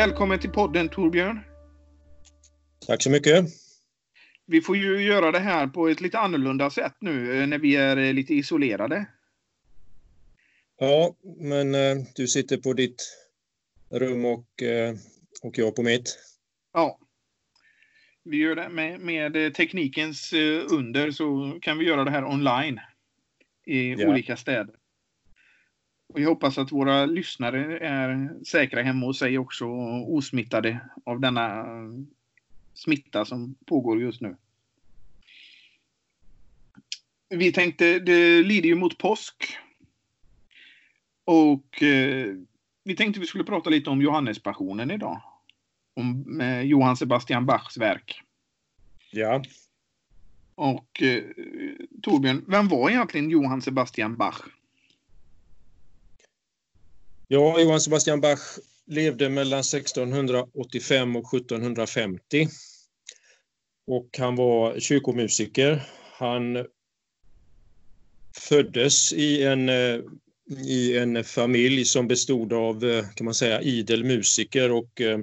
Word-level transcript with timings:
Välkommen 0.00 0.38
till 0.38 0.50
podden 0.50 0.88
Torbjörn. 0.88 1.40
Tack 2.86 3.02
så 3.02 3.10
mycket. 3.10 3.44
Vi 4.46 4.60
får 4.60 4.76
ju 4.76 5.02
göra 5.02 5.32
det 5.32 5.38
här 5.38 5.66
på 5.66 5.88
ett 5.88 6.00
lite 6.00 6.18
annorlunda 6.18 6.70
sätt 6.70 6.94
nu 7.00 7.40
eh, 7.40 7.46
när 7.46 7.58
vi 7.58 7.76
är 7.76 7.96
eh, 7.96 8.12
lite 8.12 8.34
isolerade. 8.34 9.06
Ja, 10.78 11.16
men 11.40 11.74
eh, 11.74 11.96
du 12.14 12.26
sitter 12.26 12.56
på 12.56 12.72
ditt 12.72 13.16
rum 13.90 14.24
och, 14.24 14.46
och 15.42 15.58
jag 15.58 15.76
på 15.76 15.82
mitt. 15.82 16.18
Ja. 16.72 16.98
Vi 18.24 18.36
gör 18.36 18.56
det 18.56 18.68
med, 18.68 19.00
med 19.00 19.54
teknikens 19.54 20.32
under 20.70 21.10
så 21.10 21.58
kan 21.62 21.78
vi 21.78 21.84
göra 21.84 22.04
det 22.04 22.10
här 22.10 22.24
online 22.24 22.80
i 23.66 23.92
Ja. 23.92 24.08
olika 24.08 24.36
städer. 24.36 24.74
Och 26.12 26.20
jag 26.20 26.28
hoppas 26.28 26.58
att 26.58 26.72
våra 26.72 27.06
lyssnare 27.06 27.78
är 27.78 28.30
säkra 28.44 28.82
hemma 28.82 29.06
hos 29.06 29.18
sig 29.18 29.38
också 29.38 29.66
och 29.66 30.14
osmittade 30.14 30.80
av 31.04 31.20
denna 31.20 31.64
smitta 32.74 33.24
som 33.24 33.54
pågår 33.66 34.00
just 34.00 34.20
nu. 34.20 34.36
Vi 37.28 37.52
tänkte, 37.52 37.98
det 37.98 38.42
lider 38.42 38.68
ju 38.68 38.74
mot 38.74 38.98
påsk. 38.98 39.56
Och 41.24 41.82
eh, 41.82 42.34
vi 42.84 42.96
tänkte 42.96 43.20
vi 43.20 43.26
skulle 43.26 43.44
prata 43.44 43.70
lite 43.70 43.90
om 43.90 44.02
Johannespassionen 44.02 44.90
idag. 44.90 45.22
Om 45.96 46.40
eh, 46.40 46.60
Johann 46.60 46.96
Sebastian 46.96 47.46
Bachs 47.46 47.76
verk. 47.76 48.22
Ja, 49.10 49.42
Och 50.54 51.02
eh, 51.02 51.24
Torbjörn, 52.02 52.44
vem 52.48 52.68
var 52.68 52.90
egentligen 52.90 53.30
Johann 53.30 53.62
Sebastian 53.62 54.16
Bach? 54.16 54.59
Ja 57.32 57.60
Johann 57.60 57.80
Sebastian 57.80 58.20
Bach 58.20 58.58
levde 58.86 59.28
mellan 59.28 59.60
1685 59.60 61.16
och 61.16 61.34
1750. 61.34 62.48
Och 63.86 64.08
han 64.18 64.36
var 64.36 64.80
kyrkomusiker. 64.80 65.82
Han 66.12 66.66
föddes 68.36 69.12
i 69.12 69.42
en, 69.42 69.68
eh, 69.68 70.00
i 70.66 70.98
en 70.98 71.24
familj 71.24 71.84
som 71.84 72.08
bestod 72.08 72.52
av, 72.52 72.84
eh, 72.84 73.04
kan 73.14 73.24
man 73.24 73.34
säga, 73.34 73.60
idel 73.60 74.04
musiker 74.04 74.70
och 74.72 75.00
eh, 75.00 75.18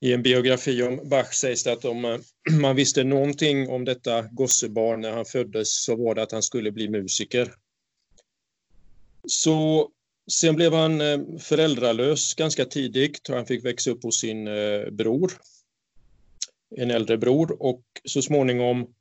i 0.00 0.12
en 0.12 0.22
biografi 0.22 0.82
om 0.82 1.08
Bach 1.08 1.32
sägs 1.32 1.64
det 1.64 1.72
att 1.72 1.84
om 1.84 2.22
man 2.60 2.76
visste 2.76 3.04
någonting 3.04 3.68
om 3.68 3.84
detta 3.84 4.22
gossebarn 4.22 5.00
när 5.00 5.12
han 5.12 5.24
föddes 5.24 5.84
så 5.84 5.96
var 5.96 6.14
det 6.14 6.22
att 6.22 6.32
han 6.32 6.42
skulle 6.42 6.72
bli 6.72 6.88
musiker. 6.88 7.54
Så 9.28 9.90
sen 10.32 10.56
blev 10.56 10.72
han 10.72 11.00
eh, 11.00 11.18
föräldralös 11.38 12.34
ganska 12.34 12.64
tidigt 12.64 13.28
och 13.28 13.36
han 13.36 13.46
fick 13.46 13.64
växa 13.64 13.90
upp 13.90 14.02
hos 14.02 14.20
sin 14.20 14.48
eh, 14.48 14.90
bror, 14.90 15.32
en 16.76 16.90
äldre 16.90 17.18
bror 17.18 17.62
och 17.62 17.82
så 18.04 18.22
småningom 18.22 18.94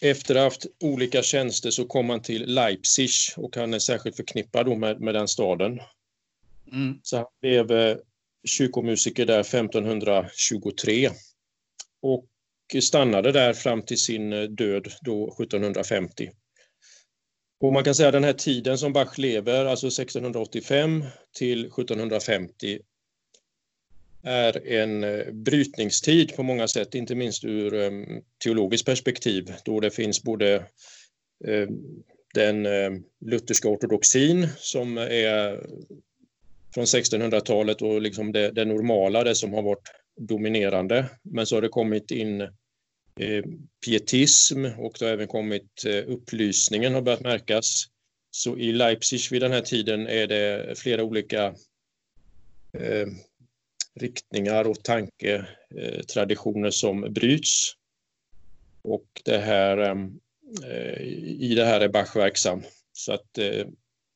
efter 0.00 0.34
att 0.34 0.38
ha 0.38 0.44
haft 0.44 0.66
olika 0.80 1.22
tjänster 1.22 1.70
så 1.70 1.84
kom 1.84 2.10
han 2.10 2.22
till 2.22 2.54
Leipzig 2.54 3.10
och 3.36 3.56
han 3.56 3.74
är 3.74 3.78
särskilt 3.78 4.16
förknippad 4.16 4.78
med, 4.78 5.00
med 5.00 5.14
den 5.14 5.28
staden. 5.28 5.80
Mm. 6.72 6.98
Så 7.02 7.16
han 7.16 7.26
blev 7.40 7.70
eh, 7.70 7.96
kyrkomusiker 8.44 9.26
där 9.26 9.40
1523 9.40 11.10
och 12.02 12.26
stannade 12.82 13.32
där 13.32 13.52
fram 13.52 13.82
till 13.82 13.98
sin 13.98 14.30
död 14.56 14.88
då 15.00 15.32
1750. 15.32 16.30
Och 17.60 17.72
man 17.72 17.84
kan 17.84 17.94
säga 17.94 18.10
den 18.10 18.24
här 18.24 18.32
tiden 18.32 18.78
som 18.78 18.92
Bach 18.92 19.18
lever, 19.18 19.64
alltså 19.64 19.86
1685 19.86 21.04
till 21.38 21.66
1750, 21.66 22.78
är 24.22 24.66
en 24.66 25.04
eh, 25.04 25.32
brytningstid 25.32 26.36
på 26.36 26.42
många 26.42 26.68
sätt, 26.68 26.94
inte 26.94 27.14
minst 27.14 27.44
ur 27.44 27.74
ehm, 27.74 28.22
teologiskt 28.44 28.86
perspektiv, 28.86 29.52
då 29.64 29.80
det 29.80 29.90
finns 29.90 30.22
både 30.22 30.66
ehm, 31.46 31.78
den 32.34 32.66
ehm, 32.66 33.02
lutherska 33.20 33.68
ortodoxin 33.68 34.48
som 34.56 34.98
är 34.98 35.66
från 36.74 36.84
1600-talet 36.84 37.82
och 37.82 38.02
liksom 38.02 38.32
det, 38.32 38.50
det 38.50 38.64
normala, 38.64 39.24
det 39.24 39.34
som 39.34 39.52
har 39.52 39.62
varit 39.62 39.88
dominerande. 40.20 41.10
Men 41.22 41.46
så 41.46 41.56
har 41.56 41.62
det 41.62 41.68
kommit 41.68 42.10
in 42.10 42.48
Eh, 43.20 43.44
pietism 43.84 44.64
och 44.64 44.96
det 44.98 45.04
har 45.04 45.12
även 45.12 45.28
kommit 45.28 45.84
eh, 45.86 46.02
upplysningen 46.06 46.94
har 46.94 47.02
börjat 47.02 47.20
märkas. 47.20 47.84
Så 48.30 48.58
i 48.58 48.72
Leipzig 48.72 49.20
vid 49.30 49.42
den 49.42 49.52
här 49.52 49.60
tiden 49.60 50.06
är 50.06 50.26
det 50.26 50.78
flera 50.78 51.02
olika 51.04 51.54
eh, 52.78 53.06
riktningar 54.00 54.68
och 54.68 54.82
tanketraditioner 54.82 56.66
eh, 56.66 56.70
som 56.70 57.00
bryts. 57.00 57.72
Och 58.82 59.06
det 59.24 59.38
här, 59.38 59.78
eh, 60.64 61.02
i 61.40 61.54
det 61.56 61.64
här 61.64 61.80
är 61.80 61.88
Bach 61.88 62.16
verksam. 62.16 62.62
Så 62.92 63.12
att 63.12 63.38
eh, 63.38 63.66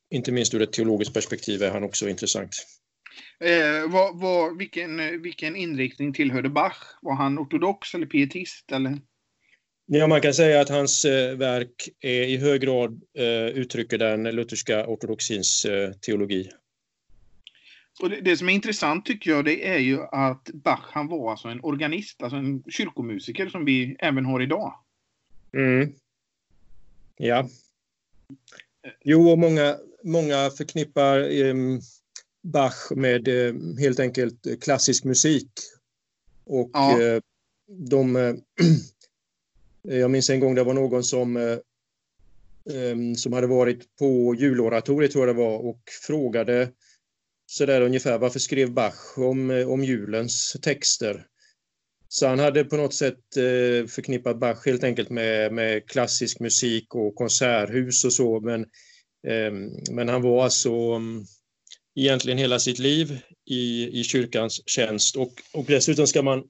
inte 0.09 0.31
minst 0.31 0.53
ur 0.53 0.61
ett 0.61 0.73
teologiskt 0.73 1.13
perspektiv 1.13 1.63
är 1.63 1.71
han 1.71 1.83
också 1.83 2.09
intressant. 2.09 2.55
Eh, 3.43 3.91
vad, 3.91 4.19
vad, 4.19 4.57
vilken, 4.57 4.99
eh, 4.99 5.11
vilken 5.11 5.55
inriktning 5.55 6.13
tillhörde 6.13 6.49
Bach? 6.49 6.97
Var 7.01 7.15
han 7.15 7.39
ortodox 7.39 7.93
eller 7.95 8.05
pietist? 8.05 8.71
Eller? 8.71 8.97
Ja, 9.85 10.07
man 10.07 10.21
kan 10.21 10.33
säga 10.33 10.61
att 10.61 10.69
hans 10.69 11.05
eh, 11.05 11.37
verk 11.37 11.89
är 11.99 12.23
i 12.23 12.37
hög 12.37 12.61
grad 12.61 13.01
eh, 13.17 13.47
uttrycker 13.47 13.97
den 13.97 14.23
lutherska 14.23 14.87
ortodoxins 14.87 15.65
eh, 15.65 15.91
teologi. 15.91 16.49
Och 18.01 18.09
det, 18.09 18.21
det 18.21 18.37
som 18.37 18.49
är 18.49 18.53
intressant 18.53 19.05
tycker 19.05 19.31
jag 19.31 19.45
det 19.45 19.67
är 19.67 19.79
ju 19.79 20.01
att 20.01 20.49
Bach 20.53 20.89
han 20.91 21.07
var 21.07 21.31
alltså 21.31 21.47
en 21.47 21.63
organist, 21.63 22.23
alltså 22.23 22.37
en 22.37 22.63
kyrkomusiker 22.69 23.49
som 23.49 23.65
vi 23.65 23.95
även 23.99 24.25
har 24.25 24.41
idag. 24.41 24.73
Mm. 25.53 25.93
Ja. 27.17 27.47
Jo, 29.03 29.29
och 29.29 29.39
många, 29.39 29.75
många 30.03 30.49
förknippar 30.49 31.19
eh, 31.19 31.55
Bach 32.51 32.91
med 32.95 33.27
eh, 33.27 33.53
helt 33.79 33.99
enkelt 33.99 34.61
klassisk 34.61 35.03
musik. 35.03 35.49
Och 36.45 36.69
Ja. 36.73 37.01
eh, 37.01 37.21
de... 37.67 38.15
Eh, 38.15 38.35
jag 39.99 40.11
minns 40.11 40.29
en 40.29 40.39
gång 40.39 40.55
det 40.55 40.63
var 40.63 40.73
någon 40.73 41.03
som, 41.03 41.37
eh, 41.37 41.57
em, 42.73 43.15
som 43.15 43.33
hade 43.33 43.47
varit 43.47 43.95
på 43.95 44.35
juloratoriet 44.35 45.11
tror 45.11 45.27
jag 45.27 45.35
det 45.35 45.41
var 45.43 45.57
och 45.57 45.81
frågade 46.07 46.71
sådär 47.45 47.81
ungefär 47.81 48.17
varför 48.17 48.39
skrev 48.39 48.71
Bach 48.71 49.17
om, 49.17 49.51
eh, 49.51 49.69
om 49.69 49.83
julens 49.83 50.57
texter? 50.61 51.25
Så 52.07 52.27
han 52.27 52.39
hade 52.39 52.63
på 52.63 52.77
något 52.77 52.93
sätt 52.93 53.37
eh, 53.37 53.87
förknippat 53.87 54.39
Bach 54.39 54.65
helt 54.65 54.83
enkelt 54.83 55.09
med, 55.09 55.53
med 55.53 55.89
klassisk 55.89 56.39
musik 56.39 56.95
och 56.95 57.15
konserthus 57.15 58.05
och 58.05 58.13
så, 58.13 58.39
men, 58.39 58.61
eh, 59.27 59.51
men 59.91 60.09
han 60.09 60.21
var 60.21 60.43
alltså 60.43 60.73
mm, 60.73 61.25
egentligen 61.99 62.37
hela 62.37 62.59
sitt 62.59 62.79
liv 62.79 63.19
i, 63.45 63.99
i 63.99 64.03
kyrkans 64.03 64.61
tjänst 64.65 65.15
och, 65.15 65.33
och 65.53 65.65
dessutom 65.65 66.07
ska 66.07 66.21
man 66.21 66.43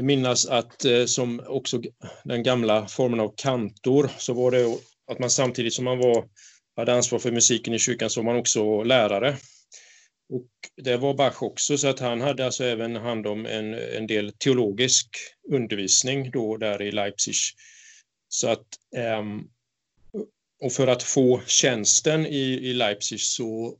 minnas 0.00 0.46
att 0.46 0.84
eh, 0.84 1.04
som 1.04 1.42
också 1.46 1.82
den 2.24 2.42
gamla 2.42 2.88
formen 2.88 3.20
av 3.20 3.34
kantor 3.36 4.10
så 4.18 4.32
var 4.32 4.50
det 4.50 4.76
att 5.10 5.18
man 5.18 5.30
samtidigt 5.30 5.74
som 5.74 5.84
man 5.84 5.98
var, 5.98 6.24
hade 6.76 6.94
ansvar 6.94 7.18
för 7.18 7.32
musiken 7.32 7.74
i 7.74 7.78
kyrkan 7.78 8.10
så 8.10 8.20
var 8.20 8.32
man 8.32 8.40
också 8.40 8.82
lärare. 8.82 9.36
Och 10.28 10.48
det 10.84 10.96
var 10.96 11.14
Bach 11.14 11.42
också, 11.42 11.78
så 11.78 11.88
att 11.88 11.98
han 11.98 12.20
hade 12.20 12.46
alltså 12.46 12.64
även 12.64 12.96
hand 12.96 13.26
om 13.26 13.46
en, 13.46 13.74
en 13.74 14.06
del 14.06 14.32
teologisk 14.32 15.08
undervisning 15.52 16.30
då 16.30 16.56
där 16.56 16.82
i 16.82 16.92
Leipzig. 16.92 17.34
Så 18.28 18.48
att, 18.48 18.66
ehm, 18.96 19.40
och 20.62 20.72
för 20.72 20.86
att 20.86 21.02
få 21.02 21.42
tjänsten 21.46 22.26
i, 22.26 22.70
i 22.70 22.72
Leipzig 22.72 23.20
så 23.20 23.78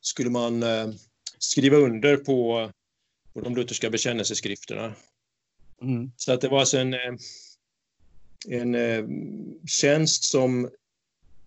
skulle 0.00 0.30
man 0.30 0.62
eh, 0.62 0.88
skriva 1.38 1.76
under 1.76 2.16
på, 2.16 2.70
på 3.32 3.40
de 3.40 3.56
lutherska 3.56 3.90
bekännelseskrifterna. 3.90 4.94
Mm. 5.82 6.10
Så 6.16 6.32
att 6.32 6.40
det 6.40 6.48
var 6.48 6.60
alltså 6.60 6.78
en, 6.78 6.94
eh, 6.94 7.14
en 8.48 8.74
eh, 8.74 9.04
tjänst 9.66 10.24
som 10.24 10.70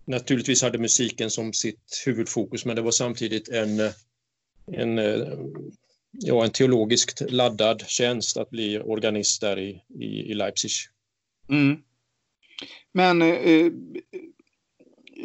naturligtvis 0.04 0.62
hade 0.62 0.78
musiken 0.78 1.30
som 1.30 1.52
sitt 1.52 2.02
huvudfokus, 2.06 2.64
men 2.64 2.76
det 2.76 2.82
var 2.82 2.90
samtidigt 2.90 3.48
en, 3.48 3.80
en, 4.72 4.98
ja, 6.12 6.44
en 6.44 6.50
teologiskt 6.50 7.30
laddad 7.30 7.84
tjänst 7.86 8.36
att 8.36 8.50
bli 8.50 8.78
organist 8.78 9.40
där 9.40 9.58
i, 9.58 9.82
i, 10.00 10.04
i 10.04 10.34
Leipzig. 10.34 10.70
Mm. 11.48 11.82
Men 12.92 13.22
eh, 13.22 13.72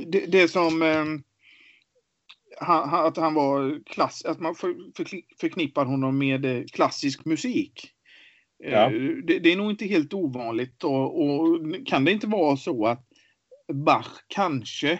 det, 0.07 0.25
det 0.25 0.47
som 0.47 0.81
eh, 0.81 1.05
han, 2.57 3.05
att 3.05 3.17
han 3.17 3.33
var 3.33 3.83
klass, 3.85 4.25
att 4.25 4.39
man 4.39 4.55
för, 4.55 4.75
för, 4.97 5.05
förknippar 5.39 5.85
honom 5.85 6.17
med 6.17 6.45
eh, 6.45 6.63
klassisk 6.73 7.25
musik. 7.25 7.91
Eh, 8.63 8.71
Ja. 8.71 8.89
Det, 9.23 9.39
det 9.39 9.51
är 9.51 9.55
nog 9.55 9.71
inte 9.71 9.85
helt 9.85 10.13
ovanligt 10.13 10.83
och, 10.83 11.23
och 11.23 11.59
kan 11.85 12.05
det 12.05 12.11
inte 12.11 12.27
vara 12.27 12.57
så 12.57 12.87
att 12.87 13.07
Bach 13.73 14.23
kanske, 14.27 14.99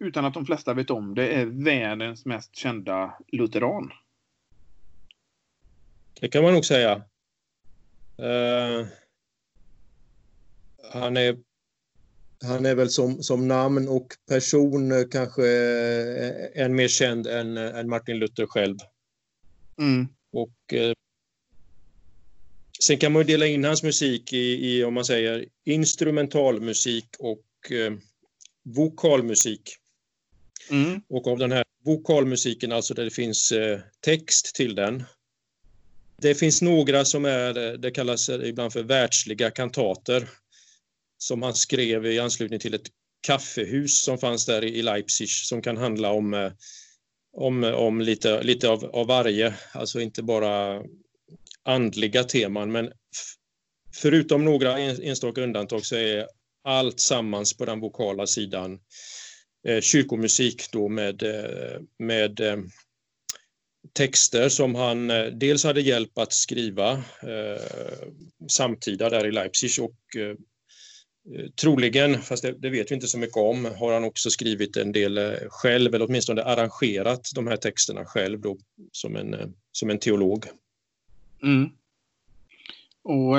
utan 0.00 0.24
att 0.24 0.34
de 0.34 0.46
flesta 0.46 0.74
vet 0.74 0.90
om 0.90 1.14
det, 1.14 1.28
är 1.28 1.46
världens 1.46 2.26
mest 2.26 2.56
kända 2.56 3.14
lutheran? 3.32 3.92
Det 6.20 6.28
kan 6.28 6.42
man 6.42 6.54
nog 6.54 6.64
säga. 6.64 6.96
Uh, 8.18 8.86
han, 10.92 11.16
är, 11.16 11.38
han 12.44 12.66
är 12.66 12.74
väl 12.74 12.90
som, 12.90 13.22
som 13.22 13.48
namn 13.48 13.88
och 13.88 14.06
person 14.28 15.08
kanske 15.10 15.46
än 16.54 16.74
mer 16.74 16.88
känd 16.88 17.26
än, 17.26 17.56
än 17.56 17.88
Martin 17.88 18.18
Luther 18.18 18.46
själv. 18.46 18.76
Mm. 19.78 20.08
Och 20.32 20.72
uh, 20.72 20.92
Sen 22.84 22.98
kan 22.98 23.12
man 23.12 23.26
dela 23.26 23.46
in 23.46 23.64
hans 23.64 23.82
musik 23.82 24.32
i, 24.32 24.76
i 24.76 24.84
om 24.84 24.94
man 24.94 25.04
säger 25.04 25.46
instrumentalmusik 25.64 27.06
och 27.18 27.46
uh, 27.70 27.92
vokalmusik. 28.62 29.76
Mm. 30.70 31.00
Och 31.08 31.26
av 31.26 31.38
den 31.38 31.52
här 31.52 31.64
vokalmusiken, 31.84 32.72
alltså 32.72 32.94
där 32.94 33.04
det 33.04 33.10
finns 33.10 33.52
eh, 33.52 33.80
text 34.00 34.54
till 34.54 34.74
den. 34.74 35.04
Det 36.16 36.34
finns 36.34 36.62
några 36.62 37.04
som 37.04 37.24
är, 37.24 37.66
eh, 37.66 37.72
det 37.72 37.90
kallas 37.90 38.28
ibland 38.28 38.72
för 38.72 38.82
världsliga 38.82 39.50
kantater, 39.50 40.28
som 41.24 41.42
han 41.42 41.54
skrev 41.54 42.06
i 42.06 42.18
anslutning 42.18 42.60
till 42.60 42.74
ett 42.74 42.90
kaffehus 43.26 44.04
som 44.04 44.18
fanns 44.18 44.46
där 44.46 44.64
i 44.64 44.82
Leipzig, 44.82 45.28
som 45.28 45.62
kan 45.62 45.76
handla 45.76 46.10
om, 46.10 46.34
eh, 46.34 46.52
om, 47.36 47.64
eh, 47.64 47.72
om 47.72 48.00
lite, 48.00 48.42
lite 48.42 48.68
av, 48.68 48.84
av 48.84 49.06
varje, 49.06 49.54
alltså 49.72 50.00
inte 50.00 50.22
bara 50.22 50.82
andliga 51.62 52.24
teman, 52.24 52.72
men 52.72 52.92
förutom 53.94 54.44
några 54.44 54.78
enstaka 54.78 55.40
undantag 55.40 55.84
så 55.84 55.96
är 55.96 56.26
allt 56.64 57.00
sammans 57.00 57.56
på 57.56 57.64
den 57.64 57.80
vokala 57.80 58.26
sidan 58.26 58.78
eh, 59.68 59.80
kyrkomusik 59.80 60.72
då 60.72 60.88
med, 60.88 61.22
eh, 61.22 61.80
med 61.98 62.40
eh, 62.40 62.56
texter 63.92 64.48
som 64.48 64.74
han 64.74 65.08
dels 65.38 65.64
hade 65.64 65.80
hjälp 65.80 66.18
att 66.18 66.32
skriva 66.32 66.92
eh, 67.22 67.62
samtida 68.48 69.10
där 69.10 69.26
i 69.26 69.32
Leipzig 69.32 69.84
och 69.84 69.98
troligen, 71.60 72.22
fast 72.22 72.42
det, 72.42 72.52
det, 72.52 72.70
vet 72.70 72.90
vi 72.90 72.94
inte 72.94 73.06
så 73.06 73.18
mycket 73.18 73.36
om, 73.36 73.64
har 73.64 73.92
han 73.92 74.04
också 74.04 74.30
skrivit 74.30 74.76
en 74.76 74.92
del 74.92 75.38
själv 75.48 75.94
eller 75.94 76.06
åtminstone 76.08 76.42
arrangerat 76.42 77.30
de 77.34 77.46
här 77.46 77.56
texterna 77.56 78.04
själv 78.04 78.40
då, 78.40 78.56
som, 78.92 79.16
en, 79.16 79.54
som 79.72 79.90
en 79.90 79.98
teolog. 79.98 80.44
Mm. 81.42 81.70
Och 83.02 83.36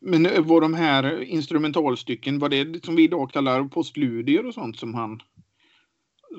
men 0.00 0.46
var 0.46 0.60
de 0.60 0.74
här 0.74 1.22
instrumentalstycken, 1.22 2.38
var 2.38 2.48
det 2.48 2.84
som 2.84 2.96
vi 2.96 3.04
idag 3.04 3.30
kallar 3.30 3.64
postludier 3.64 4.46
och 4.46 4.54
sånt 4.54 4.78
som 4.78 4.94
han, 4.94 5.20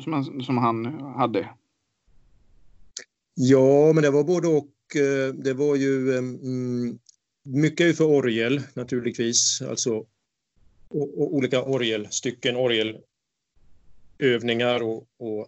som 0.04 0.14
han, 0.14 0.44
som 0.44 0.58
han 0.58 0.86
hade? 1.18 1.50
Ja, 3.36 3.94
men 3.94 4.04
det 4.04 4.12
var 4.12 4.24
både 4.24 4.48
och. 4.48 4.70
Eh, 4.96 5.34
det 5.34 5.54
var 5.54 5.76
ju 5.76 6.18
mm, 6.18 7.00
mycket 7.44 7.98
för 7.98 8.06
orgel 8.06 8.62
naturligtvis, 8.74 9.62
alltså 9.62 10.06
och, 10.88 11.22
och 11.22 11.36
olika 11.36 11.64
orgelstycken, 11.64 12.56
orgelövningar 12.56 14.84
och, 14.84 15.08
och 15.20 15.48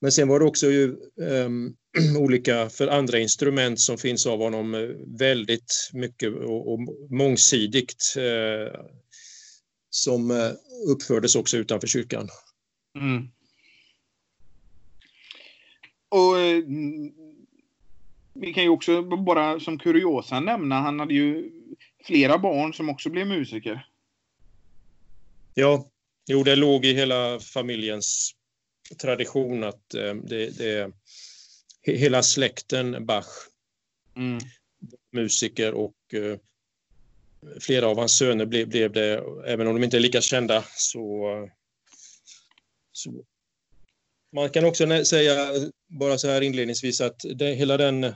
men 0.00 0.12
sen 0.12 0.28
var 0.28 0.40
det 0.40 0.46
också 0.46 0.70
ju 0.70 0.96
um, 1.16 1.76
olika 2.18 2.68
för 2.68 2.88
andra 2.88 3.18
instrument 3.18 3.80
som 3.80 3.98
finns 3.98 4.26
av 4.26 4.38
honom 4.38 4.74
eh, 4.74 4.80
väldigt 5.18 5.90
mycket 5.92 6.34
och, 6.34 6.72
och 6.72 6.80
mångsidigt 7.10 8.14
uh, 8.16 8.80
som 9.90 10.30
uh, 10.30 10.52
uppfördes 10.88 11.36
också 11.36 11.56
utanför 11.56 11.86
kyrkan. 11.86 12.28
Mm. 12.98 13.28
Och 16.08 16.36
vi 18.34 18.52
kan 18.52 18.62
ju 18.62 18.68
också 18.68 19.02
bara 19.02 19.60
som 19.60 19.78
kuriosa 19.78 20.40
nämna, 20.40 20.80
han 20.80 21.00
hade 21.00 21.14
ju 21.14 21.50
flera 22.04 22.38
barn 22.38 22.74
som 22.74 22.88
också 22.88 23.10
blev 23.10 23.26
musiker. 23.26 23.86
Ja, 25.54 25.90
jo 26.26 26.42
det 26.42 26.56
låg 26.56 26.84
i 26.84 26.94
hela 26.94 27.40
familjens 27.40 28.34
tradition 28.98 29.64
att 29.64 29.94
eh, 29.94 30.14
det, 30.14 30.58
det 30.58 30.92
hela 31.82 32.22
släkten 32.22 33.06
Bach, 33.06 33.26
mm. 34.16 34.38
musiker 35.12 35.74
och 35.74 35.94
eh, 36.12 36.38
flera 37.60 37.86
av 37.86 37.98
hans 37.98 38.18
söner 38.18 38.46
blev, 38.46 38.68
blev 38.68 38.92
det, 38.92 39.24
även 39.46 39.66
om 39.66 39.74
de 39.74 39.84
inte 39.84 39.96
är 39.96 40.00
lika 40.00 40.20
kända 40.20 40.64
så, 40.76 41.28
så 42.92 43.24
man 44.32 44.50
kan 44.50 44.64
också 44.64 45.04
säga, 45.04 45.50
bara 45.88 46.18
så 46.18 46.28
här 46.28 46.40
inledningsvis, 46.40 47.00
att 47.00 47.20
det, 47.34 47.54
hela 47.54 47.76
den 47.76 48.14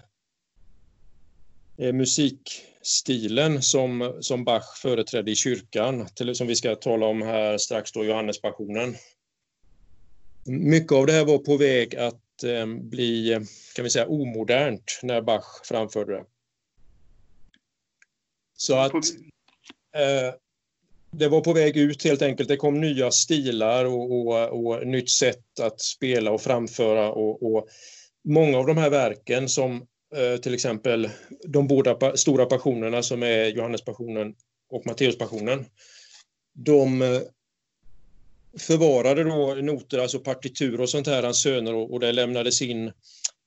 musikstilen 1.79 3.63
som, 3.63 4.17
som 4.21 4.45
Bach 4.45 4.79
företrädde 4.83 5.31
i 5.31 5.37
kyrkan, 5.37 6.09
till, 6.15 6.35
som 6.35 6.47
vi 6.47 6.57
ska 6.57 6.75
tala 6.75 7.07
om 7.07 7.23
här 7.23 7.59
strax 7.59 7.93
då, 7.93 8.05
Johannespassionen, 8.05 8.97
mycket 10.49 10.93
av 10.93 11.07
det 11.07 11.13
här 11.13 11.25
var 11.25 11.39
på 11.39 11.57
väg 11.57 11.97
att 11.97 12.43
eh, 12.45 12.67
bli, 12.67 13.41
kan 13.75 13.85
vi 13.85 13.91
säga, 13.91 14.07
omodernt 14.07 15.01
när 15.03 15.23
Bach 15.23 15.61
framförde 15.65 16.13
det. 16.13 16.25
Så 18.57 18.77
att 18.77 18.95
eh, 19.95 20.35
det 21.11 21.29
var 21.29 21.41
på 21.41 21.53
väg 21.53 21.77
ut 21.77 22.05
helt 22.05 22.23
enkelt. 22.23 22.49
Det 22.49 22.57
kom 22.57 22.81
nya 22.81 23.11
stilar 23.11 23.85
och, 23.85 24.13
och, 24.13 24.49
och 24.49 24.87
nytt 24.87 25.11
sätt 25.11 25.61
att 25.61 25.81
spela 25.81 26.31
och 26.31 26.41
framföra 26.41 27.13
och, 27.13 27.43
och 27.43 27.69
många 28.25 28.59
av 28.59 28.67
de 28.67 28.77
här 28.77 28.91
verken 28.91 29.49
som 29.49 29.77
eh, 29.77 29.83
Eh, 30.15 30.41
till 30.41 30.55
exempel 30.55 31.11
de 31.45 31.67
båda 31.67 32.17
stora 32.17 32.47
passionerna 32.47 33.03
som 33.03 33.23
är 33.23 33.47
Johannespassionen 33.47 34.35
och 34.71 34.87
Matteuspassionen. 34.87 35.65
De 36.55 37.03
eh, 37.03 37.21
förvarade 38.59 39.25
då 39.25 39.55
noter, 39.55 39.99
alltså 39.99 40.19
partitur 40.21 40.81
och 40.81 40.91
sånt 40.91 41.07
här, 41.07 41.23
hans 41.23 41.43
söner, 41.43 41.75
och, 41.75 42.01
det 42.01 42.13
lämnades 42.13 42.63
in 42.63 42.93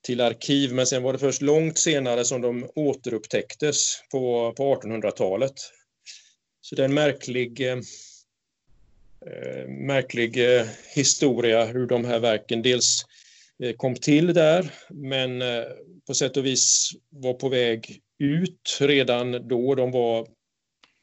till 0.02 0.20
arkiv. 0.20 0.74
Men 0.74 0.86
sen 0.86 1.02
var 1.02 1.12
det 1.12 1.18
först 1.18 1.42
långt 1.42 1.78
senare 1.78 2.24
som 2.24 2.40
de 2.40 2.70
återupptäcktes 2.74 4.00
på, 4.10 4.52
på 4.56 4.74
1800-talet. 4.74 5.54
Så 6.60 6.74
det 6.74 6.82
är 6.82 6.84
en 6.84 6.94
märklig, 6.94 7.60
eh, 7.60 7.78
eh, 9.26 9.68
märklig 9.68 10.56
eh, 10.56 10.66
historia 10.94 11.64
hur 11.64 11.86
de 11.86 12.04
här 12.04 12.18
verken 12.18 12.62
dels 12.62 13.04
eh, 13.62 13.76
kom 13.76 13.94
till 13.94 14.34
där, 14.34 14.74
men 14.88 15.42
eh, 15.42 15.64
på 16.06 16.14
sätt 16.14 16.36
och 16.36 16.46
vis 16.46 16.90
var 17.08 17.34
på 17.34 17.48
väg 17.48 18.00
ut 18.18 18.78
redan 18.80 19.48
då. 19.48 19.74
De 19.74 19.90
var 19.90 20.28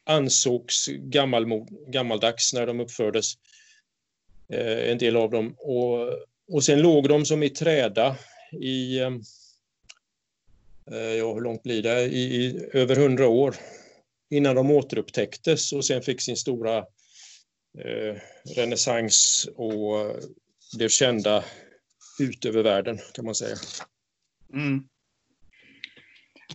ansågs 0.06 0.88
gammalmod, 0.88 1.70
gammaldags 1.88 2.54
när 2.54 2.68
de 2.68 2.80
uppfördes. 2.80 3.34
Eh, 4.54 4.92
en 4.92 4.98
del 4.98 5.16
av 5.16 5.30
dem. 5.30 5.56
Och, 5.58 6.10
och 6.52 6.64
sen 6.64 6.82
låg 6.82 7.10
de 7.10 7.26
som 7.26 7.44
i 7.44 7.50
träda 7.50 8.18
i, 8.52 9.00
eh, 9.00 9.12
ja 11.18 11.34
hur 11.34 11.42
långt 11.42 11.64
blir 11.64 11.84
det, 11.84 12.02
I, 12.02 12.46
i 12.46 12.70
över 12.74 12.96
hundra 12.96 13.28
år 13.28 13.56
innan 14.30 14.56
de 14.56 14.72
återupptäcktes 14.72 15.74
och 15.74 15.86
sen 15.86 16.02
fick 16.02 16.22
sin 16.22 16.38
stora 16.38 16.78
eh, 17.78 18.16
renässans 18.56 19.48
och 19.56 20.00
eh, 20.00 20.16
blev 20.78 20.90
kända 20.90 21.44
ut 22.20 22.46
över 22.46 22.64
världen 22.64 23.00
kan 23.14 23.26
man 23.26 23.36
säga. 23.36 23.56
Mm. 24.54 24.84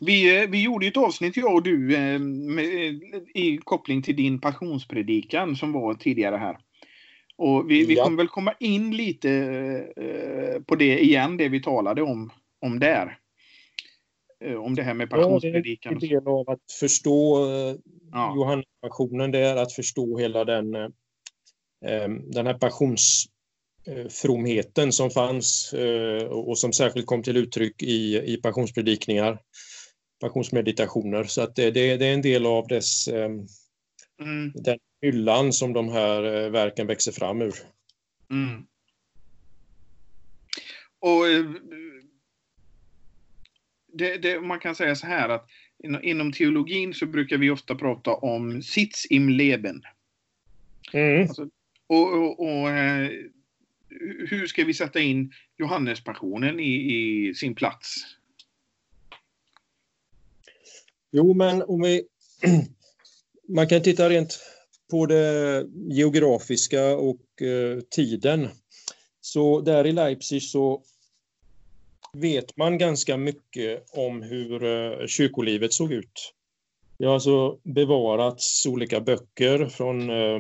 Vi, 0.00 0.46
vi 0.46 0.62
gjorde 0.62 0.86
ett 0.86 0.96
avsnitt, 0.96 1.36
jag 1.36 1.54
och 1.54 1.62
du, 1.62 1.78
med, 2.18 2.66
i 3.34 3.58
koppling 3.64 4.02
till 4.02 4.16
din 4.16 4.40
passionspredikan 4.40 5.56
som 5.56 5.72
var 5.72 5.94
tidigare 5.94 6.36
här. 6.36 6.58
Och 7.36 7.70
vi, 7.70 7.86
vi 7.86 7.94
kommer 7.94 8.16
väl 8.16 8.28
komma 8.28 8.54
in 8.60 8.96
lite 8.96 9.30
eh, 9.96 10.62
på 10.62 10.74
det 10.74 10.98
igen, 10.98 11.36
det 11.36 11.48
vi 11.48 11.62
talade 11.62 12.02
om, 12.02 12.30
om 12.60 12.78
där. 12.78 13.18
Eh, 14.44 14.56
om 14.56 14.74
det 14.74 14.82
här 14.82 14.94
med 14.94 15.10
passionspredikan. 15.10 15.92
Ja, 15.92 15.98
det 16.00 16.06
är 16.06 16.16
en 16.16 16.24
del 16.24 16.32
av 16.32 16.50
att 16.50 16.72
förstå 16.80 17.44
eh, 17.50 17.76
ja. 18.12 18.34
Johannespassionen, 18.36 19.30
det 19.30 19.38
är 19.38 19.56
att 19.56 19.72
förstå 19.72 20.18
hela 20.18 20.44
den, 20.44 20.74
eh, 20.74 20.88
eh 21.86 22.08
den 22.08 22.46
här 22.46 22.58
passionsfromheten 23.84 24.92
som 24.92 25.10
fanns 25.10 25.72
eh, 25.72 26.24
och 26.24 26.58
som 26.58 26.72
särskilt 26.72 27.06
kom 27.06 27.22
till 27.22 27.36
uttryck 27.36 27.82
i, 27.82 28.32
i 28.32 28.36
passionspredikningar, 28.36 29.38
passionsmeditationer. 30.20 31.24
Så 31.24 31.42
att 31.42 31.56
det, 31.56 31.70
det, 31.70 31.96
det 31.96 32.06
är 32.06 32.14
en 32.14 32.22
del 32.22 32.46
av 32.46 32.66
dess 32.66 33.08
eh, 33.08 33.30
mm. 34.20 34.52
den 34.54 34.78
hyllan 35.00 35.52
som 35.52 35.72
de 35.72 35.88
här 35.88 36.24
eh, 36.24 36.50
verken 36.50 36.86
växer 36.86 37.12
fram 37.12 37.42
ur. 37.42 37.54
Mm. 38.30 38.66
Och 40.98 41.28
eh, 41.28 41.44
det, 43.92 44.16
det, 44.16 44.40
man 44.40 44.60
kan 44.60 44.74
säga 44.74 44.94
så 44.94 45.06
här 45.06 45.28
att 45.28 45.46
inom 46.02 46.32
teologin 46.32 46.94
så 46.94 47.06
brukar 47.06 47.36
vi 47.36 47.50
ofta 47.50 47.74
prata 47.74 48.14
om 48.14 48.62
sits 48.62 49.06
im 49.10 49.28
leben. 49.28 49.82
Mm. 50.92 51.22
Alltså, 51.22 51.48
och, 51.86 52.12
och, 52.12 52.40
och, 52.40 52.70
eh, 52.70 53.10
hur 54.30 54.46
ska 54.46 54.64
vi 54.64 54.74
sätta 54.74 55.00
in 55.00 55.32
Johannespassionen 55.58 56.60
i, 56.60 56.72
i 56.74 57.34
sin 57.34 57.54
plats? 57.54 57.94
Jo, 61.10 61.34
men 61.34 61.62
om 61.62 61.82
vi... 61.82 62.02
Man 63.48 63.68
kan 63.68 63.82
titta 63.82 64.08
rent 64.08 64.38
på 64.90 65.06
det 65.06 65.66
geografiska 65.88 66.96
och 66.96 67.42
eh, 67.42 67.80
tiden. 67.90 68.48
Så 69.20 69.60
där 69.60 69.86
i 69.86 69.92
Leipzig 69.92 70.42
så 70.42 70.82
vet 72.12 72.56
man 72.56 72.78
ganska 72.78 73.16
mycket 73.16 73.84
om 73.92 74.22
hur 74.22 74.64
eh, 74.64 75.06
kyrkolivet 75.06 75.72
såg 75.72 75.92
ut. 75.92 76.34
Det 76.98 77.06
har 77.06 77.14
alltså 77.14 77.58
bevarats 77.62 78.66
olika 78.66 79.00
böcker 79.00 79.66
från 79.66 80.10
eh, 80.10 80.38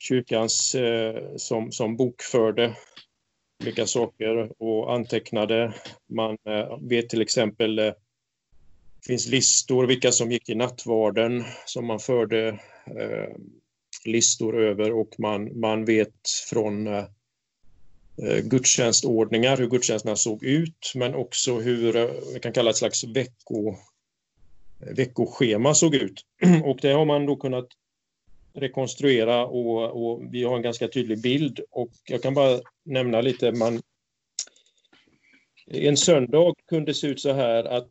kyrkans 0.00 0.74
eh, 0.74 1.36
som, 1.36 1.72
som 1.72 1.96
bokförde 1.96 2.76
olika 3.62 3.86
saker 3.86 4.62
och 4.62 4.94
antecknade. 4.94 5.74
Man 6.08 6.38
eh, 6.48 6.78
vet 6.80 7.08
till 7.08 7.22
exempel 7.22 7.78
eh, 7.78 7.84
det 9.00 9.06
finns 9.06 9.28
listor 9.28 9.86
vilka 9.86 10.12
som 10.12 10.30
gick 10.30 10.48
i 10.48 10.54
nattvarden 10.54 11.44
som 11.66 11.86
man 11.86 11.98
förde 11.98 12.48
eh, 12.86 13.36
listor 14.04 14.62
över 14.62 14.92
och 14.92 15.14
man, 15.18 15.60
man 15.60 15.84
vet 15.84 16.28
från 16.50 16.86
eh, 16.86 17.04
eh 18.22 18.42
gudstjänstordningar 18.42 19.56
hur 19.56 19.66
gudstjänsterna 19.66 20.16
såg 20.16 20.44
ut 20.44 20.92
men 20.94 21.14
också 21.14 21.58
hur 21.58 21.96
eh, 21.96 22.10
vi 22.34 22.40
kan 22.40 22.52
kalla 22.52 22.70
ett 22.70 22.76
slags 22.76 23.04
vecko, 23.04 23.74
veckoschema 24.96 25.74
såg 25.74 25.94
ut. 25.94 26.24
Och 26.64 26.78
det 26.82 26.92
har 26.92 27.04
man 27.04 27.26
då 27.26 27.36
kunnat 27.36 27.68
rekonstruera 28.52 29.46
och, 29.46 30.04
och, 30.04 30.34
vi 30.34 30.44
har 30.44 30.56
en 30.56 30.62
ganska 30.62 30.88
tydlig 30.88 31.22
bild 31.22 31.60
och 31.70 31.90
jag 32.04 32.22
kan 32.22 32.34
bara 32.34 32.60
nämna 32.84 33.20
lite, 33.20 33.52
man 33.52 33.82
en 35.66 35.96
söndag 35.96 36.54
kunde 36.68 36.94
se 36.94 37.06
ut 37.06 37.20
så 37.20 37.32
här 37.32 37.64
att 37.64 37.90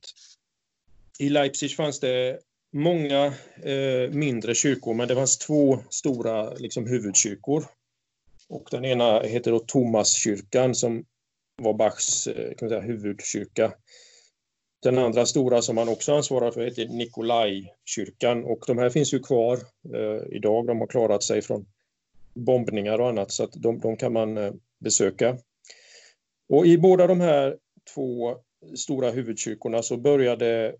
i 1.19 1.29
Leipzig 1.29 1.75
fanns 1.75 1.99
det 1.99 2.39
många 2.71 3.25
eh, 3.63 4.11
mindre 4.11 4.55
kyrkor, 4.55 4.93
men 4.93 5.07
det 5.07 5.15
fanns 5.15 5.37
två 5.37 5.79
stora 5.89 6.53
liksom, 6.53 6.87
huvudkyrkor. 6.87 7.65
Och 8.47 8.67
den 8.71 8.85
ena 8.85 9.21
heter 9.21 9.51
då 9.51 9.59
Thomaskyrkan 9.59 10.75
som 10.75 11.05
var 11.55 11.73
Bachs 11.73 12.27
eh, 12.27 12.55
kan 12.55 12.55
man 12.61 12.69
säga, 12.69 12.81
huvudkyrka. 12.81 13.73
Den 14.81 14.97
andra 14.97 15.25
stora 15.25 15.61
som 15.61 15.77
han 15.77 15.89
också 15.89 16.13
ansvarar 16.13 16.51
för 16.51 16.61
heter 16.61 16.87
Nikolajkyrkan 16.87 18.43
och 18.43 18.63
de 18.67 18.77
här 18.77 18.89
finns 18.89 19.13
ju 19.13 19.19
kvar 19.19 19.57
eh, 19.95 20.35
idag. 20.35 20.67
De 20.67 20.79
har 20.79 20.87
klarat 20.87 21.23
sig 21.23 21.41
från 21.41 21.65
bombningar 22.33 22.99
och 22.99 23.09
annat 23.09 23.31
så 23.31 23.43
att 23.43 23.53
de, 23.53 23.79
de 23.79 23.97
kan 23.97 24.13
man 24.13 24.37
eh, 24.37 24.53
besöka. 24.79 25.37
Och 26.49 26.65
i 26.65 26.77
båda 26.77 27.07
de 27.07 27.21
här 27.21 27.57
två 27.93 28.37
stora 28.75 29.11
huvudkyrkorna 29.11 29.83
så 29.83 29.97
började 29.97 30.75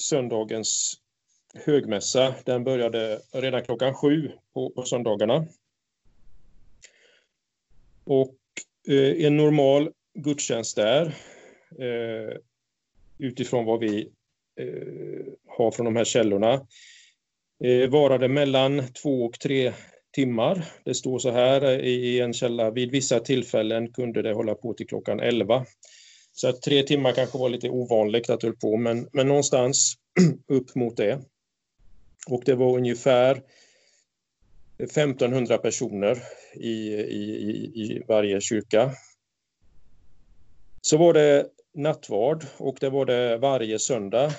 söndagens 0.00 0.94
högmässa. 1.54 2.34
Den 2.44 2.64
började 2.64 3.20
redan 3.32 3.64
klockan 3.64 3.94
sju 3.94 4.32
på, 4.54 4.70
på 4.70 4.82
söndagarna. 4.82 5.46
Och 8.04 8.36
eh, 8.88 9.26
en 9.26 9.36
normal 9.36 9.90
gudstjänst 10.14 10.76
där 10.76 11.06
eh, 11.78 12.36
utifrån 13.18 13.64
vad 13.64 13.80
vi 13.80 14.00
eh, 14.60 15.32
har 15.46 15.70
från 15.70 15.84
de 15.84 15.96
här 15.96 16.04
källorna. 16.04 16.66
Eh, 17.64 17.90
varade 17.90 18.28
mellan 18.28 18.82
två 19.02 19.24
och 19.24 19.40
tre 19.40 19.72
timmar. 20.12 20.64
Det 20.84 20.94
står 20.94 21.18
så 21.18 21.30
här 21.30 21.62
eh, 21.62 21.78
i 21.78 22.20
en 22.20 22.32
källa, 22.32 22.70
vid 22.70 22.90
vissa 22.90 23.20
tillfällen 23.20 23.92
kunde 23.92 24.22
det 24.22 24.32
hålla 24.32 24.54
på 24.54 24.74
till 24.74 24.86
klockan 24.86 25.20
11. 25.20 25.64
Så 26.32 26.48
att 26.48 26.62
tre 26.62 26.82
timmar 26.82 27.12
kanske 27.12 27.38
var 27.38 27.48
lite 27.48 27.70
ovanligt 27.70 28.30
att 28.30 28.42
höll 28.42 28.56
på, 28.56 28.76
men, 28.76 29.08
men 29.12 29.28
någonstans 29.28 29.94
upp 30.48 30.74
mot 30.74 30.96
det. 30.96 31.20
Och 32.28 32.42
det 32.44 32.54
var 32.54 32.76
ungefär 32.76 33.42
1500 34.78 35.58
personer 35.58 36.18
i, 36.54 36.94
i, 36.94 37.22
i 37.74 38.02
varje 38.08 38.40
kyrka. 38.40 38.90
Så 40.80 40.96
var 40.96 41.12
det 41.12 41.46
nattvard 41.76 42.46
och 42.56 42.76
det 42.80 42.90
var 42.90 43.06
det 43.06 43.38
varje 43.38 43.78
söndag. 43.78 44.32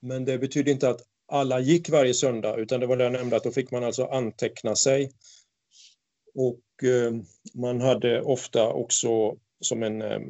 Men 0.00 0.24
det 0.24 0.38
betyder 0.38 0.72
inte 0.72 0.88
att 0.88 1.00
alla 1.26 1.60
gick 1.60 1.88
varje 1.88 2.14
söndag 2.14 2.56
utan 2.56 2.80
det 2.80 2.86
var 2.86 2.96
det 2.96 3.04
jag 3.04 3.12
nämnde 3.12 3.36
att 3.36 3.44
då 3.44 3.50
fick 3.50 3.70
man 3.70 3.84
alltså 3.84 4.04
anteckna 4.04 4.76
sig. 4.76 5.10
Och 6.34 6.84
eh, 6.84 7.12
man 7.54 7.80
hade 7.80 8.22
ofta 8.22 8.72
också 8.72 9.36
som 9.60 9.82
en 9.82 10.02
eh, 10.02 10.20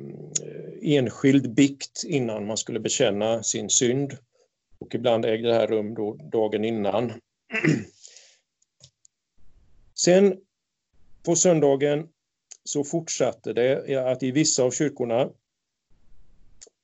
enskild 0.82 1.54
bikt 1.54 2.04
innan 2.06 2.46
man 2.46 2.56
skulle 2.56 2.80
bekänna 2.80 3.42
sin 3.42 3.70
synd. 3.70 4.16
Och 4.78 4.94
ibland 4.94 5.24
ägde 5.24 5.48
det 5.48 5.54
här 5.54 5.66
rum 5.66 5.94
då 5.94 6.14
dagen 6.32 6.64
innan. 6.64 7.12
Sen 9.94 10.36
på 11.24 11.36
söndagen 11.36 12.08
så 12.64 12.84
fortsatte 12.84 13.52
det 13.52 13.96
att 14.12 14.22
i 14.22 14.30
vissa 14.30 14.62
av 14.62 14.70
kyrkorna 14.70 15.28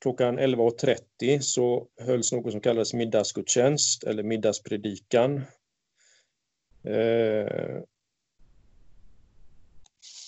klockan 0.00 0.38
11.30 0.38 1.40
så 1.40 1.86
hölls 2.00 2.32
något 2.32 2.52
som 2.52 2.60
kallades 2.60 2.94
middagsgudstjänst 2.94 4.04
eller 4.04 4.22
middagspredikan. 4.22 5.42
Eh, 6.84 7.82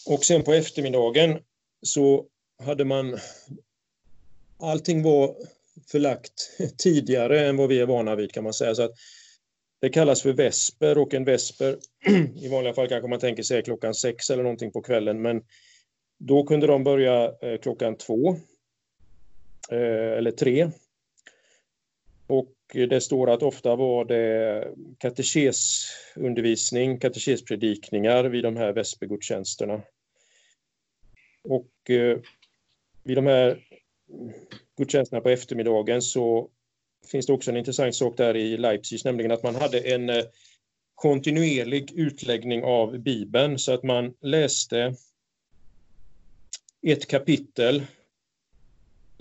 och 0.07 0.25
sen 0.25 0.43
på 0.43 0.53
eftermiddagen 0.53 1.39
så 1.83 2.27
hade 2.59 2.85
man... 2.85 3.19
Allting 4.59 5.03
var 5.03 5.37
förlagt 5.91 6.51
tidigare 6.79 7.47
än 7.47 7.57
vad 7.57 7.69
vi 7.69 7.81
är 7.81 7.87
vana 7.87 8.15
vid 8.15 8.33
kan 8.33 8.45
man 8.45 8.53
säga. 8.53 8.75
Så 8.75 8.83
att 8.83 8.93
det 9.81 9.89
kallas 9.89 10.23
för 10.23 10.33
vesper 10.33 10.99
och 10.99 11.15
en 11.15 11.25
vesper, 11.25 11.79
i 12.37 12.49
vanliga 12.49 12.75
fall 12.75 12.89
kanske 12.89 13.09
man 13.09 13.19
tänker 13.19 13.43
sig 13.43 13.63
klockan 13.63 13.95
sex 13.95 14.31
eller 14.31 14.43
någonting 14.43 14.73
på 14.73 14.83
kvällen, 14.83 15.23
men 15.23 15.43
då 16.19 16.45
kunde 16.45 16.67
de 16.67 16.85
börja 16.85 17.25
eh, 17.43 17.59
klockan 17.61 17.97
två 17.97 18.37
Eh, 19.71 20.19
eller 20.19 20.31
tre. 20.31 20.71
Och 22.27 22.53
det 22.73 23.01
står 23.01 23.31
att 23.31 23.43
ofta 23.43 23.77
var 23.77 24.05
det 24.05 24.69
katekesundervisning, 24.99 26.99
katekespredikningar 26.99 28.25
vid 28.25 28.45
de 28.45 28.57
här 28.57 28.73
vespergudstjänsterna. 28.73 29.83
Och 31.45 31.91
eh, 31.91 32.19
vid 33.03 33.17
de 33.17 33.27
här 33.27 33.65
gudstjänsterna 34.77 35.21
på 35.21 35.29
eftermiddagen 35.29 36.03
så 36.03 36.51
finns 37.11 37.27
det 37.27 37.33
också 37.33 37.51
en 37.51 37.57
intressant 37.57 37.95
sak 37.95 38.17
där 38.17 38.37
i 38.37 38.57
Leipzig, 38.57 39.01
nämligen 39.05 39.31
att 39.31 39.43
man 39.43 39.55
hade 39.55 39.95
en 39.95 40.11
eh, 40.11 40.25
kontinuerlig 40.95 41.93
utläggning 41.93 42.65
av 42.65 42.99
Bibeln 42.99 43.59
så 43.59 43.73
att 43.73 43.83
man 43.83 44.15
läste 44.21 44.95
ett 46.83 47.07
kapitel 47.07 47.83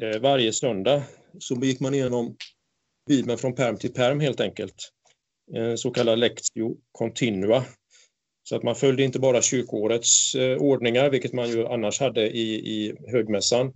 Eh, 0.01 0.20
varje 0.20 0.53
söndag 0.53 1.03
så 1.39 1.55
gick 1.55 1.79
man 1.79 1.93
igenom 1.93 2.36
Bibeln 3.08 3.38
från 3.38 3.55
perm 3.55 3.77
till 3.77 3.93
perm 3.93 4.20
helt 4.20 4.39
enkelt. 4.39 4.91
En 5.53 5.77
så 5.77 5.91
kallad 5.91 6.20
lectio 6.20 6.77
continua. 6.91 7.65
Så 8.43 8.55
att 8.55 8.63
man 8.63 8.75
följde 8.75 9.03
inte 9.03 9.20
bara 9.20 9.41
kyrkårets 9.41 10.36
eh, 10.36 10.58
ordningar, 10.58 11.10
vilket 11.10 11.34
man 11.34 11.50
ju 11.50 11.67
annars 11.67 12.00
hade 12.00 12.29
i, 12.29 12.53
i 12.53 12.96
högmässan. 13.08 13.74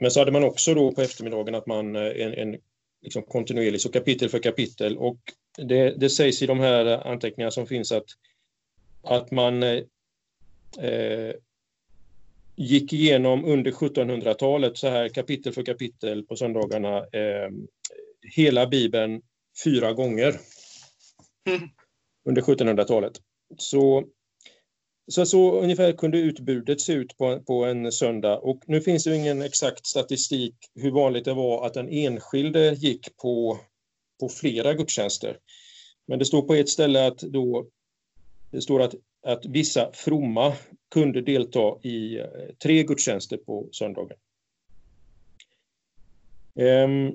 Men 0.00 0.10
så 0.10 0.20
hade 0.20 0.32
man 0.32 0.44
också 0.44 0.74
då 0.74 0.92
på 0.92 1.02
eftermiddagen 1.02 1.54
att 1.54 1.66
man 1.66 1.96
eh, 1.96 2.02
en, 2.02 2.34
en 2.34 2.60
liksom 3.02 3.22
kontinuerlig, 3.22 3.80
så 3.80 3.88
kapitel 3.88 4.28
för 4.28 4.38
kapitel. 4.38 4.98
Och 4.98 5.18
det, 5.56 5.90
det 5.90 6.10
sägs 6.10 6.42
i 6.42 6.46
de 6.46 6.60
här 6.60 6.86
anteckningarna 6.86 7.50
som 7.50 7.66
finns 7.66 7.92
att, 7.92 8.06
att 9.02 9.30
man 9.30 9.62
eh, 9.62 9.84
gick 12.58 12.92
igenom 12.92 13.44
under 13.44 13.70
1700-talet, 13.70 14.76
så 14.76 14.88
här 14.88 15.08
kapitel 15.08 15.52
för 15.52 15.62
kapitel 15.62 16.22
på 16.22 16.36
söndagarna, 16.36 16.96
eh, 16.98 17.50
hela 18.36 18.66
Bibeln 18.66 19.22
fyra 19.64 19.92
gånger 19.92 20.40
mm. 21.48 21.68
under 22.28 22.42
1700-talet. 22.42 23.12
Så, 23.58 24.04
så, 25.10 25.26
så 25.26 25.60
ungefär 25.60 25.92
kunde 25.92 26.18
utbudet 26.18 26.80
se 26.80 26.92
ut 26.92 27.16
på, 27.16 27.40
på 27.40 27.64
en 27.64 27.92
söndag 27.92 28.38
och 28.38 28.62
nu 28.66 28.80
finns 28.80 29.04
det 29.04 29.16
ingen 29.16 29.42
exakt 29.42 29.86
statistik 29.86 30.54
hur 30.74 30.90
vanligt 30.90 31.24
det 31.24 31.34
var 31.34 31.66
att 31.66 31.74
den 31.74 31.88
enskilde 31.88 32.74
gick 32.74 33.16
på, 33.16 33.58
på 34.20 34.28
flera 34.28 34.74
gudstjänster. 34.74 35.38
Men 36.06 36.18
det 36.18 36.24
står 36.24 36.42
på 36.42 36.54
ett 36.54 36.68
ställe 36.68 37.06
att 37.06 37.18
då 37.18 37.66
det 38.50 38.60
står 38.60 38.82
att 38.82 38.94
att 39.26 39.46
vissa 39.46 39.92
fromma 39.92 40.52
kunde 40.90 41.20
delta 41.20 41.78
i 41.82 42.18
eh, 42.18 42.26
tre 42.62 42.82
gudstjänster 42.82 43.36
på 43.36 43.68
söndagen. 43.72 44.16
Ehm, 46.58 47.12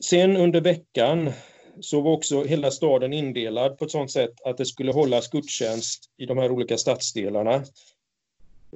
sen 0.00 0.36
under 0.36 0.60
veckan 0.60 1.32
så 1.80 2.00
var 2.00 2.12
också 2.12 2.44
hela 2.44 2.70
staden 2.70 3.12
indelad 3.12 3.78
på 3.78 3.84
ett 3.84 3.90
sådant 3.90 4.10
sätt 4.10 4.40
att 4.44 4.56
det 4.56 4.66
skulle 4.66 4.92
hållas 4.92 5.30
gudstjänst 5.30 6.10
i 6.16 6.26
de 6.26 6.38
här 6.38 6.50
olika 6.50 6.78
stadsdelarna. 6.78 7.54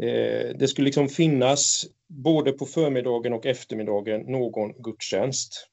Ehm, 0.03 0.59
det 0.59 0.69
skulle 0.69 0.85
liksom 0.85 1.09
finnas 1.09 1.87
både 2.07 2.53
på 2.53 2.67
förmiddagen 2.67 3.33
och 3.33 3.47
eftermiddagen 3.47 4.21
någon 4.21 4.73
gudstjänst. 4.83 5.67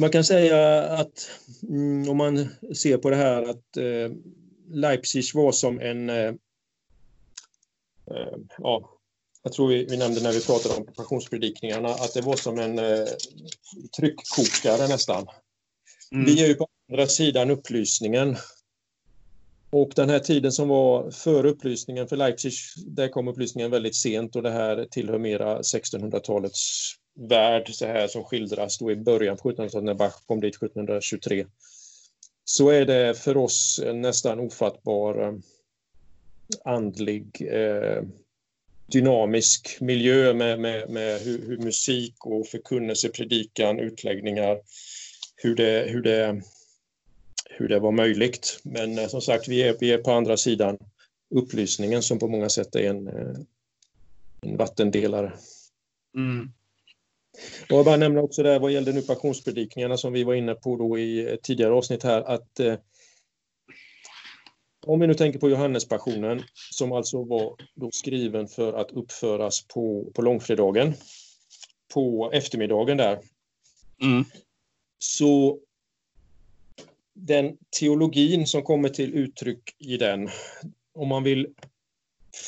Man 0.00 0.10
kan 0.10 0.24
säga 0.24 0.82
att 0.82 1.30
mm, 1.68 2.08
om 2.08 2.16
man 2.16 2.48
ser 2.74 2.96
på 2.96 3.10
det 3.10 3.16
här 3.16 3.42
att 3.42 3.76
eh, 3.76 4.16
Leipzig 4.70 5.24
var 5.34 5.52
som 5.52 5.80
en... 5.80 6.10
Eh, 6.10 6.32
Eh, 8.10 8.38
ja, 8.58 8.90
jag 9.42 9.52
tror 9.52 9.68
vi, 9.68 9.84
vi, 9.84 9.96
nämnde 9.96 10.20
när 10.22 10.32
vi 10.32 10.44
pratade 10.44 10.74
om 10.74 10.86
passionspredikningarna 10.96 11.88
att 11.88 12.14
det 12.14 12.20
var 12.20 12.36
som 12.36 12.58
en 12.58 12.78
eh, 12.78 13.06
tryckkokare 13.96 14.88
nästan. 14.88 15.26
Mm. 16.12 16.24
Vi 16.24 16.44
är 16.44 16.48
ju 16.48 16.54
på 16.54 16.66
andra 16.90 17.06
sidan 17.06 17.50
upplysningen. 17.50 18.36
Och 19.70 19.92
den 19.96 20.10
här 20.10 20.18
tiden 20.18 20.52
som 20.52 20.68
var 20.68 21.10
före 21.10 21.48
upplysningen, 21.50 22.08
för 22.08 22.16
Leipzig, 22.16 22.52
där 22.86 23.08
kom 23.08 23.28
upplysningen 23.28 23.70
väldigt 23.70 23.96
sent 23.96 24.36
och 24.36 24.42
det 24.42 24.50
här 24.50 24.86
tillhör 24.90 25.18
mera 25.18 25.60
1600-talets 25.60 26.92
värld 27.28 27.74
så 27.74 27.86
här 27.86 28.08
som 28.08 28.24
skildras 28.24 28.78
då 28.78 28.90
i 28.90 28.96
början 28.96 29.36
på 29.36 29.50
1700-talet 29.50 29.84
när 29.84 29.94
Bach 29.94 30.26
kom 30.26 30.40
dit 30.40 30.56
1723. 30.56 31.46
Så 32.44 32.68
är 32.68 32.84
det 32.84 33.18
för 33.18 33.36
oss 33.36 33.80
nästan 33.94 34.40
ofattbar 34.40 35.22
eh, 35.22 35.32
andlig 36.64 37.42
eh, 37.52 38.02
dynamisk 38.92 39.76
miljö 39.80 40.34
med, 40.34 40.60
med, 40.60 40.90
med 40.90 41.20
hur, 41.20 41.46
hur, 41.46 41.58
musik 41.58 42.26
och 42.26 42.46
förkunnelse, 42.46 43.08
predikan, 43.08 43.78
utläggningar, 43.78 44.60
hur 45.36 45.54
det, 45.54 45.86
hur 45.88 46.02
det, 46.02 46.42
hur 47.50 47.68
det 47.68 47.78
var 47.78 47.92
möjligt. 47.92 48.60
Men 48.62 48.98
eh, 48.98 49.06
som 49.06 49.20
sagt, 49.20 49.48
vi 49.48 49.62
är, 49.62 49.76
vi 49.80 49.92
är 49.92 49.98
på 49.98 50.10
andra 50.10 50.36
sidan 50.36 50.78
upplysningen 51.34 52.02
som 52.02 52.18
på 52.18 52.28
många 52.28 52.48
sätt 52.48 52.74
är 52.74 52.90
en, 52.90 53.08
eh, 53.08 53.36
en 54.40 54.56
vattendelare. 54.56 55.32
Mm. 56.16 56.52
Och 57.70 57.78
jag 57.78 57.84
bara 57.84 57.96
nämna 57.96 58.20
också 58.20 58.42
där 58.42 58.58
vad 58.58 58.72
gällde 58.72 58.92
nu 58.92 59.02
passionspredikningarna 59.02 59.96
som 59.96 60.12
vi 60.12 60.24
var 60.24 60.34
inne 60.34 60.54
på 60.54 60.76
då 60.76 60.98
i 60.98 61.38
tidigare 61.42 61.72
avsnitt 61.72 62.02
här 62.02 62.22
att 62.22 62.60
om 64.86 65.00
vi 65.00 65.06
nu 65.06 65.14
tänker 65.14 65.38
på 65.38 65.48
Johannespassionen 65.50 66.42
som 66.70 66.92
alltså 66.92 67.24
var 67.24 67.56
då 67.74 67.90
skriven 67.92 68.48
för 68.48 68.72
att 68.72 68.90
uppföras 68.90 69.66
på, 69.66 70.10
på 70.14 70.22
långfredagen, 70.22 70.94
på 71.94 72.30
eftermiddagen 72.32 72.96
där. 72.96 73.18
Mm. 74.02 74.24
Så 74.98 75.58
den 77.14 77.56
teologin 77.80 78.46
som 78.46 78.62
kommer 78.62 78.88
till 78.88 79.14
uttryck 79.14 79.76
i 79.78 79.96
den, 79.96 80.28
om 80.94 81.08
man 81.08 81.22
vill 81.22 81.46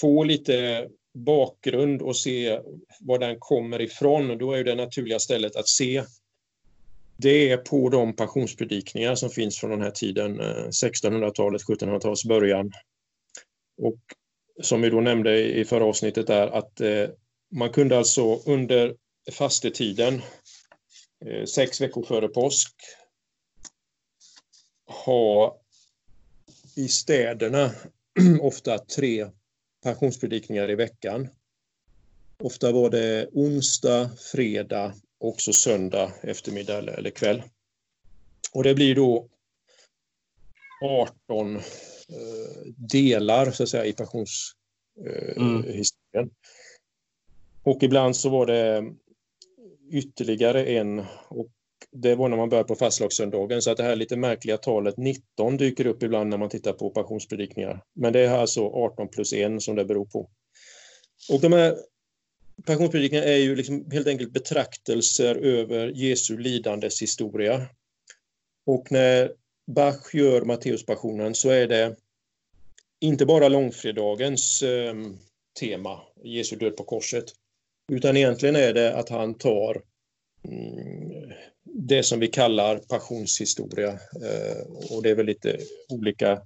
få 0.00 0.24
lite 0.24 0.88
bakgrund 1.14 2.02
och 2.02 2.16
se 2.16 2.60
var 3.00 3.18
den 3.18 3.36
kommer 3.38 3.80
ifrån, 3.80 4.38
då 4.38 4.52
är 4.52 4.64
det 4.64 4.74
naturliga 4.74 5.18
stället 5.18 5.56
att 5.56 5.68
se 5.68 6.04
det 7.16 7.50
är 7.50 7.56
på 7.56 7.88
de 7.88 8.16
passionspredikningar 8.16 9.14
som 9.14 9.30
finns 9.30 9.58
från 9.58 9.70
den 9.70 9.82
här 9.82 9.90
tiden, 9.90 10.40
eh, 10.40 10.68
1600-talet, 10.68 11.62
1700-talets 11.62 12.24
början. 12.24 12.72
Och 13.82 14.00
som 14.62 14.80
vi 14.82 14.90
då 14.90 15.00
nämnde 15.00 15.40
i 15.40 15.64
förra 15.64 15.84
avsnittet 15.84 16.30
är 16.30 16.46
att 16.46 16.80
eh, 16.80 17.08
man 17.50 17.70
kunde 17.70 17.98
alltså 17.98 18.36
under 18.36 18.96
fastetiden, 19.32 20.22
eh, 21.24 21.44
sex 21.44 21.80
veckor 21.80 22.02
före 22.02 22.28
påsk, 22.28 22.74
ha 25.04 25.58
i 26.76 26.88
städerna 26.88 27.70
ofta 28.40 28.78
tre 28.78 29.26
passionspredikningar 29.82 30.70
i 30.70 30.74
veckan. 30.74 31.28
Ofta 32.38 32.72
var 32.72 32.90
det 32.90 33.28
onsdag, 33.32 34.10
fredag 34.32 34.94
också 35.22 35.52
söndag 35.52 36.12
eftermiddag 36.22 36.78
eller, 36.78 36.92
eller 36.92 37.10
kväll. 37.10 37.42
Och 38.52 38.64
det 38.64 38.74
blir 38.74 38.94
då 38.94 39.28
18 40.84 41.56
eh, 41.56 41.62
delar 42.76 43.50
så 43.50 43.62
att 43.62 43.68
säga 43.68 43.84
i 43.84 43.92
passionshistorien. 43.92 45.94
Eh, 46.14 46.20
mm. 46.20 46.30
Och 47.62 47.82
ibland 47.82 48.16
så 48.16 48.28
var 48.28 48.46
det 48.46 48.92
ytterligare 49.90 50.64
en 50.64 50.98
och 51.28 51.48
det 51.90 52.14
var 52.14 52.28
när 52.28 52.36
man 52.36 52.48
började 52.48 52.68
på 52.68 52.74
fastlagssöndagen 52.74 53.62
så 53.62 53.70
att 53.70 53.76
det 53.76 53.82
här 53.82 53.96
lite 53.96 54.16
märkliga 54.16 54.58
talet 54.58 54.96
19 54.96 55.56
dyker 55.56 55.86
upp 55.86 56.02
ibland 56.02 56.30
när 56.30 56.38
man 56.38 56.48
tittar 56.48 56.72
på 56.72 56.90
passionspredikningar. 56.90 57.82
Men 57.94 58.12
det 58.12 58.20
är 58.20 58.38
alltså 58.38 58.68
18 58.68 59.08
plus 59.08 59.32
1 59.32 59.62
som 59.62 59.76
det 59.76 59.84
beror 59.84 60.04
på. 60.04 60.30
Och 61.32 61.40
de 61.40 61.52
här 61.52 61.76
Passionspredikan 62.66 63.22
är 63.22 63.36
ju 63.36 63.56
liksom 63.56 63.90
helt 63.90 64.06
enkelt 64.06 64.32
betraktelser 64.32 65.34
över 65.34 65.88
Jesu 65.88 66.38
lidandes 66.38 67.02
historia. 67.02 67.68
Och 68.66 68.92
när 68.92 69.32
Bach 69.66 70.14
gör 70.14 70.42
Matteuspassionen 70.42 71.34
så 71.34 71.50
är 71.50 71.66
det 71.66 71.96
inte 73.00 73.26
bara 73.26 73.48
långfredagens 73.48 74.62
eh, 74.62 74.94
tema, 75.60 76.00
Jesu 76.24 76.56
död 76.56 76.76
på 76.76 76.84
korset, 76.84 77.24
utan 77.92 78.16
egentligen 78.16 78.56
är 78.56 78.74
det 78.74 78.94
att 78.96 79.08
han 79.08 79.34
tar 79.34 79.82
mm, 80.48 81.32
det 81.64 82.02
som 82.02 82.20
vi 82.20 82.28
kallar 82.28 82.78
passionshistoria. 82.78 83.90
Eh, 83.90 84.90
och 84.90 85.02
det 85.02 85.10
är 85.10 85.14
väl 85.14 85.26
lite 85.26 85.58
olika 85.88 86.42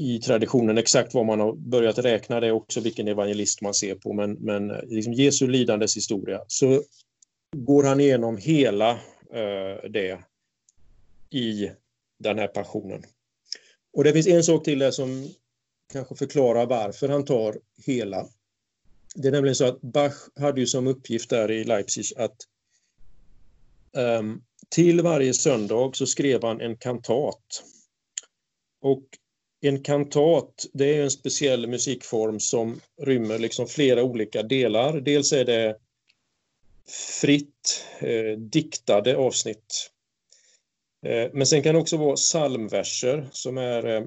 i 0.00 0.18
traditionen. 0.18 0.78
Exakt 0.78 1.14
vad 1.14 1.26
man 1.26 1.40
har 1.40 1.52
börjat 1.52 1.98
räkna 1.98 2.40
det 2.40 2.46
är 2.46 2.52
också 2.52 2.80
vilken 2.80 3.08
evangelist 3.08 3.60
man 3.60 3.74
ser 3.74 3.94
på, 3.94 4.12
men, 4.12 4.32
men 4.32 4.70
eh, 4.70 4.82
liksom 4.82 5.12
Jesu 5.12 5.46
lidandes 5.46 5.96
historia. 5.96 6.40
Så 6.46 6.82
går 7.56 7.84
han 7.84 8.00
igenom 8.00 8.36
hela 8.36 8.90
eh, 9.32 9.90
det 9.90 10.20
i 11.30 11.70
den 12.18 12.38
här 12.38 12.48
passionen. 12.48 13.02
Och 13.92 14.04
det 14.04 14.12
finns 14.12 14.26
en 14.26 14.44
sak 14.44 14.64
till 14.64 14.78
där 14.78 14.90
som 14.90 15.28
kanske 15.92 16.14
förklarar 16.14 16.66
varför 16.66 17.08
han 17.08 17.24
tar 17.24 17.56
hela. 17.86 18.26
Det 19.14 19.28
är 19.28 19.32
nämligen 19.32 19.54
så 19.54 19.64
att 19.64 19.80
Bach 19.80 20.14
hade 20.36 20.60
ju 20.60 20.66
som 20.66 20.86
uppgift 20.86 21.30
där 21.30 21.50
i 21.50 21.64
Leipzig 21.64 22.04
att 22.16 22.36
um, 23.92 24.42
till 24.68 25.00
varje 25.00 25.34
söndag 25.34 25.90
så 25.96 26.06
skrev 26.06 26.42
han 26.42 26.60
en 26.60 26.76
kantat. 26.76 27.64
Och 28.80 29.04
en 29.60 29.82
kantat, 29.82 30.66
det 30.72 30.96
är 30.96 31.02
en 31.02 31.10
speciell 31.10 31.66
musikform 31.66 32.40
som 32.40 32.80
rymmer 33.02 33.38
liksom 33.38 33.66
flera 33.66 34.02
olika 34.02 34.42
delar. 34.42 35.00
Dels 35.00 35.32
är 35.32 35.44
det 35.44 35.76
fritt 37.20 37.86
eh, 37.98 38.38
diktade 38.38 39.16
avsnitt. 39.16 39.90
Eh, 41.06 41.30
men 41.32 41.46
sen 41.46 41.62
kan 41.62 41.74
det 41.74 41.80
också 41.80 41.96
vara 41.96 42.16
psalmverser 42.16 43.28
som 43.32 43.58
är 43.58 43.86
eh, 43.86 44.04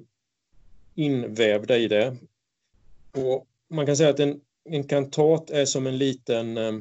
invävda 0.95 1.77
i 1.77 1.87
det. 1.87 2.17
Och 3.11 3.47
man 3.69 3.85
kan 3.85 3.97
säga 3.97 4.09
att 4.09 4.19
en, 4.19 4.41
en 4.69 4.83
kantat 4.83 5.49
är 5.49 5.65
som 5.65 5.87
en 5.87 5.97
liten 5.97 6.57
eh, 6.57 6.73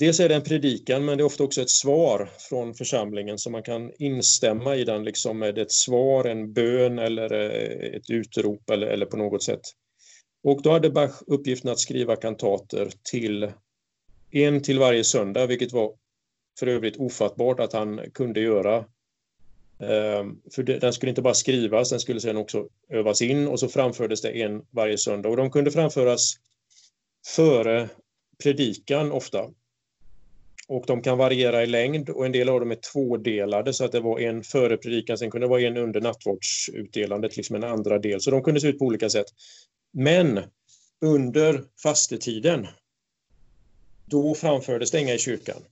Dels 0.00 0.20
är 0.20 0.28
det 0.28 0.34
en 0.34 0.42
predikan, 0.42 1.04
men 1.04 1.18
det 1.18 1.22
är 1.22 1.26
ofta 1.26 1.44
också 1.44 1.62
ett 1.62 1.70
svar 1.70 2.30
från 2.48 2.74
församlingen 2.74 3.38
som 3.38 3.52
man 3.52 3.62
kan 3.62 3.92
instämma 3.98 4.76
i 4.76 4.84
den 4.84 5.04
liksom 5.04 5.38
med 5.38 5.58
ett 5.58 5.72
svar, 5.72 6.24
en 6.24 6.52
bön 6.52 6.98
eller 6.98 7.32
eh, 7.32 7.96
ett 7.96 8.10
utrop 8.10 8.70
eller, 8.70 8.86
eller 8.86 9.06
på 9.06 9.16
något 9.16 9.42
sätt. 9.42 9.60
Och 10.42 10.62
då 10.62 10.70
hade 10.70 10.90
Bach 10.90 11.22
uppgiften 11.26 11.70
att 11.70 11.78
skriva 11.78 12.16
kantater 12.16 12.90
till 13.10 13.52
en 14.30 14.62
till 14.62 14.78
varje 14.78 15.04
söndag, 15.04 15.46
vilket 15.46 15.72
var 15.72 15.92
för 16.58 16.66
övrigt 16.66 16.96
ofattbart 16.96 17.60
att 17.60 17.72
han 17.72 18.00
kunde 18.14 18.40
göra. 18.40 18.84
Ehm, 19.80 20.40
för 20.54 20.62
den 20.62 20.92
skulle 20.92 21.10
inte 21.10 21.22
bara 21.22 21.34
skrivas, 21.34 21.90
den 21.90 22.00
skulle 22.00 22.20
sedan 22.20 22.36
också 22.36 22.68
övas 22.88 23.22
in 23.22 23.48
och 23.48 23.60
så 23.60 23.68
framfördes 23.68 24.22
det 24.22 24.42
en 24.42 24.62
varje 24.70 24.98
söndag. 24.98 25.28
Och 25.28 25.36
de 25.36 25.50
kunde 25.50 25.70
framföras 25.70 26.34
före 27.36 27.88
predikan 28.42 29.12
ofta. 29.12 29.50
Och 30.70 30.84
de 30.86 31.02
kan 31.02 31.18
variera 31.18 31.62
i 31.62 31.66
längd 31.66 32.10
och 32.10 32.26
en 32.26 32.32
del 32.32 32.48
av 32.48 32.60
dem 32.60 32.70
är 32.70 32.92
tvådelade 32.92 33.72
så 33.72 33.84
att 33.84 33.92
det 33.92 34.00
var 34.00 34.20
en 34.20 34.42
före 34.42 34.76
predikan, 34.76 35.18
sen 35.18 35.30
kunde 35.30 35.46
det 35.46 35.50
vara 35.50 35.60
en 35.60 35.76
under 35.76 36.00
nattvardsutdelandet, 36.00 37.36
liksom 37.36 37.56
en 37.56 37.64
andra 37.64 37.98
del. 37.98 38.20
Så 38.20 38.30
de 38.30 38.42
kunde 38.42 38.60
se 38.60 38.68
ut 38.68 38.78
på 38.78 38.84
olika 38.84 39.10
sätt. 39.10 39.26
Men 39.92 40.40
under 41.00 41.64
fastetiden, 41.82 42.66
då 44.06 44.34
framfördes 44.34 44.90
det 44.90 45.00
inga 45.00 45.14
i 45.14 45.18
kyrkan. 45.18 45.62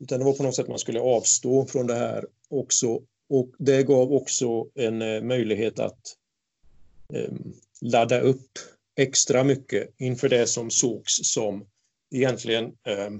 Utan 0.00 0.18
det 0.18 0.24
var 0.24 0.32
på 0.32 0.42
något 0.42 0.56
sätt 0.56 0.68
man 0.68 0.78
skulle 0.78 1.00
avstå 1.00 1.66
från 1.66 1.86
det 1.86 1.94
här 1.94 2.24
också. 2.50 3.02
Och 3.28 3.50
det 3.58 3.82
gav 3.82 4.12
också 4.12 4.66
en 4.74 5.02
eh, 5.02 5.22
möjlighet 5.22 5.78
att 5.78 6.00
eh, 7.14 7.32
ladda 7.80 8.20
upp 8.20 8.50
extra 8.96 9.44
mycket 9.44 9.94
inför 9.98 10.28
det 10.28 10.46
som 10.46 10.70
sågs 10.70 11.32
som 11.32 11.66
egentligen 12.14 12.64
eh, 12.64 13.10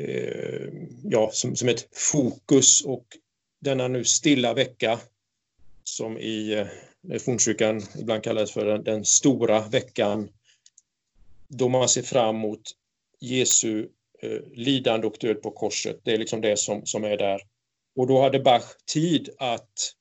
Eh, 0.00 0.68
ja, 1.04 1.30
som, 1.32 1.56
som 1.56 1.68
ett 1.68 1.88
fokus 1.92 2.84
och 2.84 3.06
denna 3.60 3.88
nu 3.88 4.04
stilla 4.04 4.54
vecka 4.54 5.00
som 5.84 6.18
i 6.18 6.52
eh, 7.10 7.18
fornkyrkan 7.18 7.82
ibland 7.98 8.24
kallas 8.24 8.52
för 8.52 8.64
den, 8.64 8.84
den, 8.84 9.04
stora 9.04 9.68
veckan 9.68 10.28
då 11.48 11.68
man 11.68 11.88
ser 11.88 12.02
fram 12.02 12.36
emot 12.36 12.60
Jesu 13.20 13.88
eh, 14.22 14.40
lidande 14.52 15.06
och 15.06 15.16
död 15.20 15.42
på 15.42 15.50
korset. 15.50 16.00
Det 16.02 16.12
är 16.12 16.18
liksom 16.18 16.40
det 16.40 16.56
som, 16.56 16.86
som 16.86 17.04
är 17.04 17.16
där. 17.16 17.40
Och 17.96 18.06
då 18.06 18.22
hade 18.22 18.40
Bach 18.40 18.64
tid 18.86 19.30
att 19.38 19.92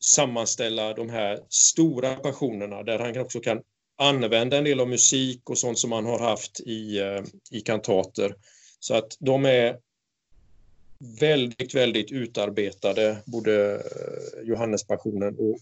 sammanställa 0.00 0.94
de 0.94 1.10
här 1.10 1.40
stora 1.48 2.14
passionerna 2.14 2.82
där 2.82 2.98
han 2.98 3.18
också 3.18 3.40
kan 3.40 3.62
använda 3.98 4.58
en 4.58 4.64
del 4.64 4.80
av 4.80 4.88
musik 4.88 5.50
och 5.50 5.58
sånt 5.58 5.78
som 5.78 5.92
han 5.92 6.06
har 6.06 6.18
haft 6.18 6.60
i, 6.60 6.98
eh, 6.98 7.22
i 7.50 7.60
kantater. 7.60 8.34
Så 8.80 8.94
att 8.94 9.16
de 9.18 9.44
är 9.44 9.78
väldigt, 11.20 11.74
väldigt 11.74 12.12
utarbetade, 12.12 13.16
både 13.26 13.74
eh, 13.74 14.42
Johannespassionen 14.48 15.36
och, 15.38 15.58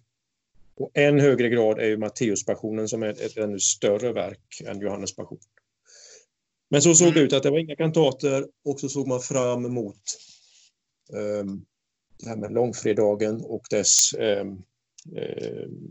och 0.77 0.91
än 0.95 1.21
högre 1.21 1.49
grad 1.49 1.79
är 1.79 1.87
ju 1.87 1.97
Matteuspassionen 1.97 2.89
som 2.89 3.03
är 3.03 3.09
ett 3.09 3.37
ännu 3.37 3.59
större 3.59 4.13
verk 4.13 4.63
än 4.67 4.81
Johannespassionen. 4.81 5.43
Men 6.71 6.83
så 6.83 6.95
såg 6.95 7.09
det 7.09 7.21
mm. 7.21 7.25
ut 7.25 7.33
att 7.33 7.43
det 7.43 7.51
var 7.51 7.59
inga 7.59 7.77
kantater 7.77 8.47
och 8.65 8.81
så 8.81 8.89
såg 8.89 9.07
man 9.07 9.21
fram 9.21 9.65
emot 9.65 10.01
um, 11.13 11.65
det 12.19 12.29
här 12.29 12.37
med 12.37 12.53
långfredagen 12.53 13.41
och 13.45 13.63
dess 13.71 14.15
um, 14.19 14.63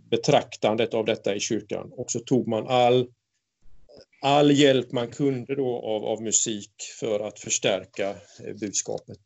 betraktandet 0.09 0.93
av 0.93 1.05
detta 1.05 1.35
i 1.35 1.39
kyrkan. 1.39 1.91
Och 1.91 2.11
så 2.11 2.19
tog 2.19 2.47
man 2.47 2.67
all, 2.67 3.07
all 4.21 4.51
hjälp 4.51 4.91
man 4.91 5.07
kunde 5.07 5.55
då 5.55 5.75
av, 5.75 6.05
av 6.05 6.21
musik 6.21 6.71
för 6.99 7.27
att 7.27 7.39
förstärka 7.39 8.09
eh, 8.09 8.53
budskapet. 8.59 9.19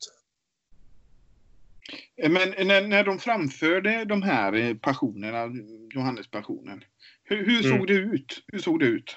Men 2.28 2.66
när, 2.66 2.88
när 2.88 3.04
de 3.04 3.18
framförde 3.18 4.04
de 4.04 4.22
här 4.22 4.52
eh, 4.52 4.74
passionerna, 4.74 5.48
Johannespassionen, 5.94 6.84
hur, 7.24 7.46
hur 7.46 7.62
såg 7.62 7.72
mm. 7.72 7.86
det 7.86 7.94
ut? 7.94 8.42
Hur 8.46 8.58
såg 8.58 8.80
det 8.80 8.86
ut? 8.86 9.16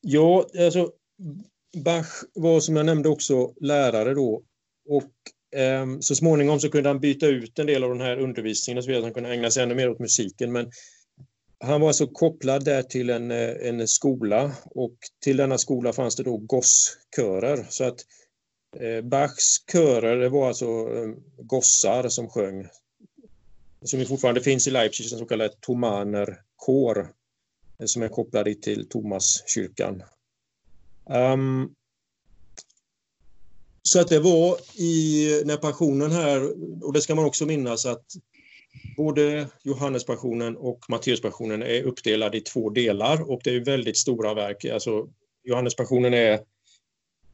Ja, 0.00 0.46
alltså 0.58 0.92
Bach 1.84 2.24
var 2.34 2.60
som 2.60 2.76
jag 2.76 2.86
nämnde 2.86 3.08
också 3.08 3.54
lärare 3.60 4.14
då 4.14 4.42
och 4.88 5.12
eh, 5.60 5.86
så 6.00 6.14
småningom 6.14 6.60
så 6.60 6.70
kunde 6.70 6.88
han 6.88 7.00
byta 7.00 7.26
ut 7.26 7.58
en 7.58 7.66
del 7.66 7.84
av 7.84 7.90
den 7.90 8.00
här 8.00 8.18
undervisningen 8.18 8.82
så 8.82 8.96
att 8.96 9.02
han 9.02 9.14
kunde 9.14 9.30
ägna 9.30 9.50
sig 9.50 9.62
ännu 9.62 9.74
mer 9.74 9.90
åt 9.90 9.98
musiken. 9.98 10.52
Men 10.52 10.70
han 11.60 11.80
var 11.80 11.88
alltså 11.88 12.06
kopplad 12.06 12.64
där 12.64 12.82
till 12.82 13.10
en, 13.10 13.30
eh, 13.30 13.68
en 13.68 13.88
skola 13.88 14.52
och 14.64 14.94
till 15.20 15.36
denna 15.36 15.58
skola 15.58 15.92
fanns 15.92 16.16
det 16.16 16.22
då 16.22 16.36
gosskörer. 16.36 17.66
Så 17.68 17.84
att 17.84 18.00
eh, 18.76 19.04
Bachs 19.04 19.64
körer 19.72 20.16
det 20.16 20.28
var 20.28 20.48
alltså 20.48 20.66
eh, 20.66 21.14
gossar 21.36 22.08
som 22.08 22.28
sjöng. 22.28 22.68
Som 23.82 24.06
fortfarande 24.06 24.40
finns 24.40 24.66
i 24.66 24.70
Leipzig, 24.70 25.12
en 25.12 25.18
så 25.18 25.26
kallad 25.26 25.60
Thomaner 25.60 26.40
kår 26.56 27.12
som 27.84 28.02
är 28.02 28.08
kopplade 28.08 28.54
till 28.54 28.88
Thomaskyrkan. 28.88 30.02
Um, 31.06 31.74
så 33.82 34.00
att 34.00 34.08
det 34.08 34.20
var 34.20 34.56
i, 34.74 35.42
när 35.44 35.56
passionen 35.56 36.10
här, 36.10 36.52
och 36.84 36.92
det 36.92 37.00
ska 37.00 37.14
man 37.14 37.24
också 37.24 37.46
minnas 37.46 37.86
att 37.86 38.04
både 38.96 39.48
Johannespassionen 39.62 40.56
och 40.56 40.84
Matteuspassionen 40.88 41.62
är 41.62 41.82
uppdelade 41.82 42.36
i 42.36 42.40
två 42.40 42.70
delar 42.70 43.30
och 43.30 43.40
det 43.44 43.50
är 43.50 43.60
väldigt 43.60 43.96
stora 43.96 44.34
verk. 44.34 44.64
Alltså 44.64 45.08
Johannespassionen 45.44 46.14
är 46.14 46.40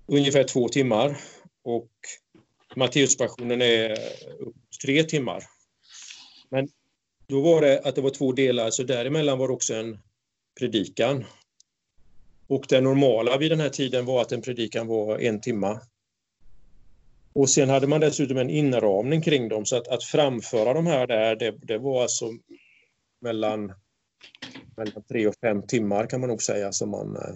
ungefär 0.06 0.44
två 0.44 0.68
timmar 0.68 1.16
och 1.62 1.90
Matteuspassionen 2.76 3.62
är 3.62 3.98
tre 4.84 5.04
timmar. 5.04 5.44
Men 6.48 6.68
då 7.26 7.40
var 7.40 7.60
det 7.60 7.80
att 7.80 7.94
det 7.94 8.00
var 8.00 8.10
två 8.10 8.32
delar, 8.32 8.70
så 8.70 8.82
däremellan 8.82 9.38
var 9.38 9.48
det 9.48 9.54
också 9.54 9.74
en 9.74 9.98
predikan. 10.58 11.24
Och 12.46 12.66
det 12.68 12.80
normala 12.80 13.38
vid 13.38 13.50
den 13.50 13.60
här 13.60 13.68
tiden 13.68 14.04
var 14.06 14.22
att 14.22 14.32
en 14.32 14.42
predikan 14.42 14.86
var 14.86 15.18
en 15.18 15.40
timme. 15.40 15.80
Och 17.34 17.50
sen 17.50 17.68
hade 17.68 17.86
man 17.86 18.00
dessutom 18.00 18.36
en 18.36 18.50
inramning 18.50 19.22
kring 19.22 19.48
dem 19.48 19.66
så 19.66 19.76
att, 19.76 19.88
att 19.88 20.04
framföra 20.04 20.72
de 20.72 20.86
här 20.86 21.06
där, 21.06 21.36
det, 21.36 21.50
det 21.50 21.78
var 21.78 22.02
alltså 22.02 22.30
mellan, 23.20 23.72
mellan 24.76 25.02
tre 25.08 25.26
och 25.26 25.34
fem 25.40 25.62
timmar 25.62 26.06
kan 26.06 26.20
man 26.20 26.28
nog 26.28 26.42
säga 26.42 26.72
som 26.72 26.90
man, 26.90 27.16
eh, 27.16 27.34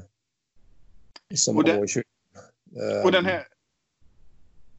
som 1.34 1.56
och 1.56 1.66
man 1.66 1.76
var 1.76 1.84
i 1.84 1.88
kyrkan. 1.88 3.04
Och 3.04 3.12
den 3.12 3.24
här, 3.24 3.46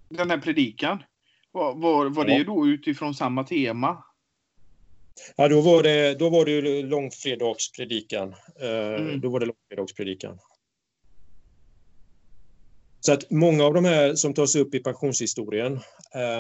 den 0.09 0.29
här 0.29 0.37
predikan, 0.37 1.03
var, 1.51 1.75
var, 1.75 2.09
var 2.09 2.25
ja. 2.25 2.37
det 2.37 2.43
då 2.43 2.67
utifrån 2.67 3.15
samma 3.15 3.43
tema? 3.43 4.03
Ja, 5.35 5.47
då 5.47 5.61
var 5.61 5.83
det, 5.83 6.19
då 6.19 6.29
var 6.29 6.45
det 6.45 6.81
långfredagspredikan. 6.81 8.35
Eh, 8.61 9.01
mm. 9.01 9.21
Då 9.21 9.29
var 9.29 9.39
det 9.39 9.45
långfredagspredikan. 9.45 10.39
Så 12.99 13.13
att 13.13 13.29
många 13.29 13.63
av 13.63 13.73
de 13.73 13.85
här 13.85 14.15
som 14.15 14.33
tas 14.33 14.55
upp 14.55 14.75
i 14.75 14.79
passionshistorien, 14.79 15.79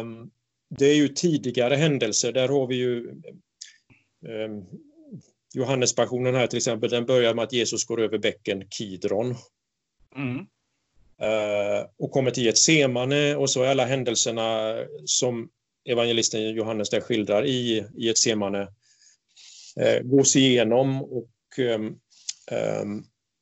um, 0.01 0.31
det 0.69 0.85
är 0.85 0.95
ju 0.95 1.07
tidigare 1.07 1.75
händelser. 1.75 2.31
Där 2.31 2.47
har 2.47 2.67
vi 2.67 2.75
ju 2.75 3.09
um, 4.27 4.65
Johannespassionen 5.53 6.35
här 6.35 6.47
till 6.47 6.57
exempel, 6.57 6.89
den 6.89 7.05
börjar 7.05 7.33
med 7.33 7.43
att 7.43 7.53
Jesus 7.53 7.85
går 7.85 8.01
över 8.01 8.17
bäcken 8.17 8.63
Kidron. 8.69 9.35
Mm. 10.15 10.37
Uh, 11.21 11.85
och 11.97 12.11
kommer 12.11 12.31
till 12.31 12.47
ett 12.47 12.57
semane 12.57 13.35
och 13.35 13.49
så 13.49 13.63
är 13.63 13.67
alla 13.69 13.85
händelserna 13.85 14.77
som 15.05 15.49
evangelisten 15.89 16.49
Johannes 16.55 16.89
där 16.89 17.01
skildrar 17.01 17.45
i, 17.45 17.85
i 17.97 18.09
ett 18.09 18.17
semane 18.17 18.61
uh, 19.81 20.01
gås 20.03 20.35
igenom 20.35 21.03
och 21.03 21.59
um, 21.59 21.99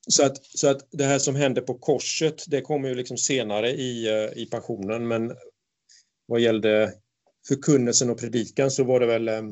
så 0.08 0.26
att, 0.26 0.46
så 0.46 0.70
att 0.70 0.88
det 0.92 1.04
här 1.04 1.20
som 1.20 1.36
händer 1.36 1.62
på 1.62 1.74
korset, 1.74 2.44
det 2.48 2.62
kommer 2.62 2.90
ju 2.90 2.96
liksom 2.96 3.18
senare 3.18 3.70
i, 3.70 4.08
eh, 4.08 4.42
i 4.42 4.46
passionen, 4.52 5.08
men 5.08 5.32
vad 6.26 6.40
gällde 6.40 6.94
förkunnelsen 7.48 8.10
och 8.10 8.20
predikan 8.20 8.72
så 8.72 8.84
var 8.84 9.00
det 9.00 9.06
väl 9.06 9.28
eh, 9.28 9.44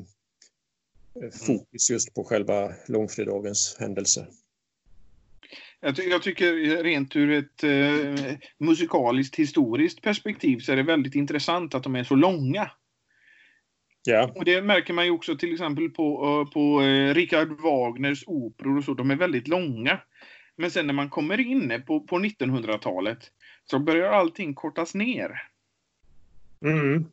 fokus 1.47 1.89
just 1.91 2.13
på 2.13 2.23
själva 2.23 2.71
långfredagens 2.87 3.77
händelse. 3.79 4.27
Jag, 5.79 5.95
ty 5.95 6.03
jag, 6.03 6.23
tycker 6.23 6.83
rent 6.83 7.15
ur 7.15 7.31
ett 7.31 7.63
eh, 7.63 8.35
musikaliskt 8.57 9.35
historiskt 9.35 10.01
perspektiv 10.01 10.59
så 10.59 10.71
är 10.71 10.75
det 10.75 10.83
väldigt 10.83 11.15
intressant 11.15 11.75
att 11.75 11.83
de 11.83 11.95
är 11.95 12.03
så 12.03 12.15
långa. 12.15 12.71
Ja. 14.05 14.31
Och 14.35 14.45
det 14.45 14.61
märker 14.61 14.93
man 14.93 15.05
ju 15.05 15.11
också 15.11 15.35
till 15.35 15.53
exempel 15.53 15.89
på, 15.89 16.25
uh, 16.25 16.51
på 16.51 16.81
uh, 16.81 17.13
Richard 17.13 17.61
Wagners 17.61 18.23
operor 18.27 18.77
och 18.77 18.83
så, 18.83 18.93
de 18.93 19.11
är 19.11 19.15
väldigt 19.15 19.47
långa. 19.47 19.99
Men 20.57 20.71
sen 20.71 20.87
när 20.87 20.93
man 20.93 21.09
kommer 21.09 21.39
in 21.39 21.83
på, 21.87 21.99
på 21.99 22.19
1900-talet 22.19 23.31
så 23.65 23.79
börjar 23.79 24.11
allting 24.11 24.53
kortas 24.53 24.95
ner. 24.95 25.49
Mm. 26.61 27.05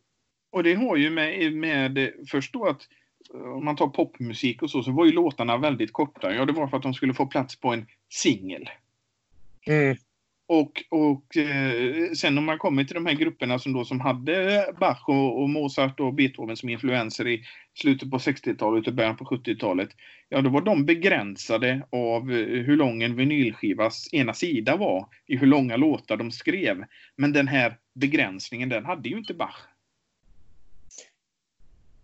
Och 0.51 0.63
det 0.63 0.75
har 0.75 0.97
ju 0.97 1.11
med, 1.11 1.53
med 1.53 2.13
först 2.29 2.53
då 2.53 2.67
att 2.67 2.89
om 3.31 3.65
man 3.65 3.77
tar 3.77 3.89
popmusik 3.89 4.63
och 4.63 4.71
så, 4.71 4.83
så 4.83 4.93
var 4.93 5.07
ju 5.07 5.13
låtarna 5.13 5.57
väldigt 5.57 5.93
korta. 5.93 6.35
Ja, 6.35 6.45
det 6.45 6.53
var 6.53 6.69
för 6.69 6.77
att 6.77 6.83
de 6.83 6.95
skulle 6.95 7.15
få 7.15 7.27
plats 7.27 7.57
på 7.57 7.73
en 7.73 7.87
singel. 8.09 8.71
Mm. 9.67 9.97
Och, 10.53 10.85
och 10.89 11.37
eh, 11.37 12.13
sen 12.13 12.39
om 12.39 12.45
man 12.45 12.59
kommer 12.59 12.85
till 12.85 12.95
de 12.95 13.07
här 13.07 13.15
grupperna 13.15 13.59
som, 13.59 13.73
då, 13.73 13.85
som 13.85 14.01
hade 14.01 14.67
Bach 14.81 15.09
och, 15.09 15.43
och 15.43 15.51
Mozart 15.51 16.01
och 16.01 16.15
Beethoven 16.15 16.57
som 16.57 16.69
influenser 16.69 17.29
i 17.29 17.45
slutet 17.75 18.11
på 18.11 18.19
60-talet 18.19 18.87
och 18.87 18.95
början 18.95 19.17
på 19.17 19.25
70-talet. 19.25 19.89
Ja, 20.29 20.41
då 20.41 20.51
var 20.51 20.61
de 20.61 20.87
begränsade 20.87 21.87
av 21.91 22.33
eh, 22.33 22.47
hur 22.47 22.77
lång 22.77 23.03
en 23.03 23.17
vinylskivas 23.17 24.09
ena 24.13 24.35
sida 24.35 24.77
var, 24.77 25.07
i 25.27 25.37
hur 25.37 25.47
långa 25.47 25.77
låtar 25.77 26.17
de 26.17 26.31
skrev. 26.31 26.85
Men 27.17 27.33
den 27.33 27.49
här 27.49 27.77
begränsningen, 27.95 28.69
den 28.69 28.85
hade 28.85 29.09
ju 29.09 29.19
inte 29.19 29.35
Bach. 29.35 29.57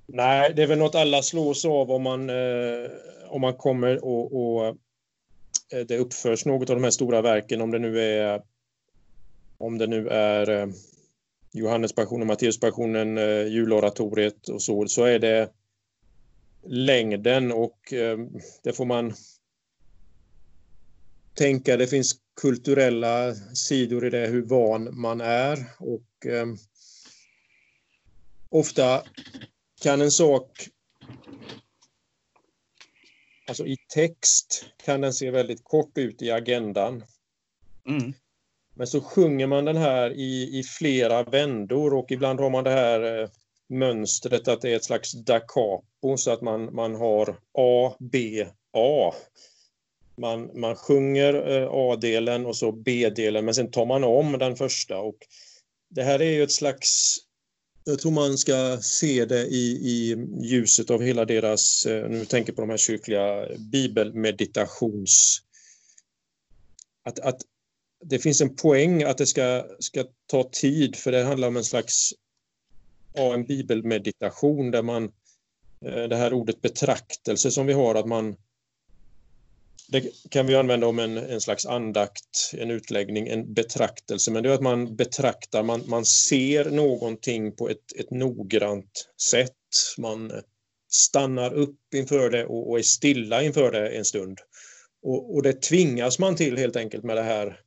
Nej, 0.07 0.53
det 0.57 0.63
är 0.63 0.67
väl 0.67 0.79
något 0.79 0.95
alla 0.95 1.23
slås 1.23 1.65
av 1.65 1.91
om 1.91 2.03
man, 2.03 2.31
eh, 2.31 2.91
om 3.29 3.41
man 3.41 3.55
kommer 3.55 4.05
och, 4.05 4.33
och 4.33 4.77
Eh, 5.73 5.87
det 5.87 5.99
uppförs 5.99 6.45
något 6.45 6.71
av 6.71 6.77
de 6.77 6.85
här 6.85 6.91
stora 6.91 7.23
verken, 7.23 7.61
om 7.61 7.71
det 7.71 7.79
nu 7.79 8.01
är 8.01 8.43
om 9.59 9.79
det 9.79 9.87
nu 9.87 10.09
är 10.09 10.73
Johannespassionen, 11.53 12.27
Matteuspassionen, 12.27 13.19
eh, 13.19 13.25
eh 13.25 13.47
juloratoriet 13.47 14.49
och 14.49 14.63
så, 14.63 14.89
så 14.89 15.05
är 15.05 15.19
det 15.19 15.53
längden 16.67 17.53
och 17.53 17.93
eh, 17.93 18.19
det 18.63 18.73
får 18.73 18.85
man 18.85 19.15
tänka. 21.35 21.77
Det 21.77 21.87
finns 21.87 22.21
kulturella 22.41 23.35
sidor 23.35 24.07
i 24.07 24.11
det, 24.11 24.27
hur 24.27 24.43
van 24.43 25.01
man 25.01 25.21
är 25.21 25.65
och 25.79 26.27
eh, 26.27 26.47
ofta 28.49 29.03
kan 29.83 30.01
en 30.01 30.11
sak 30.11 30.69
Alltså 33.49 33.67
i 33.67 33.77
text 33.95 34.65
kan 34.85 35.01
den 35.01 35.13
se 35.13 35.31
väldigt 35.31 35.65
kort 35.65 35.99
ut 35.99 36.23
i 36.23 36.31
agendan. 36.31 37.05
Mm. 37.89 38.13
Men 38.75 38.87
så 38.87 39.01
sjunger 39.01 39.47
man 39.47 39.65
den 39.65 39.77
här 39.77 40.11
i, 40.11 40.59
i 40.59 40.63
flera 40.63 41.23
vändor 41.23 41.95
och 41.95 42.13
ibland 42.13 42.41
har 42.41 42.51
man 42.51 42.65
det 42.65 42.71
här 42.71 43.23
eh, 43.23 43.29
mönstret 43.69 44.49
att 44.49 44.61
det 44.61 44.71
är 44.73 44.77
ett 44.77 44.85
slags 44.85 45.13
da 45.13 45.41
capo 45.41 46.17
så 46.17 46.31
att 46.31 46.43
man, 46.43 46.75
man 46.75 46.95
har 46.95 47.37
A, 47.59 47.95
B, 47.99 48.47
A. 48.73 49.15
Man, 50.17 50.61
man 50.61 50.77
sjunger 50.77 51.61
eh, 51.61 51.69
A-delen 51.73 52.47
och 52.47 52.57
så 52.57 52.73
B-delen, 52.73 53.45
men 53.45 53.55
sen 53.55 53.71
tar 53.71 53.87
man 53.87 54.05
om 54.05 54.33
den 54.33 54.57
första. 54.57 54.99
Och 54.99 55.19
det 55.89 56.03
här 56.03 56.23
är 56.23 56.31
ju 56.31 56.43
ett 56.43 56.53
slags 56.53 57.17
jag 57.91 57.99
tror 57.99 58.13
man 58.13 58.39
ska 58.39 58.79
se 58.81 59.25
det 59.25 59.47
i, 59.47 59.71
i 59.71 60.17
ljuset 60.41 60.91
av 60.91 61.03
hela 61.03 61.25
deras, 61.25 61.87
eh, 61.87 62.09
nu 62.09 62.25
tänker 62.25 62.53
på 62.53 62.61
de 62.61 62.71
här 62.71 62.77
kyrkliga 62.77 63.49
bibelmeditations... 63.59 65.43
Att, 67.05 67.19
att 67.19 67.41
det 68.05 68.19
finns 68.19 68.41
en 68.41 68.57
poäng 68.57 69.03
att 69.03 69.19
det 69.19 69.27
ska, 69.27 69.67
ska 69.79 70.05
ta 70.27 70.51
tid, 70.53 70.97
för 70.97 71.13
det 71.13 71.23
handlar 71.23 71.49
om 71.49 71.57
en 71.57 71.65
slags 71.65 72.15
ja, 73.15 73.35
en 73.35 73.45
bibelmeditation 73.45 74.71
där 74.71 74.83
man, 74.83 75.05
eh, 75.85 76.03
det 76.09 76.17
här 76.17 76.33
ordet 76.33 76.63
betraktelse 76.63 77.51
som 77.51 77.67
vi 77.67 77.73
har, 77.73 77.95
att 77.95 78.07
man 78.07 78.37
det 79.89 80.31
kan 80.31 80.47
vi 80.47 80.55
använda 80.55 80.87
om 80.87 80.99
en, 80.99 81.17
en 81.17 81.41
slags 81.41 81.67
andakt, 81.67 82.53
en 82.53 82.71
utläggning, 82.71 83.29
en 83.29 83.55
betraktelse, 83.55 84.31
men 84.31 84.43
det 84.43 84.49
är 84.49 84.55
att 84.55 84.61
man 84.61 84.97
betraktar, 84.97 85.63
man, 85.63 85.83
man 85.87 86.07
ser 86.07 86.71
någonting 86.71 87.57
på 87.57 87.69
ett, 87.69 87.99
ett 87.99 88.11
noggrant 88.11 89.09
sätt. 89.31 89.53
Man 89.99 90.33
stannar 90.91 91.55
upp 91.55 91.95
inför 91.95 92.31
det 92.31 92.47
och, 92.47 92.71
och 92.71 92.79
är 92.79 92.83
stilla 92.83 93.43
inför 93.43 93.73
det 93.73 93.89
en 93.89 94.05
stund. 94.05 94.39
Och, 95.03 95.35
och, 95.35 95.43
det 95.43 95.63
tvingas 95.63 96.19
man 96.19 96.37
till 96.37 96.57
helt 96.57 96.77
enkelt 96.77 97.05
med 97.05 97.17
det 97.17 97.23
här 97.23 97.61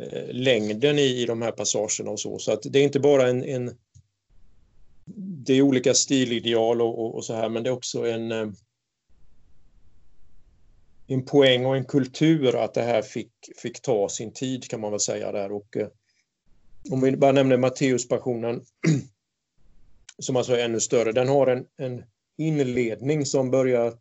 eh, 0.00 0.32
längden 0.34 0.98
i, 0.98 1.22
i 1.22 1.26
de 1.26 1.42
här 1.42 1.52
passagerna 1.52 2.10
och 2.10 2.20
så. 2.20 2.38
Så 2.38 2.52
att 2.52 2.62
det 2.62 2.78
är 2.78 2.84
inte 2.84 3.00
bara 3.00 3.28
en, 3.28 3.44
en 3.44 3.76
det 5.16 5.54
är 5.54 5.62
olika 5.62 5.94
stilideal 5.94 6.82
och, 6.82 6.98
och, 6.98 7.14
och, 7.14 7.24
så 7.24 7.34
här, 7.34 7.48
men 7.48 7.62
det 7.62 7.70
är 7.70 7.74
också 7.74 8.06
en 8.06 8.32
eh, 8.32 8.48
en 11.12 11.24
poäng 11.24 11.66
och 11.66 11.76
en 11.76 11.84
kultur 11.84 12.56
att 12.56 12.74
det 12.74 12.82
här 12.82 13.02
fick, 13.02 13.32
fick 13.56 13.82
ta 13.82 14.08
sin 14.08 14.32
tid 14.32 14.68
kan 14.68 14.80
man 14.80 14.90
väl 14.90 15.00
säga 15.00 15.32
där. 15.32 15.52
Och, 15.52 15.76
eh, 15.76 15.88
om 16.90 17.00
vi 17.00 17.16
bara 17.16 17.32
nämner 17.32 17.56
Matteuspassionen 17.56 18.64
som 20.18 20.36
alltså 20.36 20.52
är 20.52 20.64
ännu 20.64 20.80
större, 20.80 21.12
den 21.12 21.28
har 21.28 21.46
en, 21.46 21.66
en 21.76 22.02
inledning 22.38 23.26
som 23.26 23.50
börjar... 23.50 23.98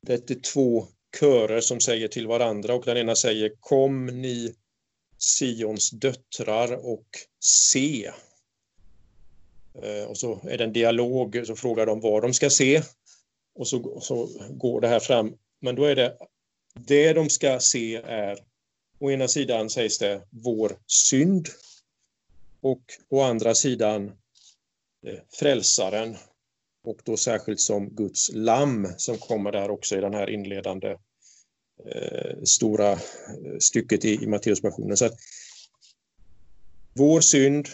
Det 0.00 0.30
är 0.30 0.40
två 0.40 0.86
körer 1.20 1.60
som 1.60 1.80
säger 1.80 2.08
till 2.08 2.26
varandra 2.26 2.74
och 2.74 2.84
den 2.84 2.96
ena 2.96 3.14
säger 3.14 3.52
Kom 3.60 4.06
ni 4.06 4.54
Sions 5.18 5.90
döttrar 5.90 6.86
och 6.86 7.06
se. 7.40 8.10
Eh, 9.82 10.04
och 10.08 10.16
så 10.16 10.40
är 10.48 10.58
det 10.58 10.64
en 10.64 10.72
dialog, 10.72 11.42
så 11.46 11.56
frågar 11.56 11.86
de 11.86 12.00
vad 12.00 12.22
de 12.22 12.34
ska 12.34 12.50
se. 12.50 12.82
Och 13.54 13.68
så, 13.68 13.84
och 13.84 14.02
så 14.02 14.28
går 14.50 14.80
det 14.80 14.88
här 14.88 15.00
fram 15.00 15.36
men 15.60 15.74
då 15.74 15.84
är 15.84 15.96
det, 15.96 16.16
det 16.74 17.12
de 17.12 17.30
ska 17.30 17.60
se 17.60 17.96
är, 17.96 18.38
å 18.98 19.10
ena 19.10 19.28
sidan 19.28 19.70
sägs 19.70 19.98
det 19.98 20.22
vår 20.30 20.78
synd 20.86 21.48
och 22.60 22.82
å 23.08 23.20
andra 23.20 23.54
sidan 23.54 24.06
eh, 25.06 25.18
frälsaren 25.38 26.16
och 26.84 27.00
då 27.04 27.16
särskilt 27.16 27.60
som 27.60 27.88
Guds 27.88 28.30
lamm 28.34 28.88
som 28.96 29.18
kommer 29.18 29.52
där 29.52 29.70
också 29.70 29.96
i 29.96 30.00
den 30.00 30.14
här 30.14 30.30
inledande 30.30 30.96
eh, 31.86 32.42
stora 32.44 32.92
eh, 32.92 32.98
stycket 33.60 34.04
i, 34.04 34.14
i 34.24 34.26
Matteusmissionen. 34.26 34.96
Så 34.96 35.10
vår 36.94 37.20
synd, 37.20 37.68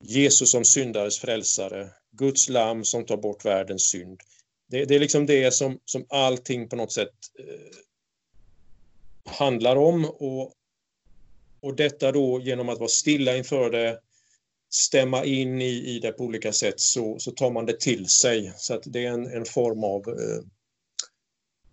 Jesus 0.00 0.50
som 0.50 0.64
syndares 0.64 1.18
frälsare, 1.18 1.90
Guds 2.10 2.48
lamm 2.48 2.84
som 2.84 3.06
tar 3.06 3.16
bort 3.16 3.44
världens 3.44 3.90
synd. 3.90 4.20
Det, 4.68 4.84
det, 4.84 4.94
är 4.94 5.00
liksom 5.00 5.26
det 5.26 5.54
som, 5.54 5.78
som 5.84 6.06
allting 6.08 6.68
på 6.68 6.76
något 6.76 6.92
sätt 6.92 7.14
eh, 7.38 7.76
handlar 9.32 9.76
om. 9.76 10.04
Och, 10.04 10.52
och 11.60 11.76
detta 11.76 12.12
då 12.12 12.40
genom 12.40 12.68
att 12.68 12.78
vara 12.78 12.88
stilla 12.88 13.36
inför 13.36 13.70
det, 13.70 14.00
stämma 14.70 15.24
in 15.24 15.62
i, 15.62 15.96
i 15.96 15.98
det 15.98 16.12
på 16.12 16.24
olika 16.24 16.52
sätt 16.52 16.80
så, 16.80 17.18
så 17.18 17.30
tar 17.30 17.50
man 17.50 17.66
det 17.66 17.80
till 17.80 18.08
sig. 18.08 18.52
Så 18.56 18.74
att 18.74 18.82
det 18.86 19.04
är 19.04 19.10
en, 19.10 19.26
en 19.26 19.44
form 19.44 19.84
av 19.84 20.08
eh, 20.08 20.44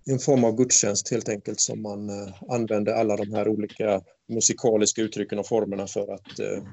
en 0.06 0.20
form 0.20 0.44
av 0.44 0.56
gudstjänst 0.56 1.12
helt 1.12 1.30
enkelt 1.30 1.60
som 1.60 1.82
man 1.82 2.10
eh, 2.10 2.44
använder 2.50 2.94
alla 2.94 3.16
de 3.18 3.34
här 3.34 3.48
olika 3.48 4.02
musikaliska 4.28 5.02
uttrycken 5.02 5.40
och 5.40 5.48
formerna 5.48 5.88
för 5.88 6.14
att, 6.14 6.40
eh, 6.40 6.64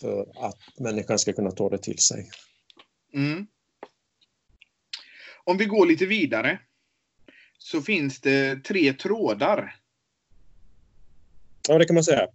för 0.00 0.20
att 0.36 0.58
människan 0.80 1.18
ska 1.18 1.32
kunna 1.32 1.50
ta 1.50 1.68
det 1.68 1.78
till 1.78 1.98
sig. 1.98 2.30
Mm. 3.14 3.46
Om 5.46 5.56
vi 5.58 5.64
går 5.64 5.86
lite 5.86 6.06
vidare 6.06 6.58
så 7.58 7.82
finns 7.82 8.20
det 8.20 8.64
tre 8.64 8.92
trådar. 8.92 9.76
Ja, 11.68 11.78
det 11.78 11.84
kan 11.84 11.94
man 11.94 12.04
säga. 12.04 12.26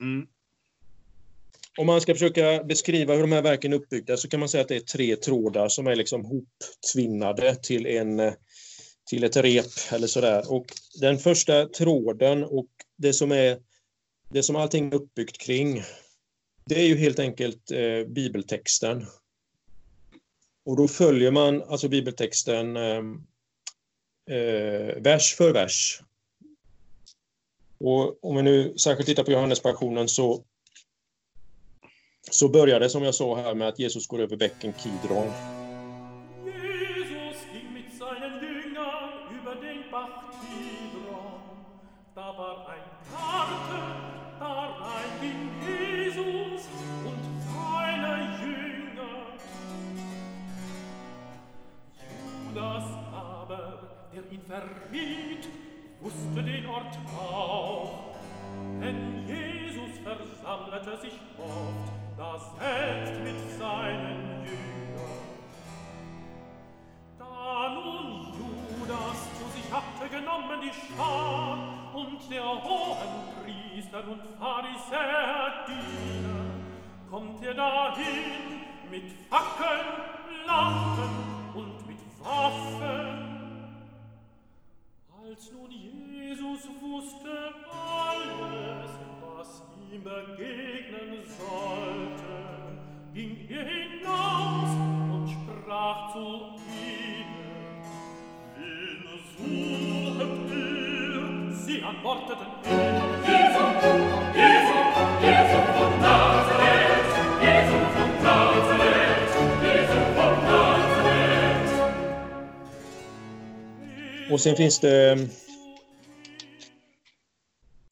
Mm. 0.00 0.26
Om 1.78 1.86
man 1.86 2.00
ska 2.00 2.14
försöka 2.14 2.64
beskriva 2.64 3.14
hur 3.14 3.20
de 3.20 3.32
här 3.32 3.42
verken 3.42 3.72
är 3.72 3.76
uppbyggda 3.76 4.16
så 4.16 4.28
kan 4.28 4.40
man 4.40 4.48
säga 4.48 4.62
att 4.62 4.68
det 4.68 4.76
är 4.76 4.80
tre 4.80 5.16
trådar 5.16 5.68
som 5.68 5.86
är 5.86 5.96
liksom 5.96 6.24
hoptvinnade 6.24 7.54
till, 7.54 7.86
en, 7.86 8.32
till 9.10 9.24
ett 9.24 9.36
rep 9.36 9.92
eller 9.92 10.06
sådär. 10.06 10.52
Och 10.52 10.66
den 11.00 11.18
första 11.18 11.66
tråden 11.66 12.44
och 12.44 12.68
det 12.96 13.12
som 13.12 13.32
är 13.32 13.58
det 14.30 14.42
som 14.42 14.56
allting 14.56 14.88
är 14.88 14.94
uppbyggt 14.94 15.38
kring, 15.38 15.82
det 16.66 16.74
är 16.74 16.86
ju 16.86 16.96
helt 16.96 17.18
enkelt 17.18 17.70
eh, 17.70 18.04
bibeltexten. 18.08 19.06
Och 20.68 20.76
då 20.76 20.88
följer 20.88 21.30
man 21.30 21.62
alltså 21.62 21.88
bibeltexten 21.88 22.76
ehm, 22.76 23.14
eh, 24.30 25.02
vers 25.02 25.34
för 25.34 25.52
vers. 25.52 26.02
Och 27.80 28.24
om 28.24 28.36
vi 28.36 28.42
nu 28.42 28.78
särskilt 28.78 29.06
tittar 29.06 29.24
på 29.24 29.32
Johannespassionen 29.32 30.08
så, 30.08 30.44
så 32.30 32.48
börjar 32.48 32.80
det 32.80 32.90
som 32.90 33.02
jag 33.02 33.14
sa 33.14 33.36
här 33.36 33.54
med 33.54 33.68
att 33.68 33.78
Jesus 33.78 34.06
går 34.06 34.20
över 34.20 34.36
bäcken 34.36 34.72
Kidron. 34.72 35.57
löste 56.28 56.42
den 56.42 56.66
Ort 56.66 56.98
auch. 57.16 58.14
Denn 58.80 59.26
Jesus 59.26 59.98
versammelte 60.02 60.96
sich 61.00 61.14
oft, 61.38 61.92
da 62.16 62.38
selbst 62.58 63.20
mit 63.22 63.58
seinen 63.58 64.44
Jüngern. 64.44 65.18
Da 67.18 67.74
nun 67.74 68.32
Judas 68.32 69.20
zu 69.38 69.44
sich 69.54 69.72
hatte 69.72 70.08
genommen 70.08 70.60
die 70.62 70.94
Schar 70.96 71.58
und 71.94 72.30
der 72.30 72.44
hohen 72.44 73.42
Priester 73.42 74.04
und 74.08 74.22
Pharisäer 74.38 75.66
Diener, 75.66 77.10
kommt 77.10 77.44
er 77.44 77.54
dahin 77.54 78.60
mit 78.90 79.12
Fackeln, 79.28 79.86
Lampen 80.46 81.54
und 81.54 81.86
mit 81.86 81.98
Waffen 82.22 83.27
Als 85.38 85.52
nun 85.52 85.70
Jesus 85.70 86.68
wusste 86.80 87.54
Och 114.38 114.42
sen 114.42 114.56
finns 114.56 114.80
det 114.80 115.10
ehm, 115.10 115.28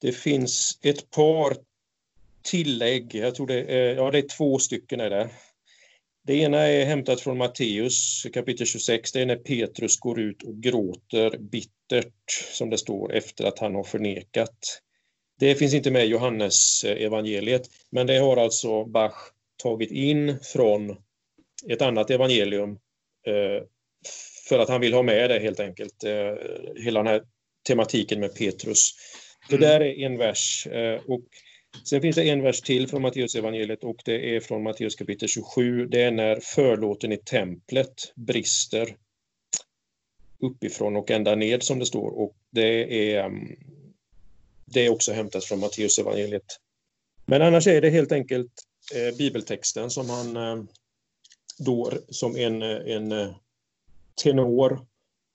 det 0.01 0.13
finns 0.13 0.79
ett 0.83 1.11
par 1.11 1.57
tillägg. 2.43 3.15
Jag 3.15 3.35
tror 3.35 3.47
det 3.47 3.61
är, 3.61 3.97
ja, 3.97 4.11
det 4.11 4.19
är 4.19 4.29
två 4.37 4.59
stycken. 4.59 5.01
Är 5.01 5.11
det. 5.11 5.31
det 6.27 6.35
ena 6.35 6.59
är 6.59 6.85
hämtat 6.85 7.21
från 7.21 7.39
Matteus 7.39 8.27
kapitel 8.35 8.67
26. 8.67 9.13
Det 9.13 9.21
är 9.21 9.27
när 9.27 9.37
Petrus 9.37 10.01
går 10.01 10.21
ut 10.21 10.43
och 10.43 10.55
gråter 10.55 11.39
bittert, 11.39 12.31
som 12.53 12.71
det 12.71 12.79
står, 12.79 13.13
efter 13.13 13.45
att 13.45 13.59
han 13.59 13.75
har 13.75 13.85
förnekat. 13.85 14.59
Det 15.39 15.55
finns 15.55 15.75
inte 15.75 15.91
med 15.91 16.05
i 16.05 16.09
Johannes 16.09 16.85
eh, 16.85 17.05
evangeliet, 17.07 17.63
men 17.91 18.07
det 18.07 18.19
har 18.19 18.37
alltså 18.37 18.85
Bach 18.85 19.17
tagit 19.63 19.91
in 19.91 20.39
från 20.43 20.97
ett 21.69 21.83
annat 21.83 22.11
evangelium 22.11 22.71
eh, 23.27 23.63
för 24.49 24.59
att 24.59 24.69
han 24.69 24.81
vill 24.81 24.95
ha 24.95 25.03
med 25.03 25.31
det 25.31 25.39
helt 25.39 25.61
enkelt. 25.61 26.05
Eh, 26.05 26.35
hela 26.77 27.03
den 27.03 27.07
här 27.13 27.23
tematiken 27.67 28.21
med 28.21 28.35
Petrus. 28.35 28.93
Så 29.49 29.57
Mm. 29.57 29.69
där 29.69 29.81
är 29.81 30.07
en 30.07 30.19
vers. 30.19 30.67
eh, 30.67 31.01
Och 31.07 31.21
sen 31.89 32.01
finns 32.03 32.17
det 32.17 32.29
en 32.29 32.43
vers 32.43 32.61
till 32.61 32.89
från 32.89 33.03
Matteus 33.03 33.35
evangeliet 33.35 33.85
och 33.85 33.97
det 34.05 34.37
är 34.37 34.41
från 34.41 34.63
Matteus 34.63 34.95
kapitel 34.97 35.29
27. 35.29 35.87
Det 35.87 36.03
är 36.03 36.11
när 36.11 36.41
förlåten 36.41 37.13
i 37.13 37.17
templet 37.17 38.13
brister 38.15 38.97
uppifrån 40.39 40.97
och 40.97 41.11
ända 41.11 41.35
ned 41.35 41.63
som 41.63 41.79
det 41.79 41.87
står. 41.87 42.11
Och 42.11 42.37
det 42.51 43.13
är, 43.15 43.25
mm, 43.25 43.57
det 44.65 44.87
är 44.87 44.91
också 44.91 45.13
hämtat 45.13 45.45
från 45.45 45.59
Matteus 45.61 45.99
evangeliet. 45.99 46.61
Men 47.27 47.43
annars 47.43 47.67
är 47.67 47.81
det 47.81 47.91
helt 47.91 48.13
enkelt 48.13 48.53
eh, 48.95 49.17
bibeltexten 49.17 49.91
som 49.91 50.11
han 50.11 50.69
då 51.59 51.93
som 52.09 52.37
en, 52.37 52.63
en 52.63 53.13
tenor 54.23 54.87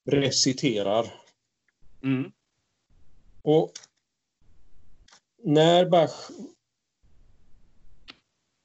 reciterar. 0.09 1.13
Mm. 2.03 2.31
Och 3.41 3.71
när 5.43 5.85
Bach 5.85 6.29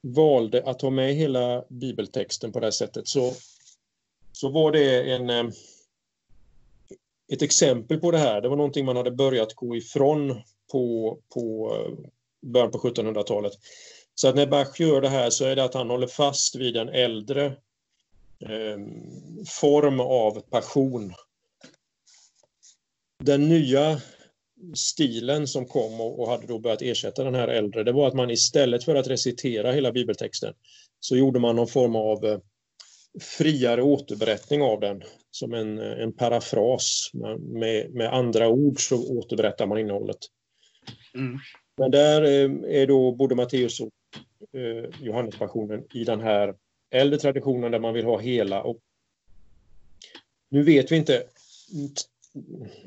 valde 0.03 0.63
att 0.63 0.79
ta 0.79 0.89
med 0.89 1.13
hela 1.13 1.65
bibeltexten 1.69 2.51
på 2.51 2.59
det 2.59 2.65
här 2.65 2.71
sättet 2.71 3.07
så, 3.07 3.33
så 4.31 4.49
var 4.49 4.71
det 4.71 5.11
en, 5.11 5.29
eh, 5.29 5.45
ett 7.33 7.41
exempel 7.41 7.99
på 7.99 8.11
det 8.11 8.17
här. 8.17 8.41
Det 8.41 8.49
var 8.49 8.55
någonting 8.55 8.85
man 8.85 8.97
hade 8.97 9.11
börjat 9.11 9.53
gå 9.53 9.75
ifrån 9.75 10.41
på, 10.71 11.17
på 11.33 11.75
eh, 11.75 12.09
början 12.51 12.71
på 12.71 12.77
1700-talet. 12.77 13.53
Så 14.15 14.27
att 14.27 14.35
när 14.35 14.47
Bach 14.47 14.79
gör 14.79 15.01
det 15.01 15.09
här 15.09 15.29
så 15.29 15.45
är 15.45 15.55
det 15.55 15.63
att 15.63 15.73
han 15.73 15.89
håller 15.89 16.07
fast 16.07 16.55
vid 16.55 16.77
en 16.77 16.89
äldre 16.89 17.57
form 19.61 19.99
av 19.99 20.41
passion. 20.41 21.13
Den 23.23 23.49
nya 23.49 24.01
stilen 24.75 25.47
som 25.47 25.65
kom 25.65 26.01
och, 26.01 26.29
hade 26.29 26.47
då 26.47 26.59
börjat 26.59 26.81
ersätta 26.81 27.23
den 27.23 27.35
här 27.35 27.47
äldre, 27.47 27.83
det 27.83 27.91
var 27.91 28.07
att 28.07 28.13
man 28.13 28.29
istället 28.29 28.83
för 28.83 28.95
att 28.95 29.07
recitera 29.07 29.71
hela 29.71 29.91
bibeltexten 29.91 30.53
så 30.99 31.17
gjorde 31.17 31.39
man 31.39 31.55
någon 31.55 31.67
form 31.67 31.95
av 31.95 32.25
eh, 32.25 32.39
friare 33.21 33.83
återberättning 33.83 34.61
av 34.61 34.79
den, 34.79 35.03
som 35.31 35.53
en, 35.53 35.77
en 35.77 36.13
parafras. 36.13 37.11
Med, 37.39 37.93
med 37.93 38.13
andra 38.13 38.49
ord 38.49 38.87
så 38.87 39.17
återberättar 39.17 39.65
man 39.65 39.77
innehållet. 39.77 40.17
Mm. 41.15 41.39
Men 41.77 41.91
där 41.91 42.21
eh, 42.21 42.81
är 42.81 42.87
då 42.87 43.11
både 43.11 43.35
Matteus 43.35 43.79
och 43.79 43.89
eh, 44.59 44.85
Johannespassionen 45.01 45.83
i 45.93 46.03
den 46.03 46.21
här 46.21 46.55
äldre 46.91 47.19
traditionen 47.19 47.71
där 47.71 47.79
man 47.79 47.93
vill 47.93 48.05
ha 48.05 48.19
hela. 48.19 48.63
Och 48.63 48.79
nu 50.49 50.63
vet 50.63 50.91
vi 50.91 50.95
inte. 50.95 51.23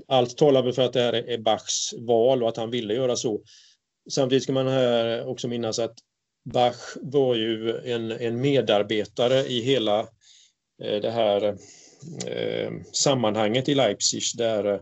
Allt 0.07 0.37
talar 0.37 0.63
väl 0.63 0.73
för 0.73 0.83
att 0.83 0.93
det 0.93 1.01
här 1.01 1.13
är 1.13 1.39
Bachs 1.39 1.95
val 1.99 2.43
och 2.43 2.49
att 2.49 2.57
han 2.57 2.71
ville 2.71 2.95
göra 2.95 3.17
så. 3.17 3.41
Samtidigt 4.11 4.43
ska 4.43 4.53
man 4.53 4.69
här 4.69 5.27
också 5.27 5.49
minnas 5.49 5.79
att 5.79 5.95
Bach 6.45 6.97
var 7.03 7.35
ju 7.35 7.77
en, 7.85 8.11
en 8.11 8.41
medarbetare 8.41 9.47
i 9.47 9.61
hela 9.61 10.01
eh, 10.83 11.01
det 11.01 11.11
här 11.11 11.57
eh, 12.27 12.73
sammanhanget 12.93 13.69
i 13.69 13.75
Leipzig 13.75 14.23
där 14.37 14.65
eh, 14.75 14.81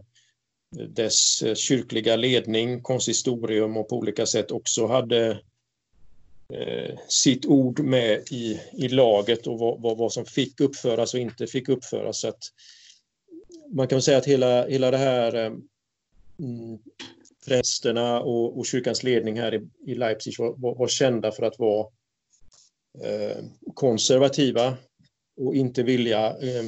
dess 0.89 1.43
eh, 1.43 1.55
kyrkliga 1.55 2.17
ledning, 2.17 2.83
konsistorium 2.83 3.77
och 3.77 3.89
på 3.89 3.97
olika 3.97 4.27
sätt 4.27 4.51
också 4.51 4.87
hade 4.87 5.41
Eh, 6.55 6.99
sitt 7.09 7.47
ord 7.47 7.81
med 7.81 8.23
i, 8.31 8.61
i 8.73 8.89
laget 8.89 9.47
och 9.47 9.59
vad, 9.59 9.83
vad, 9.83 9.97
vad 9.97 10.13
som 10.13 10.25
fick 10.25 10.61
uppföras 10.61 11.15
och 11.15 11.21
inte 11.21 11.47
fick 11.47 11.69
uppföras. 11.69 12.21
Så 12.21 12.29
att 12.29 12.43
man 13.71 13.89
kan 13.89 14.03
säga 14.03 14.19
att 14.19 14.27
hela, 14.27 14.69
hela 14.69 14.91
det 14.91 14.97
här 14.97 15.35
eh, 15.35 15.53
mm, 16.39 16.79
prästerna 17.47 18.21
och, 18.21 18.59
och 18.59 18.67
kyrkans 18.67 19.03
ledning 19.03 19.41
här 19.41 19.55
i, 19.55 19.69
i 19.87 19.95
Leipzig 19.95 20.35
var, 20.39 20.55
var, 20.57 20.75
var 20.75 20.89
kända 20.89 21.33
för 21.33 21.43
att 21.43 21.59
vara 21.59 21.87
eh, 23.05 23.45
konservativa 23.75 24.77
och 25.37 25.55
inte 25.55 25.83
vilja 25.83 26.27
eh, 26.27 26.65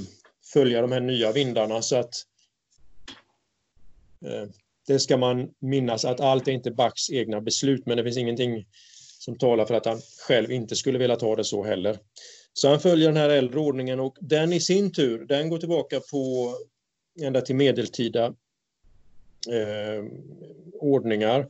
följa 0.53 0.81
de 0.81 0.93
här 0.93 1.01
nya 1.01 1.33
vindarna. 1.33 1.83
Så 1.83 1.97
att 1.97 2.14
eh, 4.27 4.49
det 4.87 4.99
ska 4.99 5.16
man 5.16 5.51
minnas 5.59 6.05
att 6.05 6.21
allt 6.21 6.49
är 6.49 6.53
inte 6.53 6.71
Bachs 6.71 7.11
egna 7.11 7.40
beslut, 7.40 7.87
men 7.87 7.97
det 7.97 8.05
finns 8.05 8.16
ingenting 8.16 8.66
som 9.21 9.39
talar 9.39 9.65
för 9.65 9.75
att 9.75 9.87
han 9.87 10.01
själv 10.29 10.53
inte 10.53 10.77
skulle 10.77 10.99
vilja 10.99 11.17
ta 11.17 11.37
det 11.37 11.45
så 11.45 11.65
heller. 11.65 11.99
Så 12.53 12.69
han 12.69 12.81
följer 12.81 13.09
den 13.09 13.17
här 13.17 13.29
äldre 13.29 13.61
ordningen 13.61 14.01
och 14.01 14.17
den 14.21 14.53
i 14.53 14.61
sin 14.61 14.93
tur, 14.93 15.25
den 15.25 15.49
går 15.49 15.59
tillbaka 15.59 16.01
på 16.01 16.55
ända 17.23 17.41
till 17.41 17.57
medeltida 17.57 18.27
eh, 19.51 20.05
ordningar 20.75 21.49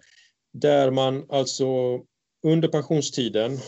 där 0.53 0.91
man 0.91 1.27
alltså 1.29 2.01
under 2.43 2.69
pensionstiden 2.69 3.59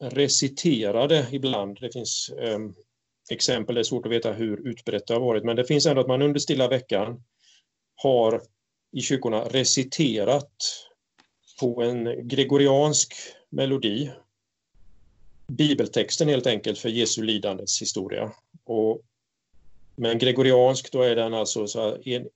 reciterade 0.00 1.26
ibland. 1.30 1.78
Det 1.80 1.92
finns 1.92 2.30
eh, 2.38 2.58
exempel, 3.30 3.74
det 3.74 3.80
är 3.80 3.84
svårt 3.84 4.06
att 4.06 4.12
veta 4.12 4.32
hur 4.32 4.68
utbrett 4.68 5.06
det 5.06 5.14
har 5.14 5.20
varit, 5.20 5.44
men 5.44 5.56
det 5.56 5.64
finns 5.64 5.86
ändå 5.86 6.00
att 6.00 6.08
man 6.08 6.22
under 6.22 6.40
stilla 6.40 6.68
veckan 6.68 7.22
har 7.96 8.42
i 8.92 9.00
kyrkorna 9.00 9.44
reciterat 9.44 10.54
på 11.60 11.82
en 11.82 12.28
gregoriansk 12.28 13.14
melodi 13.50 14.10
bibeltexten 15.46 16.28
helt 16.28 16.46
enkelt 16.46 16.78
för 16.78 16.88
Jesu 16.88 17.22
lidandets 17.22 17.82
historia. 17.82 18.32
Och, 18.64 19.00
men 19.96 20.18
gregoriansk, 20.18 20.92
då 20.92 21.02
är 21.02 21.16
den 21.16 21.34
alltså 21.34 21.66
så 21.66 21.80
här, 21.80 22.08
en, 22.08 22.28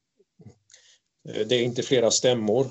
det 1.22 1.54
är 1.54 1.62
inte 1.62 1.82
flera 1.82 2.10
stämmor 2.10 2.66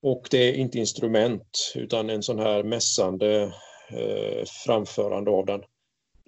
och 0.00 0.28
det 0.30 0.48
är 0.48 0.52
inte 0.52 0.78
instrument 0.78 1.72
utan 1.74 2.10
en 2.10 2.22
sån 2.22 2.38
här 2.38 2.62
mässande 2.62 3.42
eh, 3.88 4.44
framförande 4.66 5.30
av 5.30 5.46
den. 5.46 5.62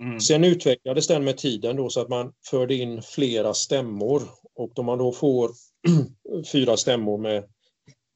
Mm. 0.00 0.20
Sen 0.20 0.44
utvecklades 0.44 1.06
den 1.06 1.24
med 1.24 1.38
tiden 1.38 1.76
då 1.76 1.90
så 1.90 2.00
att 2.00 2.08
man 2.08 2.32
förde 2.44 2.74
in 2.74 3.02
flera 3.02 3.54
stämmor 3.54 4.22
och 4.54 4.70
då 4.74 4.82
man 4.82 4.98
då 4.98 5.12
får 5.12 5.50
fyra 6.52 6.76
stämmor 6.76 7.18
med 7.18 7.44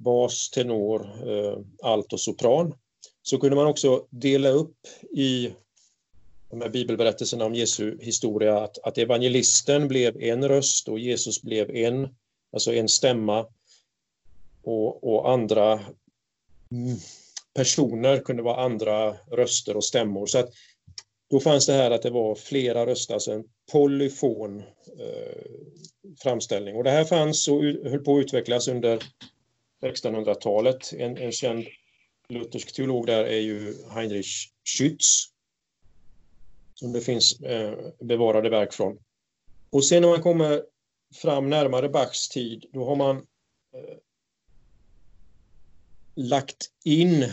bas, 0.04 0.50
tenor, 0.50 1.00
eh, 1.30 1.58
alt 1.82 2.12
och 2.12 2.20
sopran 2.20 2.74
så 3.22 3.38
kunde 3.38 3.56
man 3.56 3.66
också 3.66 4.06
dela 4.10 4.48
upp 4.48 4.76
i 5.10 5.52
de 6.50 6.60
här 6.60 6.68
bibelberättelserna 6.68 7.44
om 7.44 7.54
Jesu 7.54 7.98
historia 8.00 8.60
att, 8.60 8.78
att 8.78 8.98
evangelisten 8.98 9.88
blev 9.88 10.22
en 10.22 10.48
röst 10.48 10.88
och 10.88 10.98
Jesus 10.98 11.42
blev 11.42 11.70
en, 11.70 12.08
alltså 12.52 12.74
en 12.74 12.88
stämma 12.88 13.46
och, 14.62 15.04
och 15.04 15.30
andra 15.30 15.80
personer 17.54 18.18
kunde 18.18 18.42
vara 18.42 18.64
andra 18.64 19.12
röster 19.12 19.76
och 19.76 19.84
stämmor. 19.84 20.26
Så 20.26 20.38
att 20.38 20.52
då 21.30 21.40
fanns 21.40 21.66
det 21.66 21.72
här 21.72 21.90
att 21.90 22.02
det 22.02 22.10
var 22.10 22.34
flera 22.34 22.86
röster, 22.86 23.14
alltså 23.14 23.32
en 23.32 23.44
polyfon 23.72 24.58
eh, 25.00 25.42
framställning. 26.22 26.76
Och 26.76 26.84
det 26.84 26.90
här 26.90 27.04
fanns 27.04 27.48
och 27.48 27.62
höll 27.62 28.04
på 28.04 28.16
att 28.16 28.24
utvecklas 28.24 28.68
under 28.68 29.02
1600-talet. 29.82 30.92
En, 30.92 31.16
en 31.16 31.32
känd 31.32 31.66
luthersk 32.28 32.72
teolog 32.72 33.06
där 33.06 33.24
är 33.24 33.40
ju 33.40 33.74
Heinrich 33.90 34.52
Schütz. 34.64 35.28
Som 36.74 36.92
det 36.92 37.00
finns 37.00 37.40
eh, 37.40 37.78
bevarade 38.00 38.50
verk 38.50 38.72
från. 38.72 38.98
Och 39.70 39.84
sen 39.84 40.02
när 40.02 40.08
man 40.08 40.22
kommer 40.22 40.62
fram 41.14 41.50
närmare 41.50 41.88
Bachs 41.88 42.28
tid, 42.28 42.64
då 42.72 42.84
har 42.84 42.96
man 42.96 43.16
eh, 43.16 43.96
lagt 46.14 46.70
in 46.84 47.32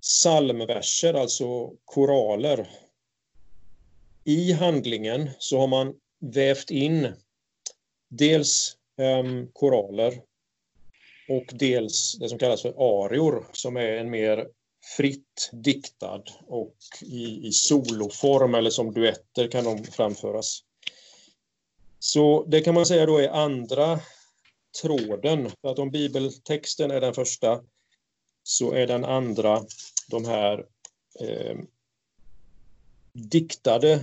psalmverser, 0.00 1.14
alltså 1.14 1.72
koraler. 1.84 2.68
I 4.24 4.52
handlingen 4.52 5.30
så 5.38 5.58
har 5.58 5.66
man 5.66 5.94
vävt 6.20 6.70
in 6.70 7.12
dels 8.08 8.76
eh, 8.98 9.24
koraler 9.52 10.22
och 11.28 11.44
dels 11.52 12.18
det 12.20 12.28
som 12.28 12.38
kallas 12.38 12.62
för 12.62 13.04
arior 13.04 13.46
som 13.52 13.76
är 13.76 13.92
en 13.96 14.10
mer 14.10 14.48
fritt 14.96 15.50
diktad 15.52 16.22
och 16.46 16.76
i, 17.02 17.46
i 17.48 17.52
soloform 17.52 18.54
eller 18.54 18.70
som 18.70 18.92
duetter 18.92 19.48
kan 19.48 19.64
de 19.64 19.84
framföras. 19.84 20.60
Så 21.98 22.44
det 22.44 22.60
kan 22.60 22.74
man 22.74 22.86
säga 22.86 23.06
då 23.06 23.18
är 23.18 23.28
andra 23.28 24.00
tråden. 24.82 25.50
För 25.60 25.68
att 25.68 25.78
om 25.78 25.90
bibeltexten 25.90 26.90
är 26.90 27.00
den 27.00 27.14
första 27.14 27.60
så 28.42 28.72
är 28.72 28.86
den 28.86 29.04
andra 29.04 29.64
de 30.10 30.24
här 30.24 30.66
eh, 31.20 31.58
diktade 33.12 34.00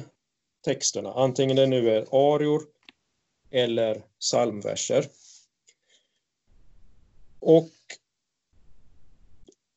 texterna. 0.65 1.13
Antingen 1.13 1.55
det 1.55 1.67
nu 1.67 1.89
är 1.89 2.33
arior 2.35 2.63
eller 3.51 4.03
psalmverser. 4.19 5.05
Och 7.45 7.69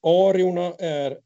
ariorna 0.02 0.74
är 0.78 1.18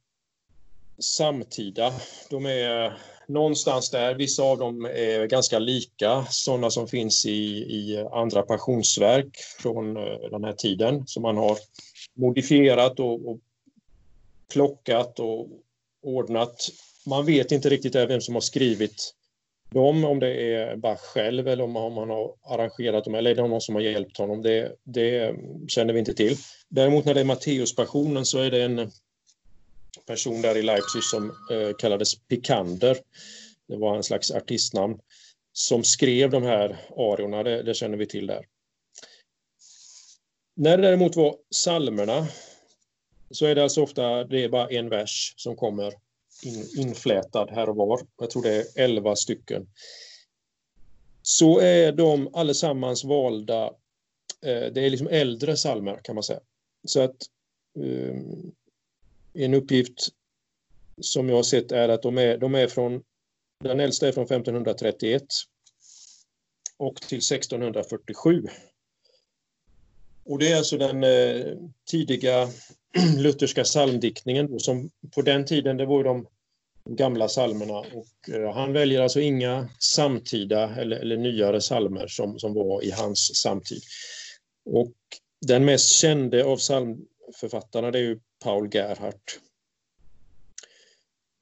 samtida. 0.98 1.92
De 2.30 2.46
är 2.46 2.98
någonstans 3.28 3.90
där. 3.90 4.14
Vissa 4.14 4.42
av 4.42 4.58
dem 4.58 4.84
är 4.84 5.26
ganska 5.26 5.58
lika 5.58 6.26
sådana 6.30 6.70
som 6.70 6.88
finns 6.88 7.26
i, 7.26 7.30
i 7.54 8.08
andra 8.12 8.42
passionsverk 8.42 9.36
från 9.58 9.96
eh, 9.96 10.30
den 10.30 10.44
här 10.44 10.52
tiden 10.52 11.06
som 11.06 11.22
man 11.22 11.36
har 11.36 11.58
modifierat 12.14 13.00
och, 13.00 13.28
och 13.28 13.40
plockat 14.52 15.20
och 15.20 15.48
ordnat. 16.02 16.68
Man 17.06 17.26
vet 17.26 17.52
inte 17.52 17.68
riktigt 17.68 17.94
vem 17.94 18.20
som 18.20 18.34
har 18.34 18.40
skrivit 18.40 19.14
dem, 19.72 20.04
om 20.04 20.20
det 20.20 20.54
är 20.54 20.76
Bach 20.76 21.00
själv 21.00 21.48
eller 21.48 21.64
om 21.64 21.76
han 21.76 22.10
har 22.10 22.34
arrangerat 22.42 23.04
dem 23.04 23.14
eller 23.14 23.30
är 23.30 23.34
det 23.34 23.48
någon 23.48 23.60
som 23.60 23.74
har 23.74 23.82
hjälpt 23.82 24.18
honom. 24.18 24.42
Det, 24.42 24.76
det 24.84 25.34
känner 25.68 25.92
vi 25.92 25.98
inte 25.98 26.14
till. 26.14 26.36
Däremot 26.68 27.04
när 27.04 27.14
det 27.14 27.20
är 27.20 27.24
Matteuspassionen 27.24 28.24
så 28.24 28.38
är 28.38 28.50
det 28.50 28.62
en 28.62 28.90
person 30.06 30.42
där 30.42 30.56
i 30.56 30.62
Leipzig 30.62 31.02
som 31.02 31.30
eh, 31.50 31.76
kallades 31.78 32.14
Pikander. 32.28 32.96
Det 33.68 33.76
var 33.76 33.96
en 33.96 34.02
slags 34.02 34.30
artistnamn 34.30 34.98
som 35.52 35.84
skrev 35.84 36.30
de 36.30 36.42
här 36.42 36.76
ariorna, 36.96 37.42
det, 37.42 37.62
det 37.62 37.74
känner 37.74 37.96
vi 37.96 38.06
till 38.06 38.26
där. 38.26 38.44
När 40.56 40.76
det 40.76 40.82
däremot 40.82 41.16
var 41.16 41.36
salmerna 41.50 42.26
så 43.30 43.46
är 43.46 43.54
det 43.54 43.62
alltså 43.62 43.82
ofta 43.82 44.24
det 44.24 44.44
är 44.44 44.48
bara 44.48 44.68
en 44.68 44.88
vers 44.88 45.34
som 45.36 45.56
kommer 45.56 45.94
in, 46.42 46.68
inflätad 46.76 47.50
här 47.50 47.68
och 47.68 47.76
var. 47.76 48.00
Jag 48.20 48.30
tror 48.30 48.42
det 48.42 48.54
är 48.56 48.84
elva 48.84 49.16
stycken. 49.16 49.66
Så 51.22 51.60
är 51.60 51.92
de 51.92 52.34
allesammans 52.34 53.04
valda, 53.04 53.66
eh, 54.42 54.72
det 54.72 54.80
är 54.80 54.90
liksom 54.90 55.08
äldre 55.08 55.56
salmer 55.56 56.00
kan 56.04 56.14
man 56.14 56.24
säga. 56.24 56.40
Så 56.86 57.00
att 57.00 57.16
eh, 57.78 58.16
en 59.34 59.54
uppgift 59.54 60.08
som 61.00 61.28
jag 61.28 61.36
har 61.36 61.42
sett 61.42 61.72
är 61.72 61.88
att 61.88 62.02
de 62.02 62.18
är, 62.18 62.38
de 62.38 62.54
är 62.54 62.66
från, 62.66 63.02
den 63.64 63.80
äldsta 63.80 64.08
är 64.08 64.12
från 64.12 64.24
1531 64.24 65.22
och 66.76 66.96
till 66.96 67.18
1647. 67.18 68.46
Och 70.24 70.38
det 70.38 70.52
är 70.52 70.56
alltså 70.56 70.78
den 70.78 71.04
eh, 71.04 71.56
tidiga 71.90 72.48
lutherska 73.16 73.64
psalmdiktningen 73.64 74.60
som 74.60 74.90
på 75.14 75.22
den 75.22 75.44
tiden 75.44 75.76
det 75.76 75.86
var 75.86 76.04
de 76.04 76.26
gamla 76.84 77.28
psalmerna 77.28 77.78
och 77.78 78.34
eh, 78.34 78.54
han 78.54 78.72
väljer 78.72 79.00
alltså 79.00 79.20
inga 79.20 79.68
samtida 79.78 80.74
eller, 80.76 80.96
eller 80.96 81.16
nyare 81.16 81.60
psalmer 81.60 82.06
som, 82.06 82.38
som 82.38 82.54
var 82.54 82.84
i 82.84 82.90
hans 82.90 83.36
samtid. 83.36 83.82
Och 84.64 84.94
den 85.46 85.64
mest 85.64 85.88
kände 85.88 86.44
av 86.44 86.56
psalmförfattarna 86.56 87.90
det 87.90 87.98
är 87.98 88.02
ju 88.02 88.20
Paul 88.44 88.68
Gerhardt. 88.74 89.40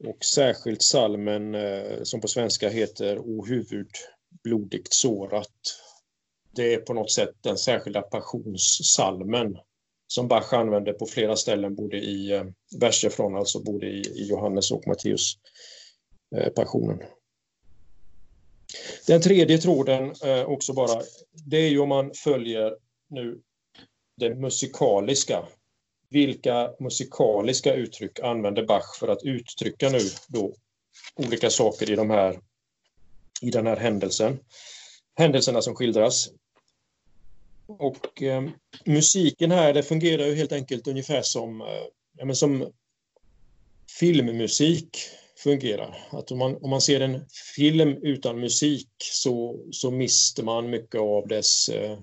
Och 0.05 0.25
särskilt 0.25 0.83
salmen 0.83 1.55
eh, 1.55 2.03
som 2.03 2.21
på 2.21 2.29
svenska 2.29 2.69
heter 2.69 3.19
O 3.19 3.47
huvud 3.47 3.91
blodigt 4.45 4.93
sårat. 4.93 5.51
Det 6.53 6.75
är 6.75 6.79
på 6.79 6.95
något 6.95 7.13
sätt 7.13 7.35
den 7.41 7.59
särskilda 7.59 8.03
passionssalmen 8.03 9.57
som 10.13 10.29
Bach 10.29 10.53
använder 10.53 10.93
på 10.93 11.07
flera 11.07 11.37
ställen, 11.37 11.75
både 11.75 11.97
i 11.97 12.33
eh, 12.33 12.45
verser 12.81 13.11
från, 13.11 13.37
alltså 13.37 13.63
både 13.63 13.87
i, 13.87 14.01
i 14.01 14.29
Johannes 14.29 14.71
och 14.71 14.87
Matteus 14.87 15.35
eh, 16.37 16.49
passionen. 16.49 16.99
Den 19.07 19.23
tredje 19.23 19.59
tråden 19.59 20.15
eh, 20.25 20.45
också 20.45 20.73
bara, 20.73 21.03
det 21.33 21.57
är 21.57 21.69
ju 21.69 21.79
om 21.79 21.89
man 21.89 22.11
följer 22.15 22.77
nu 23.11 23.41
det 24.17 24.35
musikaliska. 24.35 25.45
Vilka 26.09 26.71
musikaliska 26.81 27.75
uttryck 27.75 28.21
använder 28.21 28.67
Bach 28.67 28.99
för 28.99 29.09
att 29.09 29.23
uttrycka 29.23 29.89
nu 29.89 30.01
då 30.29 30.55
olika 31.17 31.51
saker 31.51 31.91
i, 31.91 31.97
de 31.97 32.11
här, 32.11 32.41
i 33.43 33.51
den 33.51 33.67
här 33.67 33.77
händelsen? 33.77 34.39
Händelserna 35.15 35.63
som 35.63 35.75
skildras. 35.75 36.29
Och 37.79 38.23
eh, 38.23 38.49
musiken 38.87 39.51
här, 39.51 39.73
det 39.73 39.83
fungerar 39.83 40.27
ju 40.27 40.35
helt 40.35 40.53
enkelt 40.53 40.89
ungefär 40.89 41.23
som, 41.23 41.61
eh, 41.61 41.87
ja, 42.18 42.25
men 42.25 42.37
som 42.37 42.73
filmmusik 43.99 44.99
fungerar. 45.37 46.09
Att 46.11 46.31
om 46.31 46.39
man, 46.39 46.57
om 46.57 46.71
man 46.71 46.81
ser 46.81 47.01
en 47.01 47.25
film 47.57 47.99
utan 48.03 48.41
musik 48.41 48.89
så, 48.99 49.61
så 49.73 49.91
mister 49.91 50.43
man 50.43 50.71
mycket 50.71 51.01
av 51.01 51.29
dess 51.29 51.68
eh, 51.68 51.99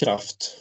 kraft. 0.00 0.56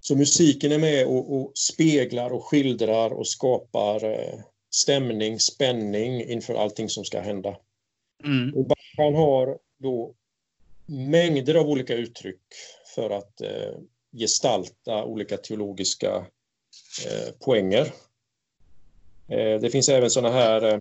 Så 0.00 0.16
musiken 0.16 0.72
är 0.72 0.78
med 0.78 1.06
och, 1.06 1.36
och, 1.36 1.52
speglar 1.54 2.30
och 2.30 2.44
skildrar 2.44 3.10
och 3.10 3.28
skapar 3.28 4.04
eh, 4.04 4.40
stämning, 4.70 5.40
spänning 5.40 6.22
inför 6.22 6.54
allting 6.54 6.88
som 6.88 7.04
ska 7.04 7.20
hända. 7.20 7.56
Mm. 8.24 8.54
Och 8.54 8.66
han 8.96 9.14
har 9.14 9.58
då 9.78 10.14
mängder 10.86 11.54
av 11.54 11.68
olika 11.68 11.94
uttryck 11.94 12.42
för 12.94 13.10
att 13.10 13.40
eh, 13.40 13.78
gestalta 14.12 15.04
olika 15.04 15.36
teologiska 15.36 16.26
eh, 17.06 17.32
poänger. 17.44 17.92
Eh, 19.28 19.60
det 19.60 19.70
finns 19.70 19.88
även 19.88 20.10
sådana 20.10 20.34
här 20.34 20.62
eh, 20.62 20.78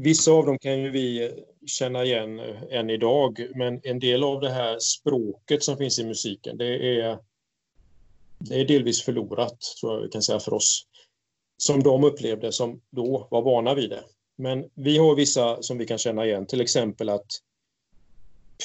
Vissa 0.00 0.32
av 0.32 0.46
dem 0.46 0.58
kan 0.58 0.80
ju 0.80 0.90
vi 0.90 1.34
känna 1.66 2.04
igen 2.04 2.38
eh, 2.38 2.62
än 2.70 2.90
idag, 2.90 3.46
men 3.54 3.80
en 3.82 3.98
del 3.98 4.24
av 4.24 4.40
det 4.40 4.50
här 4.50 4.78
språket 4.78 5.62
som 5.62 5.76
finns 5.76 5.98
i 5.98 6.04
musiken, 6.04 6.58
det 6.58 7.00
är, 7.00 7.18
det 8.38 8.60
är 8.60 8.64
delvis 8.64 9.02
förlorat, 9.02 9.58
tror 9.80 9.94
jag 9.94 10.02
vi 10.02 10.08
kan 10.08 10.22
säga 10.22 10.40
för 10.40 10.54
oss, 10.54 10.86
som 11.56 11.82
de 11.82 12.04
upplevde 12.04 12.52
som 12.52 12.80
då 12.90 13.28
var 13.30 13.42
vana 13.42 13.74
vid 13.74 13.90
det. 13.90 14.04
Men 14.38 14.70
vi 14.74 14.98
har 14.98 15.14
vissa 15.14 15.62
som 15.62 15.78
vi 15.78 15.86
kan 15.86 15.98
känna 15.98 16.26
igen, 16.26 16.46
till 16.46 16.60
exempel 16.60 17.08
att 17.08 17.26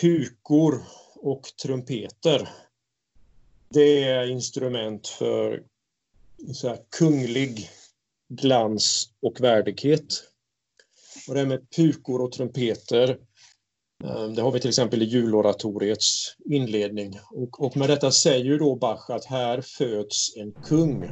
pukor 0.01 0.83
och 1.15 1.43
trumpeter, 1.63 2.49
det 3.69 4.03
är 4.03 4.27
instrument 4.27 5.07
för 5.07 5.63
så 6.53 6.67
här, 6.67 6.79
kunglig 6.97 7.69
glans 8.29 9.09
och 9.21 9.41
värdighet. 9.41 10.23
Och 11.27 11.33
det 11.33 11.39
här 11.39 11.47
med 11.47 11.69
pukor 11.75 12.21
och 12.21 12.31
trumpeter, 12.31 13.09
eh, 14.03 14.27
det 14.27 14.41
har 14.41 14.51
vi 14.51 14.59
till 14.59 14.69
exempel 14.69 15.01
i 15.01 15.05
juloratoriets 15.05 16.35
inledning. 16.45 17.19
Och, 17.31 17.65
och 17.65 17.77
med 17.77 17.89
detta 17.89 18.11
säger 18.11 18.59
då 18.59 18.75
Bach 18.75 19.09
att 19.09 19.25
här 19.25 19.61
föds 19.61 20.37
en 20.37 20.51
kung. 20.51 21.09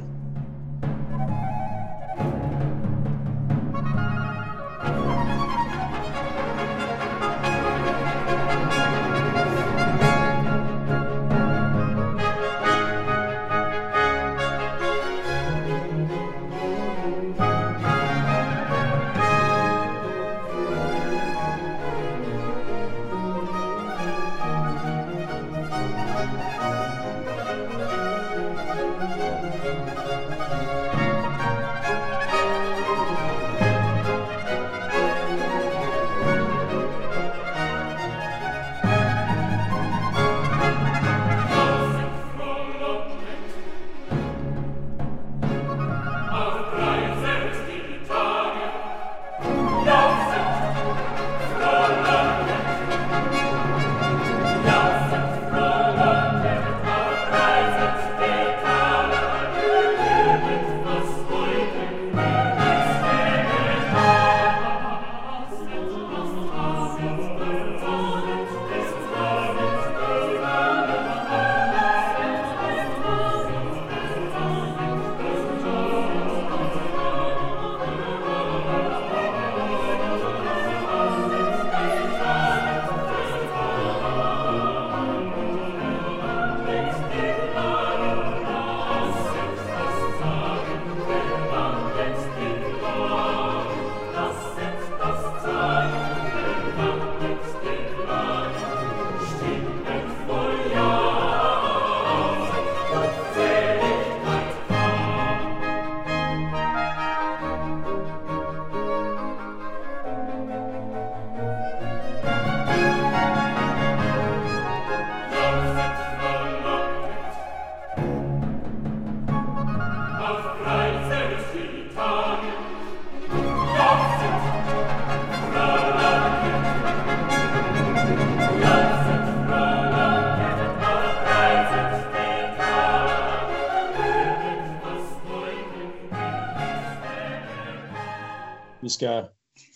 Ska 139.02 139.28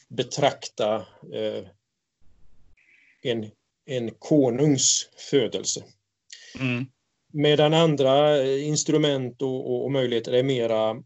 betrakta 0.09 0.97
eh, 1.35 1.65
en, 3.23 3.51
en 3.87 4.11
konungs 4.19 5.09
födelse. 5.31 5.85
Mm. 6.61 6.87
Medan 7.33 7.75
andra 7.75 8.45
instrument 8.47 9.43
och, 9.43 9.71
och, 9.71 9.85
och, 9.85 9.93
möjligheter 9.93 10.33
är 10.33 10.43
mera 10.43 11.03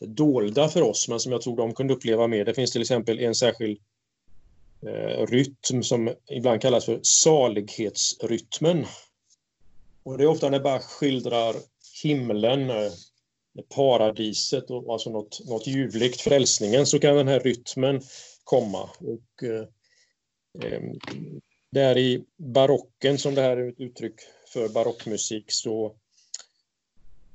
dolda 0.00 0.68
för 0.68 0.82
oss, 0.82 1.08
men 1.08 1.20
som 1.20 1.32
jag 1.32 1.42
tror 1.42 1.56
de 1.56 1.74
kunde 1.74 1.94
uppleva 1.94 2.26
mer. 2.26 2.44
Det 2.44 2.54
finns 2.54 2.72
till 2.72 2.82
exempel 2.82 3.18
en 3.18 3.34
särskild 3.34 3.78
eh, 4.86 5.26
rytm 5.26 5.82
som 5.82 6.14
ibland 6.30 6.62
kallas 6.62 6.84
för 6.84 7.00
salighetsrytmen. 7.02 8.86
Och 10.02 10.18
det 10.18 10.24
är 10.24 10.28
ofta 10.28 10.50
när 10.50 10.60
Bach 10.60 10.82
skildrar 10.82 11.56
himlen, 12.02 12.70
eh, 12.70 12.92
paradiset 13.62 14.70
och 14.70 14.92
alltså 14.92 15.10
något, 15.10 15.40
något 15.48 15.66
ljuvligt, 15.66 16.20
frälsningen, 16.20 16.86
så 16.86 16.98
kan 16.98 17.16
den 17.16 17.28
här 17.28 17.40
rytmen 17.40 18.00
komma. 18.44 18.90
Och, 19.00 19.42
eh, 19.42 19.66
eh 20.70 20.80
där 21.70 21.98
i 21.98 22.24
barocken, 22.36 23.18
som 23.18 23.34
det 23.34 23.40
här 23.40 23.56
är 23.56 23.68
ett 23.68 23.80
uttryck 23.80 24.14
för 24.48 24.68
barockmusik, 24.68 25.44
så, 25.48 25.96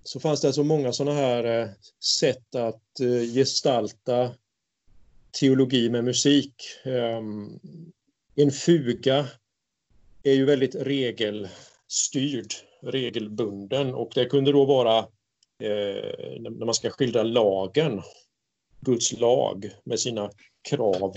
så 0.04 0.20
fanns 0.20 0.42
det 0.42 0.48
alltså 0.48 0.64
många 0.64 0.94
sådana 0.94 1.18
här 1.18 1.62
eh, 1.62 1.70
sätt 2.20 2.56
att 2.56 3.00
eh, 3.00 3.34
gestalta 3.34 4.36
teologi 5.40 5.90
med 5.90 6.04
musik. 6.04 6.56
Ehm, 6.84 7.60
en 8.36 8.52
fuga 8.52 9.28
är 10.24 10.34
ju 10.34 10.46
väldigt 10.46 10.76
regelstyrd, 10.76 12.54
regelbunden 12.82 13.94
och 13.94 14.12
det 14.16 14.26
kunde 14.26 14.52
då 14.52 14.66
vara 14.66 15.08
Eh, 15.62 16.42
när 16.42 16.66
man 16.66 16.74
ska 16.74 16.90
skildra 16.90 17.24
lagen, 17.24 18.02
Guds 18.80 19.20
lag 19.20 19.70
med 19.86 20.00
sina 20.00 20.30
krav. 20.70 21.14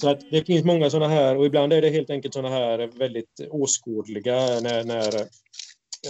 Så 0.00 0.08
att 0.08 0.20
det 0.30 0.44
finns 0.44 0.64
många 0.64 0.90
sådana 0.90 1.14
här 1.14 1.36
och 1.36 1.46
ibland 1.46 1.72
är 1.72 1.82
det 1.82 1.90
helt 1.90 2.10
enkelt 2.10 2.34
sådana 2.34 2.54
här 2.54 2.86
väldigt 2.86 3.40
åskådliga 3.50 4.60
när, 4.60 4.84
när 4.84 5.20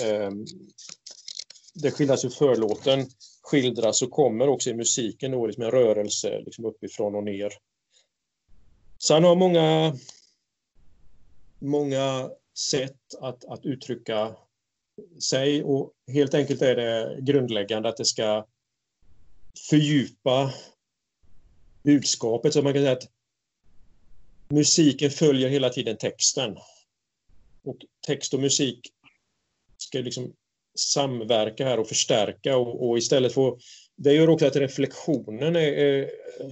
eh, 0.05 0.30
det 1.74 1.91
skildras 1.91 2.24
hur 2.24 2.30
förlåten 2.30 3.07
skildras 3.43 4.03
och 4.03 4.11
kommer 4.11 4.49
också 4.49 4.70
i 4.70 4.74
musiken 4.74 5.30
då 5.30 5.47
liksom 5.47 5.64
en 5.64 5.70
rörelse 5.70 6.43
liksom 6.47 6.64
uppifrån 6.64 7.14
och 7.14 7.24
ner. 7.24 7.53
Sen 8.99 9.24
har 9.24 9.36
många, 9.36 9.97
många 11.59 12.30
sätt 12.70 13.01
att, 13.20 13.45
att 13.45 13.66
uttrycka 13.66 14.36
sig 15.22 15.64
och 15.64 15.93
helt 16.12 16.34
enkelt 16.34 16.62
är 16.62 16.76
det 16.76 17.20
grundläggande 17.20 17.89
att 17.89 17.97
det 17.97 18.05
ska 18.05 18.47
fördjupa 19.70 20.53
budskapet. 21.82 22.53
Så 22.53 22.62
man 22.62 22.72
kan 22.72 22.82
säga 22.82 22.93
att 22.93 23.09
musiken 24.49 25.11
följer 25.11 25.49
hela 25.49 25.71
tiden 25.71 25.97
texten. 25.97 26.57
Och 27.65 27.77
text 28.07 28.35
och 28.35 28.41
musik 28.41 28.81
ska 29.79 29.99
liksom 29.99 30.33
samverka 30.79 31.65
här 31.65 31.81
och 31.81 31.89
förstärka 31.89 32.57
och, 32.57 32.89
och 32.89 32.99
istället 32.99 33.33
få... 33.33 33.59
Det 33.97 34.13
gör 34.13 34.29
också 34.29 34.47
att 34.47 34.57
reflektionen 34.57 35.57
är, 35.57 35.73
är 35.73 36.11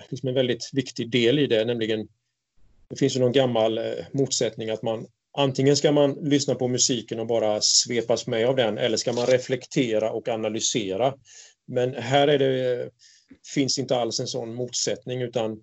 liksom 0.09 0.29
en 0.29 0.35
väldigt 0.35 0.71
viktig 0.73 1.11
del 1.11 1.39
i 1.39 1.47
det, 1.47 1.65
nämligen 1.65 2.09
det 2.89 2.97
finns 2.97 3.17
ju 3.17 3.21
någon 3.21 3.33
gammal 3.33 3.79
eh, 3.79 3.85
motsättning 4.13 4.71
att 4.71 4.83
man 4.83 5.07
antingen 5.39 5.77
ska 5.77 5.93
man 5.93 6.13
lyssna 6.13 6.55
på 6.55 6.69
musiken 6.69 7.21
och 7.21 7.27
bara 7.27 7.61
svepas 7.61 8.27
med 8.27 8.47
av 8.47 8.57
den 8.57 8.79
eller 8.79 8.97
ska 8.97 9.13
man 9.13 9.27
reflektera 9.27 10.11
och 10.11 10.29
analysera. 10.29 11.15
Men 11.67 11.95
här 11.95 12.29
är 12.29 12.39
det, 12.39 12.91
finns 13.55 13.79
inte 13.79 13.97
alls 13.97 14.21
en 14.21 14.27
sån 14.27 14.55
motsättning 14.55 15.23
utan 15.23 15.63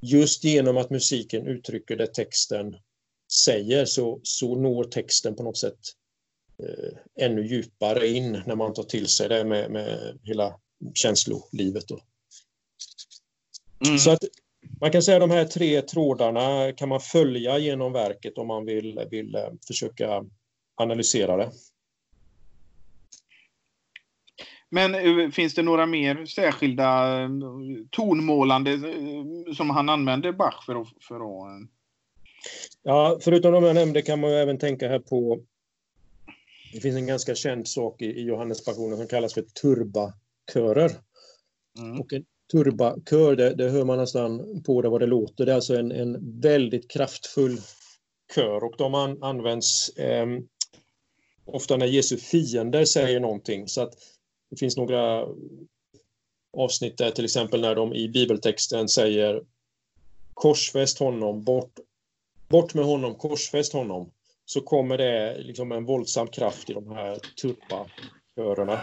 just 0.00 0.44
genom 0.44 0.76
att 0.76 0.90
musiken 0.90 1.46
uttrycker 1.46 1.96
det 1.96 2.06
texten 2.06 2.76
säger 3.44 3.84
så, 3.84 4.20
så 4.22 4.54
når 4.54 4.84
texten 4.84 5.34
på 5.34 5.42
något 5.42 5.58
sätt 5.58 5.78
eh, 6.62 7.24
ännu 7.26 7.46
djupare 7.46 8.08
in 8.08 8.42
när 8.46 8.56
man 8.56 8.74
tar 8.74 8.82
till 8.82 9.06
sig 9.06 9.28
det 9.28 9.44
med, 9.44 9.70
med 9.70 10.18
hela 10.22 10.60
känslolivet. 10.94 11.84
Mm. 13.86 13.98
Så 13.98 14.10
att 14.10 14.24
man 14.80 14.92
kan 14.92 15.02
säga 15.02 15.16
att 15.16 15.22
de 15.22 15.30
här 15.30 15.44
tre 15.44 15.82
trådarna 15.82 16.72
kan 16.72 16.88
man 16.88 17.00
följa 17.00 17.58
genom 17.58 17.92
verket 17.92 18.38
om 18.38 18.46
man 18.46 18.64
vill, 18.64 19.06
vill 19.10 19.34
eh, 19.34 19.50
försöka 19.66 20.24
analysera 20.76 21.36
det. 21.36 21.50
Men 24.70 24.94
eh, 24.94 25.30
finns 25.30 25.54
det 25.54 25.62
några 25.62 25.86
mer 25.86 26.26
särskilda 26.26 27.20
eh, 27.22 27.28
tonmålande 27.90 28.72
eh, 28.72 29.54
som 29.54 29.70
han 29.70 29.88
använder 29.88 30.32
Bach 30.32 30.66
för 30.66 30.80
att... 30.80 30.88
För 31.00 31.16
att... 31.16 31.68
Ja, 32.82 33.18
förutom 33.20 33.52
de 33.52 33.64
jag 33.64 33.74
nämnde 33.74 34.02
kan 34.02 34.20
man 34.20 34.30
även 34.30 34.58
tänka 34.58 34.88
här 34.88 34.98
på... 34.98 35.40
Det 36.72 36.80
finns 36.80 36.96
en 36.96 37.06
ganska 37.06 37.34
känd 37.34 37.68
sak 37.68 38.02
i 38.02 38.22
Johannespassionen 38.22 38.98
som 38.98 39.06
kallas 39.06 39.34
för 39.34 39.42
turbakörer. 39.42 40.90
Mm. 41.78 42.00
Och 42.00 42.12
en 42.12 42.24
turbakör, 42.52 43.36
det, 43.36 43.54
det, 43.54 43.70
hör 43.70 43.84
man 43.84 43.98
nästan 43.98 44.62
på 44.62 44.82
det 44.82 44.88
vad 44.88 45.00
det 45.00 45.06
låter. 45.06 45.46
Det 45.46 45.52
är 45.52 45.56
alltså 45.56 45.76
en, 45.76 45.92
en 45.92 46.40
väldigt 46.40 46.90
kraftfull 46.90 47.58
kör 48.34 48.64
och 48.64 48.74
de 48.78 48.94
an, 48.94 49.22
används 49.22 49.88
eh, 49.88 50.26
ofta 51.44 51.76
när 51.76 51.86
Jesu 51.86 52.16
fiender 52.16 52.84
säger 52.84 53.20
någonting. 53.20 53.68
Så 53.68 53.80
att 53.80 53.94
det 54.50 54.56
finns 54.56 54.76
några 54.76 55.26
avsnitt 56.56 56.98
där 56.98 57.10
till 57.10 57.24
exempel 57.24 57.60
när 57.60 57.74
de 57.74 57.94
i 57.94 58.08
bibeltexten 58.08 58.88
säger 58.88 59.42
korsfäst 60.34 60.98
honom, 60.98 61.44
bort, 61.44 61.72
bort 62.48 62.74
med 62.74 62.84
honom, 62.84 63.14
korsfäst 63.14 63.72
honom. 63.72 64.10
Så 64.44 64.60
kommer 64.60 64.98
det 64.98 65.38
liksom 65.38 65.72
en 65.72 65.84
våldsam 65.84 66.26
kraft 66.26 66.70
i 66.70 66.72
de 66.72 66.90
här 66.90 67.18
tuppakörerna. 67.42 68.80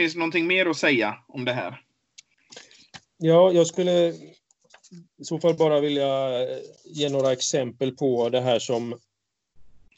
Finns 0.00 0.12
det 0.12 0.18
någonting 0.18 0.46
mer 0.46 0.66
att 0.66 0.76
säga 0.76 1.16
om 1.28 1.44
det 1.44 1.52
här? 1.52 1.82
Ja, 3.16 3.52
jag 3.52 3.66
skulle 3.66 4.08
i 5.18 5.24
så 5.24 5.40
fall 5.40 5.54
bara 5.54 5.80
vilja 5.80 6.42
eh, 6.42 6.58
ge 6.84 7.08
några 7.08 7.32
exempel 7.32 7.96
på 7.96 8.28
det 8.28 8.40
här 8.40 8.58
som 8.58 8.98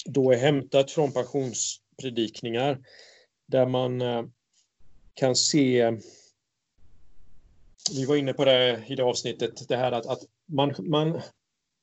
då 0.04 0.32
är 0.32 0.36
hämtat 0.36 0.90
från 0.90 1.12
passionspredikningar 1.12 2.78
där 3.46 3.66
man 3.66 4.00
eh, 4.00 4.24
kan 5.14 5.36
se 5.36 5.98
vi 7.92 8.04
var 8.04 8.16
inne 8.16 8.32
på 8.32 8.44
det 8.44 8.84
i 8.86 8.94
det 8.94 9.04
avsnittet, 9.04 9.68
det 9.68 9.76
här 9.76 9.92
att, 9.92 10.06
att 10.06 10.20
man, 10.46 10.74
man 10.78 11.20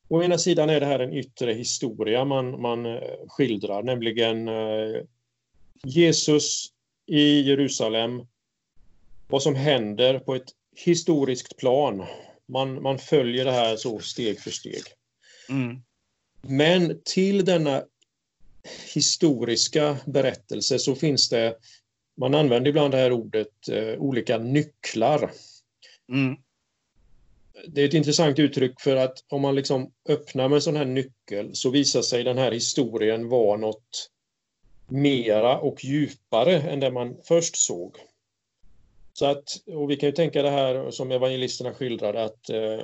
Å 0.08 0.24
ena 0.24 0.38
sidan 0.38 0.70
är 0.70 0.80
det 0.80 0.86
här 0.86 1.00
en 1.00 1.14
yttre 1.14 1.54
historia 1.54 2.26
man, 2.26 2.62
man 2.62 2.86
eh, 2.86 3.28
skildrar, 3.28 3.84
nämligen 3.84 4.50
Jesus 5.84 6.74
i 7.10 7.42
Jerusalem, 7.42 8.28
vad 9.28 9.44
som 9.44 9.56
händer 9.56 10.20
på 10.20 10.36
ett 10.36 10.50
historiskt 10.76 11.58
plan. 11.58 12.06
Man, 12.48 12.82
man 12.82 13.00
följer 13.00 13.46
det 13.46 13.52
här 13.52 13.76
så 13.76 14.00
steg 14.00 14.40
för 14.40 14.52
steg. 14.52 14.84
Mm. 15.50 15.82
Men 16.42 17.02
till 17.06 17.46
denna 17.46 17.84
historiska 18.94 19.98
berättelse 20.06 20.80
så 20.80 20.96
finns 20.96 21.30
det, 21.30 21.58
man 22.18 22.36
använder 22.36 22.70
ibland 22.70 22.94
det 22.94 22.98
här 22.98 23.12
ordet, 23.12 23.70
eh, 23.72 24.00
olika 24.00 24.38
nycklar. 24.38 25.32
Mm. 26.12 26.36
Det 27.68 27.82
är 27.82 27.86
ett 27.86 27.94
intressant 27.94 28.40
uttryck 28.40 28.82
för 28.82 28.96
att 28.96 29.24
om 29.30 29.42
man 29.42 29.56
liksom 29.56 29.92
öppnar 30.10 30.50
med 30.50 30.56
en 30.56 30.62
sån 30.62 30.76
här 30.76 30.86
nyckel 30.86 31.56
så 31.56 31.70
visar 31.70 32.02
sig 32.02 32.24
den 32.24 32.38
här 32.38 32.52
historien 32.52 33.30
vara 33.30 33.58
något 33.58 34.10
mera 34.90 35.60
och 35.60 35.86
djupare 35.86 36.62
än 36.62 36.80
det 36.80 36.92
man 36.92 37.18
först 37.24 37.56
såg. 37.56 37.96
Så 39.14 39.26
att, 39.26 39.62
och 39.68 39.92
vi 39.92 39.96
kan 39.96 40.10
ju 40.10 40.16
tänka 40.16 40.42
det 40.42 40.50
här 40.50 40.92
som 40.92 41.12
evangelisterna 41.12 41.74
skildrade 41.74 42.24
att, 42.24 42.50
eh, 42.50 42.80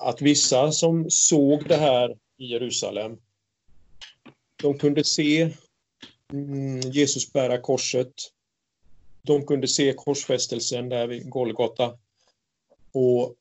att 0.00 0.22
vissa 0.22 0.72
som 0.72 1.10
såg 1.10 1.68
det 1.68 1.76
här 1.76 2.16
i 2.38 2.46
Jerusalem, 2.46 3.16
de 4.62 4.78
kunde 4.78 5.04
se 5.04 5.50
mm, 6.32 6.80
Jesus 6.80 7.32
bära 7.32 7.58
korset. 7.58 8.12
De 9.22 9.46
kunde 9.46 9.68
se 9.68 9.92
korsfästelsen 9.92 10.88
där 10.88 11.06
vid 11.06 11.30
Golgata 11.30 11.98
och 12.92 13.34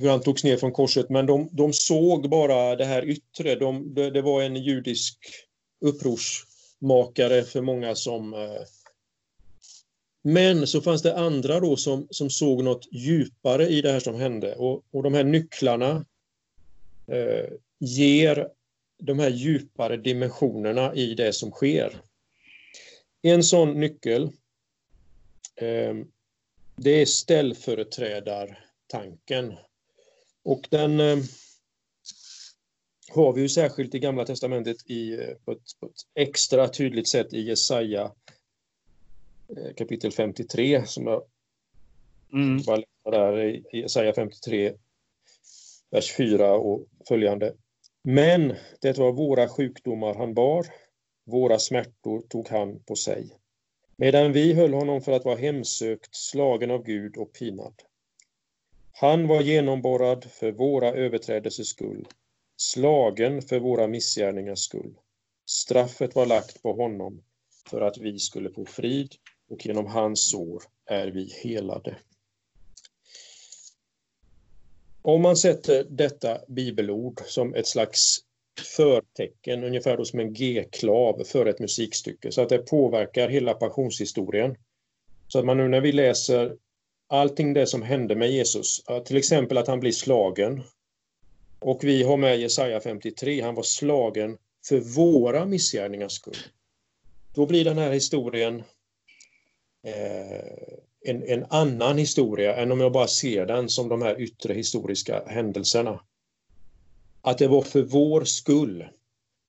hur 0.00 0.08
han 0.08 0.20
togs 0.20 0.44
ner 0.44 0.56
från 0.56 0.72
korset, 0.72 1.10
men 1.10 1.26
de, 1.26 1.48
de 1.52 1.72
såg 1.72 2.30
bara 2.30 2.76
det 2.76 2.84
här 2.84 3.04
yttre. 3.04 3.54
De, 3.54 3.94
det, 3.94 4.10
det, 4.10 4.22
var 4.22 4.42
en 4.42 4.56
judisk 4.56 5.18
upprors 5.80 6.46
makare 6.80 7.42
för 7.42 7.60
många 7.60 7.94
som... 7.94 8.34
Eh... 8.34 8.62
Men 10.22 10.66
så 10.66 10.80
fanns 10.80 11.02
det 11.02 11.16
andra 11.16 11.60
då 11.60 11.76
som, 11.76 12.08
som 12.10 12.30
såg 12.30 12.64
något 12.64 12.88
djupare 12.92 13.66
i 13.66 13.82
det 13.82 13.92
här 13.92 14.00
som 14.00 14.14
hände 14.14 14.54
och, 14.54 14.84
och 14.90 15.02
de 15.02 15.14
här 15.14 15.24
nycklarna 15.24 16.04
eh, 17.06 17.50
ger 17.78 18.48
de 18.98 19.18
här 19.18 19.30
djupare 19.30 19.96
dimensionerna 19.96 20.94
i 20.94 21.14
det 21.14 21.32
som 21.32 21.50
sker. 21.50 22.02
En 23.22 23.44
sån 23.44 23.80
nyckel 23.80 24.22
eh, 25.56 25.94
det 26.76 26.90
är 26.90 27.06
ställföreträdartanken. 27.06 29.54
Och 30.42 30.66
den 30.70 31.00
eh, 31.00 31.18
har 33.10 33.32
vi 33.32 33.40
ju 33.40 33.48
särskilt 33.48 33.94
i 33.94 33.98
Gamla 33.98 34.24
Testamentet 34.24 34.90
i, 34.90 35.14
eh, 35.14 35.34
på, 35.44 35.52
ett, 35.52 35.80
på 35.80 35.86
ett 35.86 36.02
extra 36.14 36.68
tydligt 36.68 37.08
sätt 37.08 37.32
i 37.32 37.40
Jesaja 37.40 38.12
eh, 39.56 39.74
kapitel 39.76 40.12
53 40.12 40.86
som 40.86 41.06
jag 41.06 41.22
mm. 42.32 42.62
bara 42.62 42.76
läser 42.76 43.10
där 43.10 43.44
i 43.44 43.64
Jesaja 43.72 44.12
53 44.12 44.72
vers 45.90 46.16
4 46.16 46.54
och 46.54 46.86
följande. 47.08 47.54
Men 48.02 48.54
det 48.80 48.98
var 48.98 49.12
våra 49.12 49.48
sjukdomar 49.48 50.14
han 50.14 50.34
bar, 50.34 50.66
våra 51.24 51.58
smärtor 51.58 52.20
tog 52.28 52.48
han 52.48 52.78
på 52.78 52.96
sig 52.96 53.40
medan 54.00 54.32
vi 54.32 54.52
höll 54.52 54.74
honom 54.74 55.00
för 55.00 55.12
att 55.12 55.24
vara 55.24 55.36
hemsökt, 55.36 56.14
slagen 56.14 56.70
av 56.70 56.84
Gud 56.84 57.16
och 57.16 57.32
pinad. 57.32 57.74
Han 58.92 59.26
var 59.26 59.40
genomborrad 59.40 60.24
för 60.24 60.52
våra 60.52 60.92
överträdelsers 60.92 61.66
skull, 61.66 62.08
slagen 62.60 63.42
för 63.42 63.60
våra 63.60 63.86
missgärningars 63.86 64.58
skull. 64.58 64.94
Straffet 65.46 66.14
var 66.14 66.26
lagt 66.26 66.62
på 66.62 66.72
honom 66.72 67.22
för 67.70 67.80
att 67.80 67.98
vi 67.98 68.18
skulle 68.18 68.50
få 68.50 68.64
frid 68.64 69.14
och 69.50 69.66
genom 69.66 69.86
hans 69.86 70.30
sår 70.30 70.62
är 70.86 71.06
vi 71.06 71.32
helade. 71.42 71.96
Om 75.02 75.22
man 75.22 75.36
sätter 75.36 75.86
detta 75.90 76.38
bibelord 76.48 77.20
som 77.26 77.54
ett 77.54 77.66
slags 77.66 78.18
förtecken, 78.76 79.64
ungefär 79.64 79.96
då 79.96 80.04
som 80.04 80.20
en 80.20 80.32
G-klav 80.32 81.24
för 81.24 81.46
ett 81.46 81.58
musikstycke, 81.58 82.32
så 82.32 82.42
att 82.42 82.48
det 82.48 82.58
påverkar 82.58 83.28
hela 83.28 83.54
passionshistorien. 83.54 84.56
Så 85.28 85.38
att 85.38 85.44
man 85.44 85.56
nu 85.56 85.68
när 85.68 85.80
vi 85.80 85.92
läser 85.92 86.56
allting 87.06 87.52
det 87.52 87.66
som 87.66 87.82
hände 87.82 88.16
med 88.16 88.30
Jesus, 88.30 88.84
till 89.04 89.16
exempel 89.16 89.58
att 89.58 89.68
han 89.68 89.80
blir 89.80 89.92
slagen, 89.92 90.62
och 91.60 91.84
vi 91.84 92.02
har 92.02 92.16
med 92.16 92.40
Jesaja 92.40 92.80
53, 92.80 93.40
han 93.40 93.54
var 93.54 93.62
slagen 93.62 94.38
för 94.64 94.80
våra 94.80 95.44
missgärningars 95.44 96.12
skull. 96.12 96.36
Då 97.34 97.46
blir 97.46 97.64
den 97.64 97.78
här 97.78 97.90
historien 97.90 98.62
eh, 99.86 100.70
en, 101.04 101.22
en 101.22 101.46
annan 101.50 101.98
historia 101.98 102.56
än 102.56 102.72
om 102.72 102.80
jag 102.80 102.92
bara 102.92 103.08
ser 103.08 103.46
den 103.46 103.68
som 103.68 103.88
de 103.88 104.02
här 104.02 104.20
yttre 104.20 104.54
historiska 104.54 105.22
händelserna 105.26 106.00
att 107.22 107.38
det 107.38 107.48
var 107.48 107.62
för 107.62 107.82
vår 107.82 108.24
skull. 108.24 108.88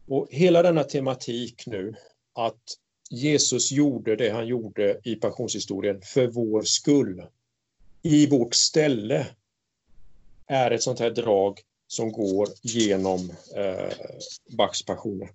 Och 0.08 0.28
hela 0.32 0.62
denna 0.62 0.84
tematik 0.84 1.64
nu, 1.68 1.96
att 2.34 2.62
Jesus 3.10 3.72
gjorde 3.72 4.16
det 4.16 4.30
han 4.30 4.48
gjorde 4.48 5.00
i 5.04 5.16
passionshistorien 5.16 6.02
för 6.02 6.28
vår 6.28 6.62
skull, 6.62 7.24
i 8.02 8.28
vårt 8.28 8.54
ställe, 8.54 9.28
är 10.48 10.72
ett 10.72 10.84
sånt 10.84 11.00
här 11.00 11.10
drag 11.10 11.60
som 11.92 12.12
går 12.12 12.48
genom 12.62 13.30
eh, 13.56 13.94
Bachs 14.58 14.86
passioner. 14.86 15.30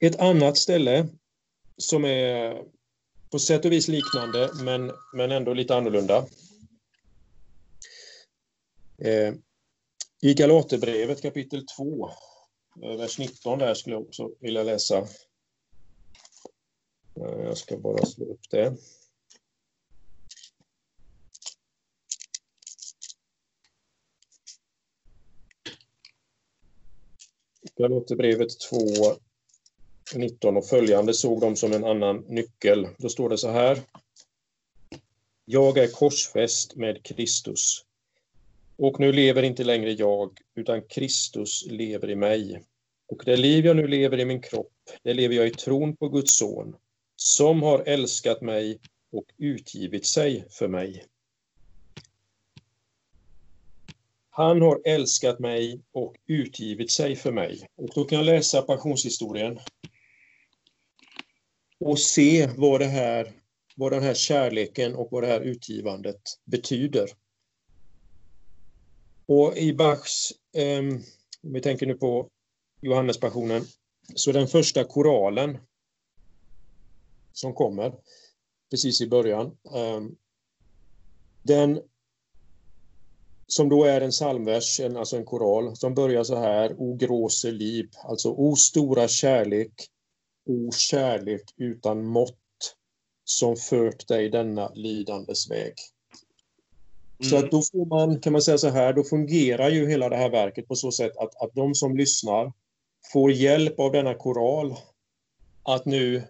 Ett 0.00 0.20
annat 0.20 0.56
ställe 0.56 1.08
som 1.76 2.04
är 2.04 2.62
på 3.30 3.38
sätt 3.38 3.64
och 3.64 3.72
vis 3.72 3.88
liknande 3.88 4.50
men, 4.54 4.92
men 5.12 5.32
ändå 5.32 5.54
lite 5.54 5.76
annorlunda. 5.76 6.26
Eh, 8.98 9.34
i 10.20 10.34
Galaterbrevet 10.34 11.22
kapitel 11.22 11.66
2, 11.66 12.10
eh, 12.82 12.96
vers 12.96 13.18
19 13.18 13.58
där 13.58 13.74
skulle 13.74 13.96
jag 13.96 14.02
också 14.02 14.30
vilja 14.40 14.62
läsa. 14.62 14.98
Eh, 17.16 17.40
jag 17.44 17.58
ska 17.58 17.76
bara 17.76 18.06
slå 18.06 18.24
upp 18.24 18.50
det. 18.50 18.76
Galaterbrevet 27.78 28.60
2, 28.60 28.78
19 30.14 30.56
och 30.56 30.66
följande 30.66 31.14
såg 31.14 31.40
de 31.40 31.56
som 31.56 31.72
en 31.72 31.84
annan 31.84 32.24
nyckel. 32.28 32.88
Då 32.98 33.08
står 33.08 33.28
det 33.28 33.38
så 33.38 33.50
här. 33.50 33.80
Jag 35.44 35.78
är 35.78 35.86
korsfäst 35.86 36.76
med 36.76 37.02
Kristus. 37.02 37.84
Och 38.76 39.00
nu 39.00 39.12
lever 39.12 39.42
inte 39.42 39.64
längre 39.64 39.92
jag, 39.92 40.38
utan 40.54 40.82
Kristus 40.82 41.66
lever 41.66 42.10
i 42.10 42.16
mig. 42.16 42.62
Och 43.08 43.22
det 43.24 43.36
liv 43.36 43.66
jag 43.66 43.76
nu 43.76 43.86
lever 43.86 44.20
i 44.20 44.24
min 44.24 44.42
kropp, 44.42 44.72
det 45.02 45.14
lever 45.14 45.34
jag 45.34 45.46
i 45.46 45.50
tron 45.50 45.96
på 45.96 46.08
Guds 46.08 46.38
son, 46.38 46.76
som 47.16 47.62
har 47.62 47.78
älskat 47.78 48.40
mig 48.40 48.80
och 49.12 49.26
utgivit 49.38 50.06
sig 50.06 50.44
för 50.50 50.68
mig. 50.68 51.04
Han 54.36 54.62
har 54.62 54.80
älskat 54.84 55.38
mig 55.38 55.80
och 55.92 56.14
utgivit 56.26 56.90
sig 56.90 57.16
för 57.16 57.32
mig. 57.32 57.68
Och 57.76 57.90
då 57.94 58.04
kan 58.04 58.18
jag 58.18 58.24
läsa 58.24 58.62
passionshistorien 58.62 59.58
och 61.80 61.98
se 61.98 62.50
vad, 62.56 62.80
det 62.80 62.86
här, 62.86 63.32
vad 63.76 63.92
den 63.92 64.02
här 64.02 64.14
kärleken 64.14 64.94
och 64.94 65.08
vad 65.10 65.22
det 65.22 65.26
här 65.26 65.40
utgivandet 65.40 66.20
betyder. 66.44 67.08
Och 69.26 69.56
i 69.56 69.72
Bachs, 69.72 70.32
eh, 70.56 70.78
om 71.42 71.52
vi 71.52 71.60
tänker 71.60 71.86
nu 71.86 71.94
på 71.94 72.30
Johannespassionen, 72.80 73.64
så 74.14 74.32
den 74.32 74.48
första 74.48 74.84
koralen 74.84 75.58
som 77.32 77.54
kommer 77.54 77.94
precis 78.70 79.00
i 79.00 79.08
början, 79.08 79.46
eh, 79.46 80.00
den 81.42 81.80
som 83.46 83.68
då 83.68 83.84
är 83.84 84.00
en 84.00 84.10
psalmvers, 84.10 84.80
en, 84.80 84.96
alltså 84.96 85.16
en 85.16 85.24
koral, 85.24 85.76
som 85.76 85.94
börjar 85.94 86.24
så 86.24 86.36
här, 86.36 86.74
O 86.78 86.96
gråse 86.96 87.50
liv, 87.50 87.88
alltså 88.04 88.28
O 88.28 88.56
stora 88.56 89.08
kärlek, 89.08 89.72
O 90.46 90.72
kärlek 90.72 91.44
utan 91.56 92.04
mått. 92.04 92.38
som 93.28 93.56
fört 93.56 94.08
dig 94.08 94.28
denna 94.28 94.72
lidandes 94.74 95.50
väg. 95.50 95.74
Mm. 97.18 97.30
Så 97.30 97.36
att 97.36 97.50
då 97.50 97.62
får 97.62 97.86
man, 97.86 98.20
kan 98.20 98.32
man 98.32 98.42
säga 98.42 98.58
så 98.58 98.68
här, 98.68 98.92
då 98.92 99.04
fungerar 99.04 99.70
ju 99.70 99.88
hela 99.88 100.08
det 100.08 100.16
här 100.16 100.30
verket 100.30 100.68
på 100.68 100.74
så 100.74 100.92
sätt 100.92 101.16
att, 101.16 101.42
att 101.42 101.54
de 101.54 101.74
som 101.74 101.96
lyssnar 101.96 102.52
får 103.12 103.32
hjälp 103.32 103.80
av 103.80 103.92
denna 103.92 104.14
koral 104.14 104.74
att 105.62 105.84
nu 105.84 106.22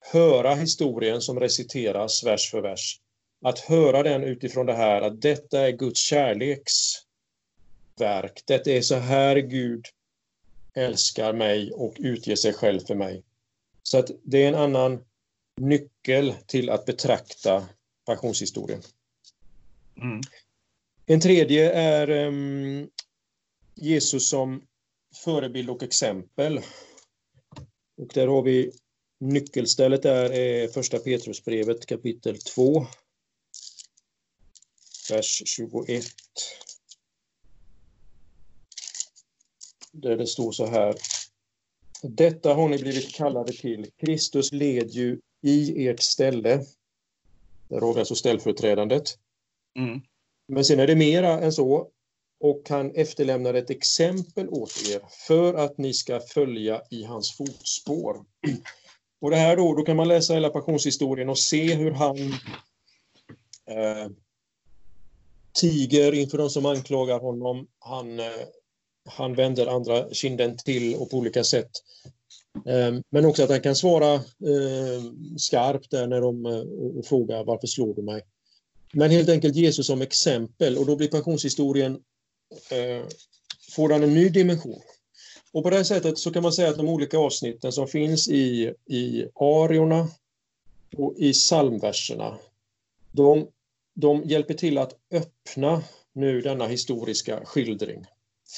höra 0.00 0.54
historien 0.54 1.20
som 1.20 1.40
reciteras 1.40 2.24
vers 2.24 2.50
för 2.50 2.62
vers. 2.62 3.00
Att 3.42 3.58
höra 3.58 4.02
den 4.02 4.24
utifrån 4.24 4.66
det 4.66 4.74
här 4.74 5.02
att 5.02 5.20
detta 5.20 5.60
är 5.60 5.72
Guds 5.72 6.00
kärleksverk. 6.00 7.02
Det 8.46 8.66
är 8.66 8.82
så 8.82 8.94
här 8.94 9.36
Gud 9.36 9.86
älskar 10.74 11.32
mig 11.32 11.72
och 11.72 11.94
utger 11.98 12.36
sig 12.36 12.52
själv 12.52 12.80
för 12.80 12.94
mig. 12.94 13.22
Så 13.82 13.98
att 13.98 14.10
det 14.22 14.44
är 14.44 14.48
en 14.48 14.54
annan 14.54 15.04
nyckel 15.60 16.34
till 16.46 16.70
att 16.70 16.86
betrakta 16.86 17.68
passionshistorien. 18.06 18.82
Mm. 19.96 20.20
En 21.06 21.20
tredje 21.20 21.72
är 21.72 22.10
um, 22.10 22.90
Jesus 23.74 24.28
som 24.28 24.62
förebild 25.24 25.70
och 25.70 25.82
exempel. 25.82 26.60
Och 27.96 28.10
där 28.14 28.26
har 28.26 28.42
vi 28.42 28.72
nyckelstället 29.20 30.02
där 30.02 30.32
är 30.32 30.68
första 30.68 30.98
Petrusbrevet 30.98 31.86
kapitel 31.86 32.38
2. 32.38 32.86
Vers 35.12 35.42
21. 35.46 36.04
Där 39.92 40.16
det 40.16 40.26
står 40.26 40.52
så 40.52 40.66
här. 40.66 40.94
Detta 42.02 42.54
har 42.54 42.68
ni 42.68 42.78
blivit 42.78 43.14
kallade 43.14 43.52
till. 43.52 43.90
Kristus 43.96 44.52
led 44.52 44.90
ju 44.90 45.20
i 45.42 45.88
ert 45.88 46.00
ställe. 46.00 46.64
Där 47.68 47.80
har 47.80 47.94
vi 47.94 47.98
alltså 47.98 48.14
ställföreträdandet. 48.14 49.18
Mm. 49.78 50.00
Men 50.48 50.64
sen 50.64 50.80
är 50.80 50.86
det 50.86 50.96
mera 50.96 51.40
än 51.40 51.52
så. 51.52 51.88
Och 52.40 52.62
han 52.68 52.90
efterlämnar 52.90 53.54
ett 53.54 53.70
exempel 53.70 54.48
åt 54.48 54.72
er 54.90 55.02
för 55.26 55.54
att 55.54 55.78
ni 55.78 55.94
ska 55.94 56.20
följa 56.20 56.82
i 56.90 57.04
hans 57.04 57.36
fotspår. 57.36 58.24
Och 59.20 59.30
det 59.30 59.36
här 59.36 59.56
då, 59.56 59.74
då 59.74 59.82
kan 59.82 59.96
man 59.96 60.08
läsa 60.08 60.34
hela 60.34 60.50
passionshistorien 60.50 61.28
och 61.28 61.38
se 61.38 61.74
hur 61.74 61.90
han 61.90 62.16
eh, 63.66 64.08
tiger 65.52 66.12
inför 66.14 66.38
de 66.38 66.50
som 66.50 66.66
anklagar 66.66 67.20
honom. 67.20 67.66
Han, 67.78 68.20
eh, 68.20 68.26
han 69.08 69.34
vänder 69.34 69.66
andra 69.66 70.10
kinden 70.14 70.56
till 70.56 70.94
och 70.94 71.10
på 71.10 71.16
olika 71.16 71.44
sätt. 71.44 71.70
Ehm, 72.66 73.02
men 73.10 73.24
också 73.24 73.42
att 73.42 73.50
han 73.50 73.60
kan 73.60 73.76
svara 73.76 74.14
ehm, 74.14 75.38
skarpt 75.38 75.90
där 75.90 76.06
när 76.06 76.20
de 76.20 76.46
eh, 76.46 76.98
och 76.98 77.06
frågar 77.06 77.44
varför 77.44 77.66
slår 77.66 77.94
du 77.94 78.02
mig? 78.02 78.22
Men 78.92 79.10
helt 79.10 79.28
enkelt 79.28 79.56
Jesus 79.56 79.86
som 79.86 80.02
exempel 80.02 80.78
och 80.78 80.86
då 80.86 80.96
blir 80.96 81.08
passionshistorien 81.08 81.92
eh, 82.70 83.06
får 83.70 83.88
den 83.88 84.02
en 84.02 84.14
ny 84.14 84.28
dimension. 84.28 84.80
Och 85.52 85.62
på 85.62 85.70
det 85.70 85.76
här 85.76 85.84
sättet 85.84 86.18
så 86.18 86.30
kan 86.30 86.42
man 86.42 86.52
säga 86.52 86.68
att 86.68 86.76
de 86.76 86.88
olika 86.88 87.18
avsnitten 87.18 87.72
som 87.72 87.88
finns 87.88 88.28
i, 88.28 88.74
i 88.86 89.24
ariorna 89.34 90.08
och 90.96 91.14
i 91.18 91.32
psalmverserna, 91.32 92.38
de, 93.12 93.46
de 93.94 94.22
hjälper 94.24 94.54
till 94.54 94.78
att 94.78 94.94
öppna 95.10 95.84
nu 96.12 96.40
denna 96.40 96.66
historiska 96.66 97.44
skildring 97.44 98.04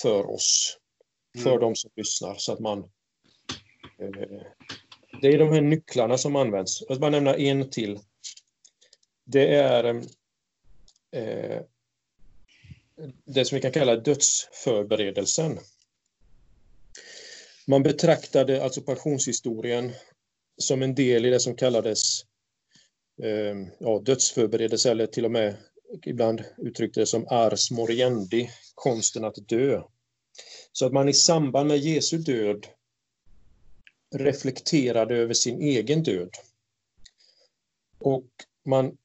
för 0.02 0.30
oss, 0.30 0.78
för 1.42 1.50
Mm. 1.50 1.60
de 1.60 1.76
som 1.76 1.90
lyssnar, 1.96 2.34
så 2.34 2.52
att 2.52 2.60
man... 2.60 2.78
Eh, 3.98 4.42
det 5.20 5.28
är 5.28 5.38
de 5.38 5.48
här 5.52 5.60
nycklarna 5.60 6.18
som 6.18 6.36
används. 6.36 6.80
Jag 6.80 6.96
ska 6.96 7.00
bara 7.00 7.10
nämna 7.10 7.36
en 7.36 7.70
till. 7.70 7.98
Det 9.24 9.54
är 9.54 9.84
eh, 11.12 11.62
det 13.24 13.44
som 13.44 13.56
vi 13.56 13.62
kan 13.62 13.72
kalla 13.72 13.96
dödsförberedelsen. 13.96 15.58
Man 17.66 17.82
betraktade 17.82 18.64
alltså 18.64 18.82
passionshistorien 18.82 19.92
som 20.58 20.82
en 20.82 20.94
del 20.94 21.26
i 21.26 21.30
det 21.30 21.40
som 21.40 21.56
kallades 21.56 22.22
ja, 23.78 23.98
dödsförberedelse 23.98 24.90
eller 24.90 25.06
till 25.06 25.24
och 25.24 25.30
med 25.30 25.56
ibland 26.02 26.44
uttryckte 26.58 27.00
det 27.00 27.06
som 27.06 27.26
ars 27.28 27.70
moriendi, 27.70 28.50
konsten 28.74 29.24
att 29.24 29.48
dö. 29.48 29.82
Så 30.72 30.86
att 30.86 30.92
man 30.92 31.08
i 31.08 31.12
samband 31.12 31.68
med 31.68 31.78
Jesu 31.78 32.18
död 32.18 32.66
reflekterade 34.14 35.16
över 35.16 35.34
sin 35.34 35.60
egen 35.62 36.02
död. 36.02 36.30
Och 37.98 38.26
man 38.64 38.96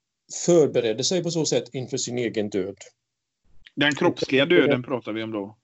förberedde 0.46 1.04
sig 1.04 1.24
på 1.24 1.32
så 1.32 1.46
sätt 1.46 1.70
inför 1.74 1.98
sin 1.98 2.18
egen 2.18 2.50
död. 2.50 2.78
Den 3.76 3.96
kroppsliga 3.96 4.46
döden 4.46 4.84
pratar 4.84 5.14
vi 5.14 5.24
om 5.24 5.32
då. 5.32 5.58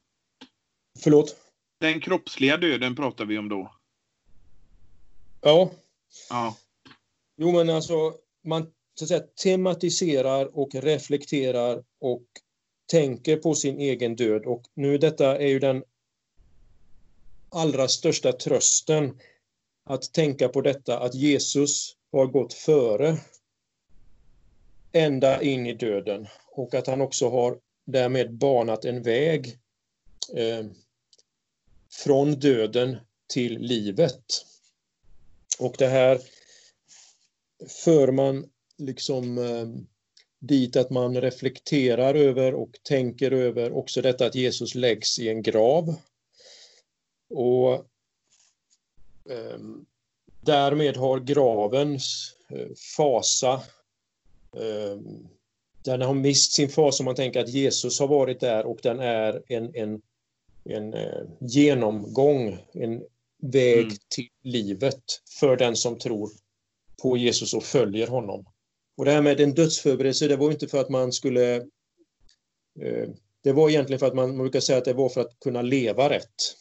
Förlåt? 0.99 1.35
Den 1.79 2.01
kroppsliga 2.01 2.57
döden 2.57 2.95
pratar 2.95 3.25
vi 3.25 3.37
om 3.37 3.49
då. 3.49 3.75
Ja, 5.41 5.71
Ja. 6.29 6.57
jo 7.37 7.51
men 7.51 7.69
alltså 7.69 8.13
man 8.45 8.71
så 8.95 9.05
att 9.05 9.09
säga, 9.09 9.23
tematiserar 9.43 10.57
och 10.57 10.75
reflekterar 10.75 11.83
och 11.99 12.23
tänker 12.91 13.37
på 13.37 13.55
sin 13.55 13.79
egen 13.79 14.15
död 14.15 14.45
och 14.45 14.63
nu 14.73 14.97
detta 14.97 15.37
är 15.37 15.47
ju 15.47 15.59
den 15.59 15.83
allra 17.49 17.87
största 17.87 18.31
trösten 18.31 19.19
att 19.83 20.13
tänka 20.13 20.49
på 20.49 20.61
detta 20.61 20.99
att 20.99 21.15
Jesus 21.15 21.95
har 22.11 22.25
gått 22.25 22.53
före 22.53 23.17
ända 24.91 25.41
in 25.41 25.65
i 25.65 25.73
döden 25.73 26.27
och 26.51 26.73
att 26.73 26.87
han 26.87 27.01
också 27.01 27.29
har 27.29 27.59
därmed 27.85 28.33
banat 28.33 28.85
en 28.85 29.01
väg 29.01 29.57
eh, 30.35 30.65
från 32.03 32.31
döden 32.31 32.97
till 33.33 33.59
livet. 33.59 34.25
Och 35.59 35.75
det 35.77 35.87
här 35.87 36.19
för 37.67 38.11
man 38.11 38.49
liksom 38.77 39.37
eh, 39.37 39.67
dit 40.39 40.75
att 40.75 40.89
man 40.89 41.21
reflekterar 41.21 42.15
över 42.15 42.53
och 42.53 42.79
tänker 42.83 43.31
över 43.31 43.71
också 43.71 44.01
detta 44.01 44.25
att 44.25 44.35
Jesus 44.35 44.75
läggs 44.75 45.19
i 45.19 45.29
en 45.29 45.41
grav. 45.41 45.95
Och 47.29 47.73
eh, 49.29 49.59
därmed 50.41 50.97
har 50.97 51.19
gravens 51.19 52.35
eh, 52.49 52.67
fasa 52.97 53.53
eh, 54.55 54.99
den 55.85 56.01
har 56.01 56.13
mist 56.13 56.51
sin 56.51 56.69
fas 56.69 56.99
om 56.99 57.05
man 57.05 57.15
tänker 57.15 57.39
att 57.39 57.49
Jesus 57.49 57.99
har 57.99 58.07
varit 58.07 58.39
där 58.39 58.65
och 58.65 58.79
den 58.83 58.99
är 58.99 59.43
en, 59.47 59.75
en, 59.75 60.01
en 60.63 60.95
genomgång, 61.39 62.57
en 62.73 63.03
väg 63.41 63.85
Mm. 63.85 63.97
till 64.09 64.29
livet 64.41 65.03
för 65.39 65.57
den 65.57 65.75
som 65.75 65.99
tror 65.99 66.29
på 67.01 67.17
Jesus 67.17 67.53
och 67.53 67.63
följer 67.63 68.07
honom. 68.07 68.45
Och 68.97 69.05
det 69.05 69.11
här 69.11 69.21
med 69.21 69.39
en 69.39 69.53
dödsförberedelse, 69.53 70.27
det 70.27 70.35
var 70.35 70.51
inte 70.51 70.67
för 70.67 70.81
att 70.81 70.89
man 70.89 71.11
skulle... 71.11 71.55
Eh, 72.81 73.09
det 73.43 73.53
var 73.53 73.69
egentligen 73.69 73.99
för 73.99 74.07
att 74.07 74.15
man, 74.15 74.29
man 74.29 74.37
brukar 74.37 74.59
säga 74.59 74.77
att 74.77 74.85
det 74.85 74.93
var 74.93 75.09
för 75.09 75.21
att 75.21 75.39
kunna 75.39 75.61
leva 75.61 76.09
rätt. 76.09 76.55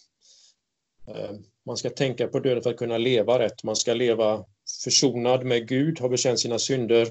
Eh, 1.08 1.30
man 1.66 1.76
ska 1.76 1.90
tänka 1.90 2.28
på 2.28 2.40
döden 2.40 2.62
för 2.62 2.70
att 2.70 2.76
kunna 2.76 2.98
leva 2.98 3.38
rätt. 3.38 3.64
Man 3.64 3.76
ska 3.76 3.94
leva 3.94 4.44
försonad 4.84 5.44
med 5.44 5.68
Gud, 5.68 6.00
ha 6.00 6.08
bekänt 6.08 6.40
sina 6.40 6.58
synder, 6.58 7.08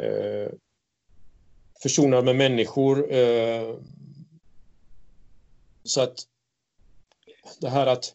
eh, 0.00 0.52
försonad 1.82 2.24
med 2.24 2.36
människor. 2.36 3.12
Eh, 3.12 3.78
så 5.82 6.00
att 6.00 6.18
det 7.60 7.68
här 7.68 7.86
att 7.86 8.14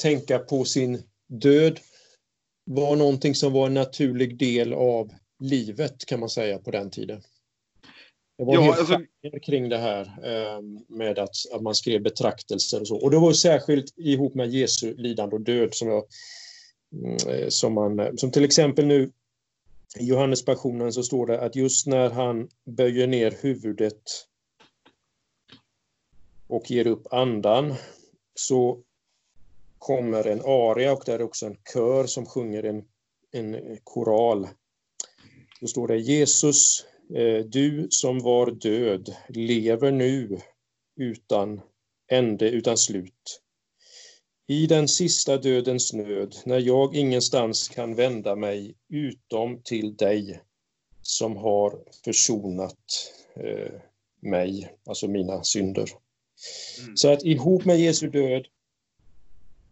tänka 0.00 0.38
på 0.38 0.64
sin 0.64 1.02
död 1.26 1.80
var 2.74 2.96
någonting 2.96 3.34
som 3.34 3.52
var 3.52 3.66
en 3.66 3.74
naturlig 3.74 4.38
del 4.38 4.72
av 4.72 5.12
livet 5.40 6.06
kan 6.06 6.20
man 6.20 6.28
säga 6.28 6.58
på 6.58 6.70
den 6.70 6.90
tiden. 6.90 7.22
Det 8.38 8.44
var 8.44 8.54
Ja, 8.54 8.76
alltså- 8.78 9.00
kring 9.42 9.68
det 9.68 9.78
här 9.78 10.00
eh, 10.02 10.62
med 10.88 11.18
att, 11.18 11.34
att 11.52 11.62
man 11.62 11.74
skrev 11.74 12.02
betraktelser 12.02 12.80
och 12.80 12.88
så. 12.88 12.96
Och 12.96 13.10
det 13.10 13.18
var 13.18 13.32
särskilt 13.32 13.98
ihop 13.98 14.34
med 14.34 14.50
Jesu 14.50 14.94
lidande 14.94 15.36
och 15.36 15.40
död 15.42 15.74
som 15.74 15.88
jag 15.88 16.04
mm, 16.92 17.16
eh, 17.28 17.48
som 17.48 17.74
man, 17.74 18.18
som 18.18 18.30
till 18.30 18.44
exempel 18.44 18.86
nu 18.86 19.12
i 19.98 20.04
Johannespassionen 20.04 20.92
så 20.92 21.02
står 21.02 21.26
det 21.26 21.40
att 21.40 21.56
just 21.56 21.86
när 21.86 22.10
han 22.10 22.48
böjer 22.66 23.06
ner 23.06 23.34
huvudet 23.40 24.02
och 26.48 26.70
ger 26.70 26.86
upp 26.86 27.12
andan 27.12 27.74
så 28.34 28.82
kommer 29.80 30.26
en 30.26 30.40
aria 30.40 30.92
och 30.92 31.02
där 31.06 31.18
är 31.18 31.22
också 31.22 31.46
en 31.46 31.56
kör 31.72 32.06
som 32.06 32.26
sjunger 32.26 32.62
en, 32.62 32.84
en 33.32 33.78
koral. 33.84 34.48
Då 35.60 35.66
står 35.66 35.88
det 35.88 35.98
Jesus, 35.98 36.84
eh, 37.14 37.44
du 37.44 37.86
som 37.90 38.18
var 38.18 38.50
död 38.50 39.16
lever 39.28 39.90
nu 39.90 40.38
utan 41.00 41.60
ände, 42.10 42.50
utan 42.50 42.78
slut. 42.78 43.40
I 44.48 44.66
den 44.66 44.88
sista 44.88 45.36
dödens 45.36 45.92
nöd, 45.92 46.36
när 46.44 46.58
jag 46.58 46.94
ingenstans 46.94 47.68
kan 47.68 47.94
vända 47.94 48.36
mig 48.36 48.74
utom 48.88 49.62
till 49.62 49.96
dig 49.96 50.40
som 51.02 51.36
har 51.36 51.84
försonat 52.04 53.12
eh, 53.36 53.72
mig, 54.22 54.74
alltså 54.86 55.08
mina 55.08 55.44
synder. 55.44 55.90
Mm. 56.82 56.96
Så 56.96 57.12
att 57.12 57.24
ihop 57.24 57.64
med 57.64 57.80
Jesu 57.80 58.08
död 58.08 58.46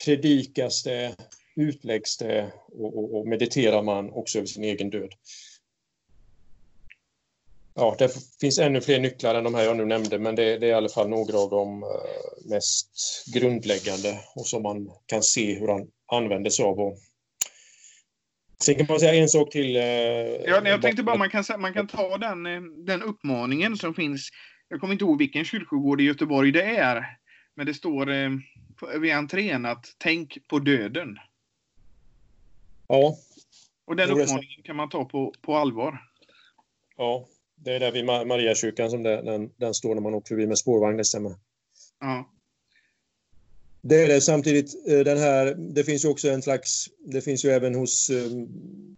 predikas 0.04 0.82
det, 0.82 1.16
utläggs 1.56 2.16
det 2.16 2.52
och, 2.72 2.98
och, 2.98 3.18
och 3.18 3.28
mediterar 3.28 3.82
man 3.82 4.10
också 4.10 4.38
över 4.38 4.46
sin 4.46 4.64
egen 4.64 4.90
död. 4.90 5.14
Ja, 7.74 7.96
det 7.98 8.12
finns 8.40 8.58
ännu 8.58 8.80
fler 8.80 9.00
nycklar 9.00 9.34
än 9.34 9.44
de 9.44 9.54
här 9.54 9.64
jag 9.64 9.76
nu 9.76 9.84
nämnde, 9.84 10.18
men 10.18 10.34
det, 10.34 10.58
det 10.58 10.66
är 10.66 10.70
i 10.70 10.74
alla 10.74 10.88
fall 10.88 11.08
några 11.08 11.38
av 11.38 11.50
de 11.50 11.82
uh, 11.82 11.88
mest 12.50 12.90
grundläggande 13.34 14.18
och 14.34 14.46
som 14.46 14.62
man 14.62 14.90
kan 15.06 15.22
se 15.22 15.58
hur 15.58 15.68
han 15.68 15.88
använder 16.12 16.50
sig 16.50 16.64
av. 16.64 16.80
Och... 16.80 16.98
Sen 18.64 18.74
kan 18.74 18.86
man 18.88 19.00
säga 19.00 19.14
en 19.14 19.28
sak 19.28 19.50
till. 19.50 19.76
Uh, 19.76 19.82
ja, 19.82 20.68
jag 20.68 20.82
tänkte 20.82 21.02
bara 21.02 21.16
man 21.16 21.30
kan, 21.30 21.44
man 21.58 21.74
kan 21.74 21.86
ta 21.86 22.18
den, 22.18 22.46
eh, 22.46 22.60
den 22.86 23.02
uppmaningen 23.02 23.76
som 23.76 23.94
finns. 23.94 24.28
Jag 24.68 24.80
kommer 24.80 24.92
inte 24.92 25.04
ihåg 25.04 25.18
vilken 25.18 25.44
kyrkogård 25.44 26.00
i 26.00 26.04
Göteborg 26.04 26.52
det 26.52 26.62
är, 26.62 27.04
men 27.56 27.66
det 27.66 27.74
står 27.74 28.10
eh, 28.10 28.30
vid 29.00 29.12
entrén 29.12 29.66
att 29.66 29.86
tänk 29.98 30.48
på 30.48 30.58
döden. 30.58 31.18
Ja. 32.86 33.16
Och 33.84 33.96
den 33.96 34.10
uppmaningen 34.10 34.62
kan 34.64 34.76
man 34.76 34.88
ta 34.88 35.04
på, 35.04 35.34
på 35.42 35.56
allvar. 35.56 35.98
Ja, 36.96 37.28
det 37.54 37.72
är 37.72 37.80
där 37.80 37.92
vid 37.92 38.04
Mariakyrkan 38.04 38.90
som 38.90 39.02
det, 39.02 39.22
den, 39.22 39.50
den 39.56 39.74
står 39.74 39.94
när 39.94 40.02
man 40.02 40.14
åker 40.14 40.28
förbi 40.28 40.46
med 40.46 40.58
spårvagn, 40.58 40.96
det 40.96 41.04
stämmer. 41.04 41.34
Ja. 42.00 42.30
Det 43.82 44.04
är 44.04 44.08
det. 44.08 44.20
Samtidigt, 44.20 44.88
eh, 44.88 44.98
den 44.98 45.18
här, 45.18 45.54
det 45.54 45.84
finns 45.84 46.04
ju 46.04 46.08
också 46.08 46.30
en 46.30 46.42
slags, 46.42 46.86
det 46.98 47.20
finns 47.20 47.44
ju 47.44 47.50
även 47.50 47.74
hos 47.74 48.10
um, 48.10 48.48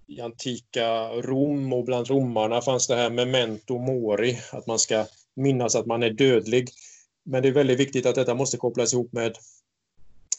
i 0.06 0.20
antika 0.20 1.08
Rom 1.08 1.72
och 1.72 1.84
bland 1.84 2.10
romarna 2.10 2.60
fanns 2.60 2.86
det 2.86 2.96
här 2.96 3.10
memento 3.10 3.78
mori, 3.78 4.38
att 4.52 4.66
man 4.66 4.78
ska 4.78 5.06
minnas 5.36 5.74
att 5.74 5.86
man 5.86 6.02
är 6.02 6.10
dödlig. 6.10 6.68
Men 7.24 7.42
det 7.42 7.48
är 7.48 7.52
väldigt 7.52 7.80
viktigt 7.80 8.06
att 8.06 8.14
detta 8.14 8.34
måste 8.34 8.56
kopplas 8.56 8.92
ihop 8.92 9.12
med 9.12 9.34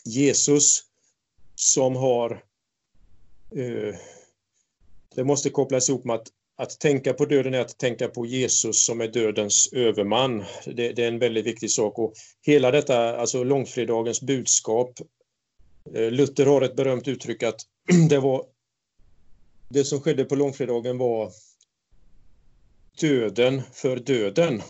Jesus 0.06 0.84
som 1.56 1.96
har 1.96 2.44
Eh, 3.56 3.96
det 5.16 5.24
måste 5.24 5.50
kopplas 5.50 5.90
ihop 5.90 6.06
med 6.06 6.16
att 6.16 6.28
att 6.56 6.80
tänka 6.80 7.14
på 7.14 7.26
döden 7.26 7.54
är 7.54 7.60
att 7.60 7.78
tänka 7.78 8.08
på 8.08 8.26
Jesus 8.26 8.86
som 8.86 9.02
är 9.02 9.08
dödens 9.08 9.74
överman. 9.74 10.44
Det, 10.66 10.92
det 10.92 11.04
är 11.04 11.08
en 11.08 11.20
väldigt 11.20 11.46
viktig 11.46 11.72
sak. 11.72 12.00
Och 12.00 12.14
hela 12.42 12.72
detta, 12.72 13.18
alltså 13.18 13.44
långfredagens 13.44 14.22
budskap. 14.22 15.00
Eh, 15.94 16.12
Luther 16.12 16.46
har 16.46 16.62
ett 16.62 16.76
berömt 16.76 17.08
uttryck 17.08 17.44
att 17.44 17.62
det 18.10 18.20
var 18.20 18.46
det 19.70 19.84
som 19.84 20.02
skedde 20.02 20.26
på 20.26 20.36
långfredagen 20.36 20.98
var 20.98 21.32
döden 23.00 23.62
för 23.74 23.98
döden. 23.98 24.62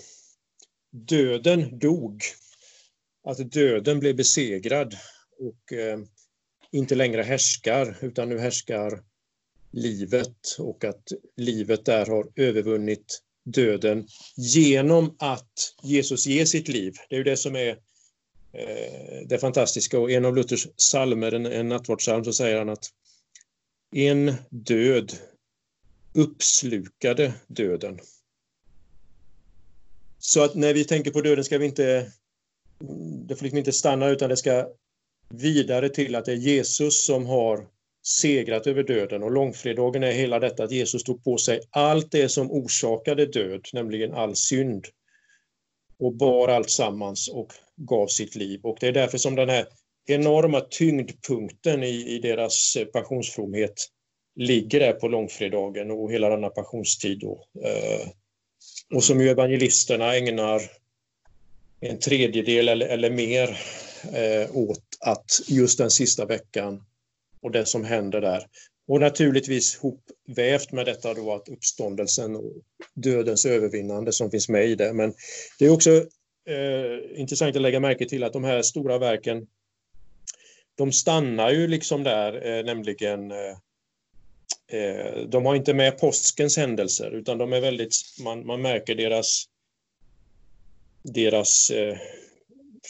Döden 0.91 1.79
dog. 1.79 2.23
Att 3.23 3.51
döden 3.51 3.99
blev 3.99 4.15
besegrad 4.15 4.95
och 5.41 5.73
eh, 5.73 5.99
inte 6.71 6.95
längre 6.95 7.21
härskar, 7.21 7.97
utan 8.01 8.29
nu 8.29 8.39
härskar 8.39 9.03
livet 9.71 10.55
och 10.59 10.83
att 10.83 11.11
livet 11.37 11.85
där 11.85 12.05
har 12.05 12.31
övervunnit 12.35 13.21
döden 13.43 14.07
genom 14.35 15.15
att 15.19 15.75
Jesus 15.83 16.27
ger 16.27 16.45
sitt 16.45 16.67
liv. 16.67 16.93
Det 17.09 17.15
är 17.15 17.17
ju 17.17 17.23
det 17.23 17.37
som 17.37 17.55
är 17.55 17.69
eh, 18.53 19.27
det 19.27 19.37
fantastiska 19.41 19.99
och 19.99 20.11
en 20.11 20.25
av 20.25 20.35
Luthers 20.35 20.67
psalmer, 20.67 21.31
en, 21.31 21.45
en 21.45 21.69
nattvardssalm, 21.69 22.23
så 22.23 22.33
säger 22.33 22.57
han 22.57 22.69
att 22.69 22.85
en 23.95 24.33
död 24.49 25.13
uppslukade 26.13 27.33
döden. 27.47 27.99
Så 30.19 30.43
att 30.43 30.55
när 30.55 30.73
vi 30.73 30.83
tänker 30.83 31.11
på 31.11 31.21
döden 31.21 31.43
ska 31.43 31.57
vi 31.57 31.65
inte, 31.65 32.11
det 33.27 33.35
får 33.35 33.43
liksom 33.43 33.57
inte 33.57 33.71
stanna 33.71 34.09
utan 34.09 34.29
det 34.29 34.37
ska 34.37 34.67
vidare 35.33 35.89
till 35.89 36.15
att 36.15 36.25
det 36.25 36.31
är 36.31 36.35
Jesus 36.35 37.05
som 37.05 37.25
har 37.25 37.67
segrat 38.03 38.67
över 38.67 38.83
döden 38.83 39.23
och 39.23 39.31
långfredagen 39.31 40.03
är 40.03 40.11
hela 40.11 40.39
detta 40.39 40.63
att 40.63 40.71
Jesus 40.71 41.03
tog 41.03 41.23
på 41.23 41.37
sig 41.37 41.61
allt 41.69 42.11
det 42.11 42.29
som 42.29 42.51
orsakade 42.51 43.25
död, 43.25 43.65
nämligen 43.73 44.13
all 44.13 44.35
synd 44.35 44.85
och 45.99 46.15
bar 46.15 46.47
allt 46.47 46.69
sammans 46.69 47.27
och 47.27 47.53
gav 47.75 48.07
sitt 48.07 48.35
liv. 48.35 48.59
Och 48.63 48.77
det 48.79 48.87
är 48.87 48.91
därför 48.91 49.17
som 49.17 49.35
den 49.35 49.49
här 49.49 49.65
enorma 50.05 50.61
tyngdpunkten 50.61 51.83
i, 51.83 52.15
i 52.15 52.19
deras 52.19 52.77
passionsfromhet 52.93 53.87
ligger 54.35 54.79
där 54.79 54.93
på 54.93 55.07
långfredagen 55.07 55.91
och 55.91 56.11
hela 56.11 56.29
denna 56.29 56.49
passionstid. 56.49 57.19
Då. 57.19 57.45
Eh, 57.65 58.07
och 58.95 59.03
som 59.03 59.21
ju 59.21 59.29
evangelisterna 59.29 60.15
ägnar 60.15 60.61
en 61.79 61.99
tredjedel 61.99 62.69
eller, 62.69 62.87
eller 62.87 63.09
mer 63.09 63.57
eh, 64.13 64.55
åt 64.55 64.83
att 64.99 65.41
just 65.47 65.77
den 65.77 65.91
sista 65.91 66.25
veckan 66.25 66.83
och 67.41 67.51
det 67.51 67.65
som 67.65 67.83
händer 67.83 68.21
där. 68.21 68.45
Och 68.87 68.99
naturligtvis 68.99 69.77
hopvävt 69.77 70.71
med 70.71 70.85
detta 70.85 71.13
då 71.13 71.33
att 71.33 71.49
uppståndelsen 71.49 72.35
och 72.35 72.53
dödens 72.93 73.45
övervinnande 73.45 74.13
som 74.13 74.31
finns 74.31 74.49
med 74.49 74.65
i 74.65 74.75
det. 74.75 74.93
Men 74.93 75.13
det 75.59 75.65
är 75.65 75.69
också 75.69 75.91
eh, 76.47 77.19
intressant 77.19 77.55
att 77.55 77.61
lägga 77.61 77.79
märke 77.79 78.09
till 78.09 78.23
att 78.23 78.33
de 78.33 78.43
här 78.43 78.61
stora 78.61 78.97
verken 78.97 79.47
de 80.75 80.91
stannar 80.91 81.51
ju 81.51 81.67
liksom 81.67 82.03
där, 82.03 82.47
eh, 82.47 82.65
nämligen 82.65 83.31
eh, 83.31 83.57
eh 84.71 85.27
de 85.27 85.45
har 85.45 85.55
inte 85.55 85.73
med 85.73 85.99
påskens 85.99 86.57
händelser 86.57 87.11
utan 87.11 87.37
de 87.37 87.53
är 87.53 87.61
väldigt, 87.61 87.95
man, 88.23 88.45
man 88.45 88.61
märker 88.61 88.95
deras 88.95 89.45
deras 91.03 91.69
eh, 91.69 91.97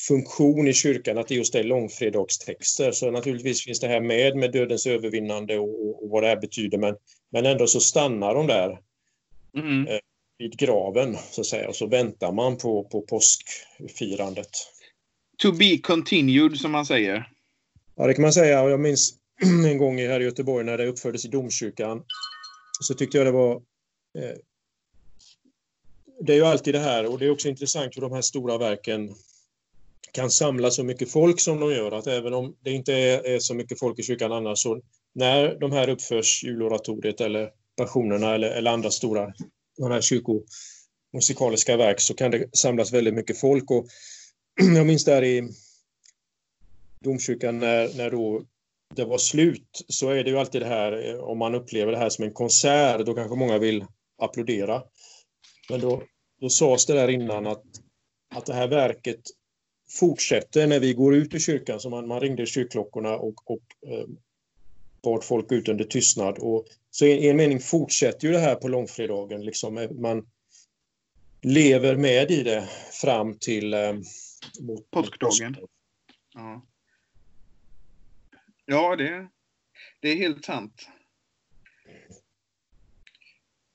funktion 0.08 0.68
i 0.68 0.74
kyrkan 0.74 1.18
att 1.18 1.28
det 1.28 1.36
just 1.36 1.56
är 1.56 1.64
långfredagstexter. 1.64 2.92
Så 2.92 3.12
naturligtvis 3.12 3.64
finns 3.64 3.80
det 3.80 3.88
här 3.88 4.02
med, 4.02 4.38
med 4.38 4.52
dödens 4.52 4.88
övervinnande 4.88 5.60
och, 5.60 6.04
och 6.04 6.10
vad 6.10 6.24
det 6.24 6.28
här 6.28 6.42
betyder, 6.42 6.78
men, 6.78 6.96
men 7.32 7.46
ändå 7.46 7.68
så 7.68 7.80
stannar 7.80 8.36
de 8.36 8.48
där 8.48 8.80
mm. 9.58 9.88
eh, 9.88 10.00
vid 10.38 10.58
graven, 10.58 11.18
så 11.32 11.42
att 11.42 11.48
säga, 11.48 11.70
och 11.70 11.76
så 11.76 11.88
väntar 11.88 12.32
man 12.32 12.58
på, 12.58 12.84
på 12.84 13.02
påskfirandet. 13.02 14.50
To 15.38 15.52
be 15.52 15.78
continued, 15.78 16.58
som 16.58 16.72
man 16.72 16.86
säger. 16.86 17.30
Ja, 17.96 18.08
det 18.08 18.14
kan 18.14 18.22
man 18.22 18.34
säga. 18.34 18.70
Jag 18.70 18.80
minns 18.80 19.14
en 19.66 19.78
gång 19.78 19.98
här 19.98 20.20
i 20.20 20.24
Göteborg 20.24 20.66
när 20.66 20.78
det 20.78 20.88
uppfördes 20.88 21.26
i 21.26 21.28
domkyrkan, 21.28 22.04
så 22.82 22.94
tyckte 22.94 23.18
jag 23.18 23.28
det 23.28 23.32
var 23.32 23.56
eh, 24.18 24.38
det 26.22 26.34
är 26.34 26.38
ju 26.38 26.46
alltid 26.46 26.74
det 26.74 26.80
här 26.80 27.06
och 27.06 27.20
det 27.20 27.26
är 27.26 27.32
också 27.32 27.50
intressant 27.50 27.98
hur 27.98 28.02
de 28.02 28.12
här 28.12 28.22
stora 28.22 28.58
verken 28.58 29.16
kan 30.12 30.32
samla 30.32 30.72
så 30.72 30.84
mycket 30.84 31.12
folk 31.12 31.40
som 31.40 31.60
de 31.60 31.72
gör, 31.72 31.92
att 31.92 32.08
även 32.08 32.34
om 32.34 32.56
det 32.62 32.72
inte 32.72 32.94
är, 32.94 33.26
är 33.26 33.40
så 33.40 33.54
mycket 33.54 33.80
folk 33.80 34.00
i 34.00 34.04
kyrkan 34.04 34.32
annars, 34.32 34.60
så 34.60 34.82
när 35.14 35.60
de 35.60 35.72
här 35.72 35.90
uppförs, 35.90 36.44
juloratoriet 36.44 37.22
eller 37.22 37.50
passionerna 37.78 38.36
eller, 38.36 38.50
eller 38.50 38.72
andra 38.72 38.92
stora 38.92 39.34
de 39.78 39.92
här 39.92 40.02
kyrkomusikaliska 40.02 41.78
verk, 41.78 42.00
så 42.00 42.14
kan 42.14 42.32
det 42.32 42.58
samlas 42.58 42.94
väldigt 42.94 43.14
mycket 43.14 43.40
folk. 43.40 43.72
Och 43.72 43.88
jag 44.76 44.86
minns 44.86 45.06
där 45.06 45.24
i 45.24 45.50
domkyrkan 47.04 47.60
när, 47.60 47.98
när 47.98 48.12
då 48.12 48.46
det 48.96 49.06
var 49.06 49.18
slut, 49.18 49.86
så 49.88 50.10
är 50.10 50.24
det 50.24 50.30
ju 50.30 50.40
alltid 50.40 50.62
det 50.62 50.68
här, 50.68 51.10
eh, 51.10 51.20
om 51.20 51.38
man 51.38 51.56
upplever 51.56 51.92
det 51.92 51.98
här 51.98 52.10
som 52.10 52.26
en 52.26 52.34
konsert, 52.34 53.06
då 53.06 53.14
kanske 53.14 53.36
många 53.36 53.58
vill 53.58 53.86
applådera. 54.18 54.84
Men 55.70 55.80
då, 55.80 56.04
då 56.42 56.50
sades 56.50 56.86
det 56.86 56.94
där 56.94 57.08
innan 57.08 57.48
att, 57.48 57.64
att 58.36 58.46
det 58.46 58.54
här 58.54 58.68
verket 58.68 59.22
fortsätter 60.00 60.68
när 60.68 60.80
vi 60.80 60.94
går 60.94 61.16
ut 61.16 61.34
ur 61.34 61.40
kyrkan. 61.40 61.80
Så 61.80 61.90
man, 61.90 62.08
man 62.08 62.20
ringde 62.20 62.46
kyrkklockorna 62.46 63.16
och, 63.16 63.52
och 63.52 63.64
eh, 63.88 64.06
bad 65.04 65.24
folk 65.24 65.52
ut 65.52 65.70
under 65.70 65.86
tystnad. 65.86 66.38
Och, 66.40 66.66
så 66.92 67.06
i 67.06 67.30
en 67.30 67.38
mening 67.38 67.60
fortsätter 67.60 68.28
ju 68.28 68.34
det 68.34 68.40
här 68.40 68.56
på 68.56 68.68
långfredagen. 68.68 69.46
Liksom, 69.46 69.78
eh, 69.78 69.92
man 69.92 70.28
lever 71.42 71.96
med 71.96 72.32
i 72.32 72.44
det 72.44 72.70
fram 73.02 73.38
till 73.38 73.74
eh, 73.74 73.94
mot, 74.60 74.92
påskdagen. 74.92 75.56
Ja, 76.34 76.66
ja 78.66 78.96
det, 78.96 79.28
det 80.00 80.10
är 80.10 80.16
helt 80.16 80.46
sant. 80.46 80.88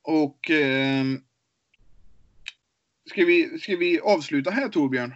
Och 0.02 0.50
eh, 0.50 1.04
ska, 3.10 3.24
vi, 3.24 3.58
ska 3.58 3.76
vi 3.76 4.00
avsluta 4.00 4.50
här 4.50 4.68
Torbjörn? 4.68 5.14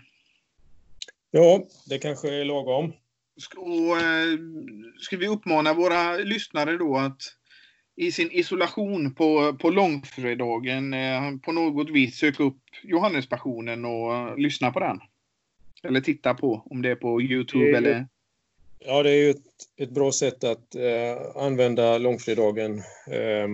Ja, 1.31 1.67
det 1.87 1.99
kanske 1.99 2.35
är 2.35 2.45
lagom. 2.45 2.93
Och, 3.57 3.99
eh, 3.99 4.39
ska 4.99 5.17
vi 5.17 5.29
uppmana 5.29 5.75
våra 5.75 6.17
lyssnare 6.17 6.77
då 6.77 6.97
att 6.97 7.23
i 7.97 8.13
sin 8.13 8.31
isolation 8.31 9.15
på, 9.15 9.57
på 9.61 9.71
långfredagen 9.71 10.95
eh, 10.95 11.39
på 11.45 11.53
något 11.53 11.91
vis 11.91 12.19
söka 12.19 12.43
upp 12.43 12.63
Johannespassionen 12.83 13.85
och 13.85 14.39
lyssna 14.39 14.71
på 14.71 14.81
den? 14.81 15.01
Eller 15.83 16.01
titta 16.01 16.35
på, 16.35 16.63
om 16.71 16.83
det 16.83 16.91
är 16.91 16.97
på 16.97 17.23
Youtube 17.23 17.71
det, 17.71 17.77
eller? 17.77 18.07
Ja, 18.79 19.03
det 19.03 19.11
är 19.11 19.17
ju 19.17 19.31
ett, 19.31 19.47
ett 19.77 19.91
bra 19.91 20.13
sätt 20.13 20.45
att 20.45 20.75
eh, 20.75 21.43
använda 21.45 21.99
långfredagen. 21.99 22.79
Eh, 23.11 23.49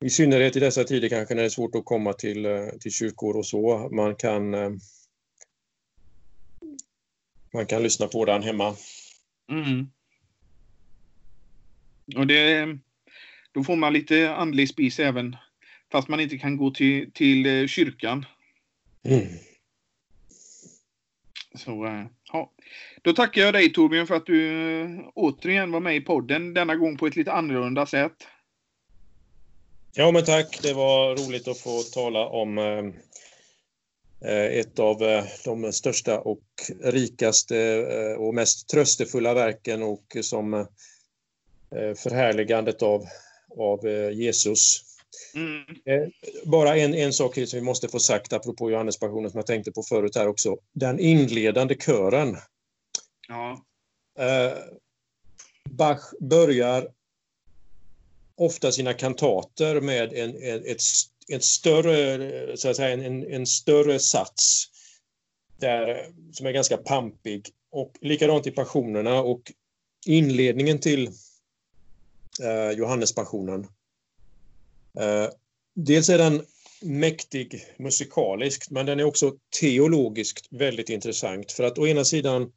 I 0.00 0.10
synnerhet 0.10 0.56
i 0.56 0.60
dessa 0.60 0.84
tider 0.84 1.08
kanske 1.08 1.34
när 1.34 1.42
det 1.42 1.48
är 1.48 1.50
svårt 1.50 1.74
att 1.74 1.84
komma 1.84 2.12
till, 2.12 2.46
eh, 2.46 2.68
till 2.80 2.92
kyrkor 2.92 3.36
och 3.36 3.46
så. 3.46 3.88
Man 3.92 4.14
kan, 4.16 4.54
eh, 4.54 4.70
man 7.52 7.66
kan 7.66 7.82
lyssna 7.82 8.06
på 8.06 8.24
den 8.24 8.42
hemma. 8.42 8.76
Mm. 9.50 9.90
Och 12.16 12.26
det, 12.26 12.78
då 13.52 13.64
får 13.64 13.76
man 13.76 13.92
lite 13.92 14.34
andlig 14.34 14.68
spis 14.68 14.98
även 14.98 15.36
fast 15.92 16.08
man 16.08 16.20
inte 16.20 16.38
kan 16.38 16.56
gå 16.56 16.70
till, 16.70 17.12
till 17.12 17.46
eh, 17.46 17.66
kyrkan. 17.66 18.26
Mm. 19.04 19.26
Så, 21.54 21.86
eh, 21.86 22.04
ja. 22.32 22.52
Då 23.02 23.12
tackar 23.12 23.42
jag 23.42 23.54
dig 23.54 23.72
Torbjörn 23.72 24.06
för 24.06 24.14
att 24.14 24.26
du 24.26 24.80
eh, 24.80 25.00
återigen 25.14 25.72
var 25.72 25.80
med 25.80 25.96
i 25.96 26.00
podden, 26.00 26.54
denna 26.54 26.76
gång 26.76 26.96
på 26.96 27.06
ett 27.06 27.16
lite 27.16 27.32
annorlunda 27.32 27.86
sätt. 27.86 28.26
Ja, 29.94 30.10
men 30.10 30.24
tack. 30.24 30.62
Det 30.62 30.74
var 30.74 31.16
roligt 31.16 31.48
att 31.48 31.58
få 31.58 31.82
tala 31.82 32.26
om 32.26 32.58
ett 34.50 34.78
av 34.78 34.98
de 35.44 35.72
största 35.72 36.20
och 36.20 36.42
rikaste 36.80 37.84
och 38.18 38.34
mest 38.34 38.68
tröstefulla 38.68 39.34
verken 39.34 39.82
och 39.82 40.16
som 40.20 40.66
förhärligandet 41.96 42.82
av, 42.82 43.04
av 43.58 43.86
Jesus. 44.12 44.82
Mm. 45.34 46.10
Bara 46.44 46.76
en, 46.76 46.94
en 46.94 47.12
sak 47.12 47.34
som 47.34 47.58
vi 47.58 47.60
måste 47.60 47.88
få 47.88 47.98
sagt 47.98 48.32
apropå 48.32 48.70
Johannespassionen 48.70 49.30
som 49.30 49.38
jag 49.38 49.46
tänkte 49.46 49.72
på 49.72 49.82
förut 49.82 50.16
här 50.16 50.28
också. 50.28 50.56
Den 50.72 50.98
inledande 50.98 51.74
kören. 51.74 52.36
Ja. 53.28 53.64
Eh, 54.18 54.58
Bach 55.70 56.12
börjar 56.20 56.88
ofta 58.36 58.72
sina 58.72 58.94
kantater 58.94 59.80
med 59.80 60.12
en, 60.12 60.42
en, 60.42 60.64
ett, 60.64 60.80
ett 61.32 61.44
större, 61.44 62.56
så 62.56 62.70
att 62.70 62.76
säga, 62.76 62.88
en, 62.88 63.32
en 63.32 63.46
större 63.46 63.98
sats 63.98 64.64
där, 65.60 66.12
som 66.32 66.46
är 66.46 66.52
ganska 66.52 66.76
pampig. 66.76 67.48
Och 67.70 67.92
likadant 68.00 68.46
i 68.46 68.50
passionerna 68.50 69.22
och 69.22 69.52
inledningen 70.06 70.78
till 70.78 71.10
eh, 72.42 72.70
Johannespassionen 72.78 73.66
Eh, 74.98 75.28
dels 75.74 76.08
är 76.08 76.18
den 76.18 76.42
mäktig 76.82 77.64
musikaliskt, 77.78 78.70
men 78.70 78.86
den 78.86 79.00
är 79.00 79.04
också 79.04 79.34
teologiskt 79.60 80.46
väldigt 80.50 80.88
intressant. 80.88 81.52
För 81.52 81.64
att 81.64 81.78
å 81.78 81.86
ena 81.86 82.04
sidan, 82.04 82.52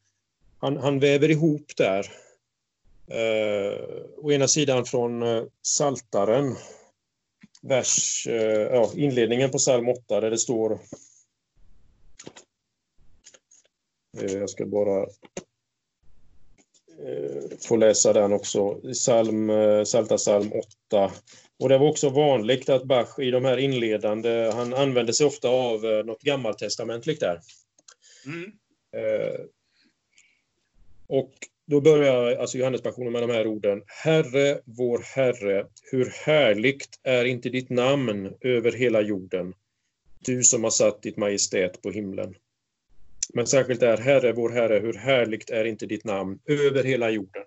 han, 0.59 0.77
han 0.77 0.99
väver 0.99 1.31
ihop 1.31 1.71
där, 1.77 2.11
eh, 3.07 3.79
å 4.17 4.31
ena 4.31 4.47
sidan 4.47 4.85
från 4.85 5.23
eh, 5.23 5.43
Saltaren, 5.61 6.55
vers, 7.61 8.27
eh, 8.27 8.61
ja, 8.61 8.91
inledningen 8.95 9.51
på 9.51 9.57
psalm 9.57 9.89
8 9.89 10.21
där 10.21 10.31
det 10.31 10.37
står 10.37 10.79
eh, 14.17 14.33
jag 14.33 14.49
ska 14.49 14.65
bara 14.65 15.01
eh, 17.05 17.43
få 17.67 17.75
läsa 17.75 18.13
den 18.13 18.33
också. 18.33 18.81
Psalm, 18.93 19.51
Salta 19.85 20.17
psalm 20.17 20.51
8, 20.89 21.11
och 21.59 21.69
det 21.69 21.77
var 21.77 21.89
också 21.89 22.09
vanligt 22.09 22.69
att 22.69 22.83
Bach 22.83 23.19
i 23.19 23.31
de 23.31 23.45
här 23.45 23.57
inledande, 23.57 24.51
han 24.53 24.73
använde 24.73 25.13
sig 25.13 25.25
ofta 25.25 25.49
av 25.49 25.81
något 26.05 26.21
gammaltestamentligt 26.21 27.19
där. 27.19 27.41
Mm. 28.25 28.51
Och 31.07 31.33
då 31.65 31.81
börjar 31.81 32.35
alltså 32.35 32.57
Johannespassionen 32.57 33.11
med 33.11 33.23
de 33.23 33.29
här 33.29 33.47
orden. 33.47 33.83
Herre, 33.87 34.59
vår 34.65 34.99
Herre, 35.15 35.65
hur 35.91 36.13
härligt 36.25 36.99
är 37.03 37.25
inte 37.25 37.49
ditt 37.49 37.69
namn 37.69 38.33
över 38.41 38.71
hela 38.71 39.01
jorden, 39.01 39.53
du 40.19 40.43
som 40.43 40.63
har 40.63 40.71
satt 40.71 41.01
ditt 41.01 41.17
majestät 41.17 41.81
på 41.81 41.91
himlen. 41.91 42.35
Men 43.33 43.47
särskilt 43.47 43.83
är 43.83 43.97
Herre, 43.97 44.33
vår 44.33 44.49
Herre, 44.49 44.79
hur 44.79 44.93
härligt 44.93 45.49
är 45.49 45.65
inte 45.65 45.85
ditt 45.85 46.05
namn 46.05 46.39
över 46.45 46.83
hela 46.83 47.09
jorden. 47.09 47.43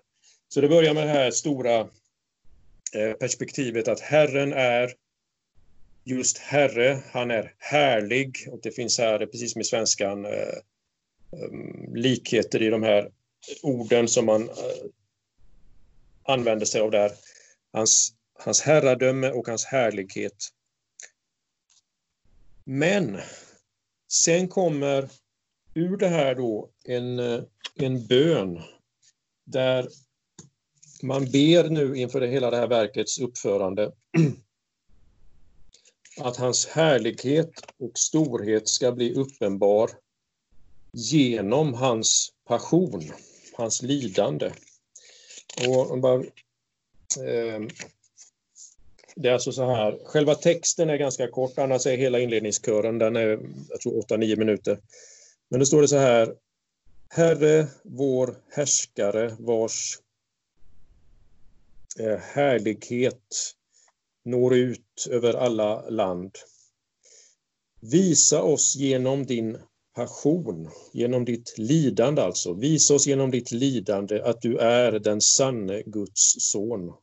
Så 0.47 0.61
det 0.61 0.67
börjar 0.67 0.93
med 0.93 1.07
det 1.07 1.13
här 1.13 1.31
stora 1.31 1.79
eh, 2.95 3.13
perspektivet 3.19 3.87
att 3.87 3.99
Herren 3.99 4.53
är 4.53 4.91
just 6.03 6.37
Herre, 6.37 6.99
han 7.11 7.31
är 7.31 7.53
härlig 7.57 8.35
och 8.51 8.59
det 8.63 8.71
finns 8.71 8.97
här, 8.97 9.25
precis 9.25 9.51
som 9.51 9.61
i 9.61 9.63
svenskan, 9.63 10.25
eh, 10.25 10.31
eh, 10.31 11.51
likheter 11.93 12.61
i 12.61 12.69
de 12.69 12.83
här 12.83 13.09
orden 13.61 14.07
som 14.07 14.25
man 14.25 14.49
eh, 14.49 14.85
använder 16.23 16.65
sig 16.65 16.81
av 16.81 16.91
där. 16.91 17.11
Hans, 17.73 18.13
hans 18.39 18.61
herradöme 18.61 19.31
och 19.31 19.47
hans 19.47 19.65
härlighet. 19.65 20.49
Men 22.63 23.19
sen 24.11 24.47
kommer 24.47 25.09
ur 25.73 25.97
det 25.97 26.07
här 26.07 26.35
då 26.35 26.69
en, 26.83 27.19
eh, 27.19 27.43
en 27.75 28.07
bön 28.07 28.61
där 29.45 29.87
man 31.03 31.25
ber 31.31 31.69
nu 31.69 31.97
inför 31.97 32.21
hela 32.21 32.51
det 32.51 32.57
här 32.57 32.67
verkets 32.67 33.19
uppförande 33.19 33.91
att 36.21 36.37
hans 36.37 36.67
härlighet 36.67 37.51
och 37.79 37.91
storhet 37.99 38.67
ska 38.67 38.91
bli 38.91 39.13
uppenbar 39.13 39.89
genom 40.91 41.73
hans 41.73 42.31
passion, 42.47 43.11
hans 43.57 43.81
lidande. 43.81 44.51
Och 45.67 45.99
bara, 45.99 46.19
eh, 47.25 47.61
det 49.15 49.29
är 49.29 49.33
alltså 49.33 49.51
så 49.51 49.65
här, 49.65 49.99
själva 50.05 50.35
texten 50.35 50.89
är 50.89 50.97
ganska 50.97 51.27
kort, 51.27 51.57
annars 51.57 51.85
är 51.85 51.97
hela 51.97 52.19
inledningskören, 52.19 52.99
den 52.99 53.15
är 53.15 53.39
jag 53.69 53.81
tror 53.81 54.01
8-9 54.01 54.37
minuter. 54.37 54.79
Men 55.49 55.59
då 55.59 55.65
står 55.65 55.81
det 55.81 55.87
så 55.87 55.97
här, 55.97 56.35
Herre, 57.09 57.67
vår 57.83 58.35
härskare, 58.49 59.35
vars 59.39 59.99
Eh, 61.99 62.17
härlighet 62.17 63.53
når 64.25 64.55
ut 64.55 65.07
över 65.09 65.33
alla 65.33 65.89
land. 65.89 66.37
Visa 67.81 68.41
oss 68.41 68.75
genom 68.75 69.25
din 69.25 69.57
passion, 69.95 70.69
genom 70.93 71.25
ditt 71.25 71.57
lidande 71.57 72.21
alltså. 72.21 72.53
Visa 72.53 72.93
oss 72.93 73.07
genom 73.07 73.31
ditt 73.31 73.51
lidande 73.51 74.21
att 74.21 74.41
du 74.41 74.57
är 74.57 74.91
den 74.91 75.21
sanne 75.21 75.83
Guds 75.85 76.35
son. 76.39 76.93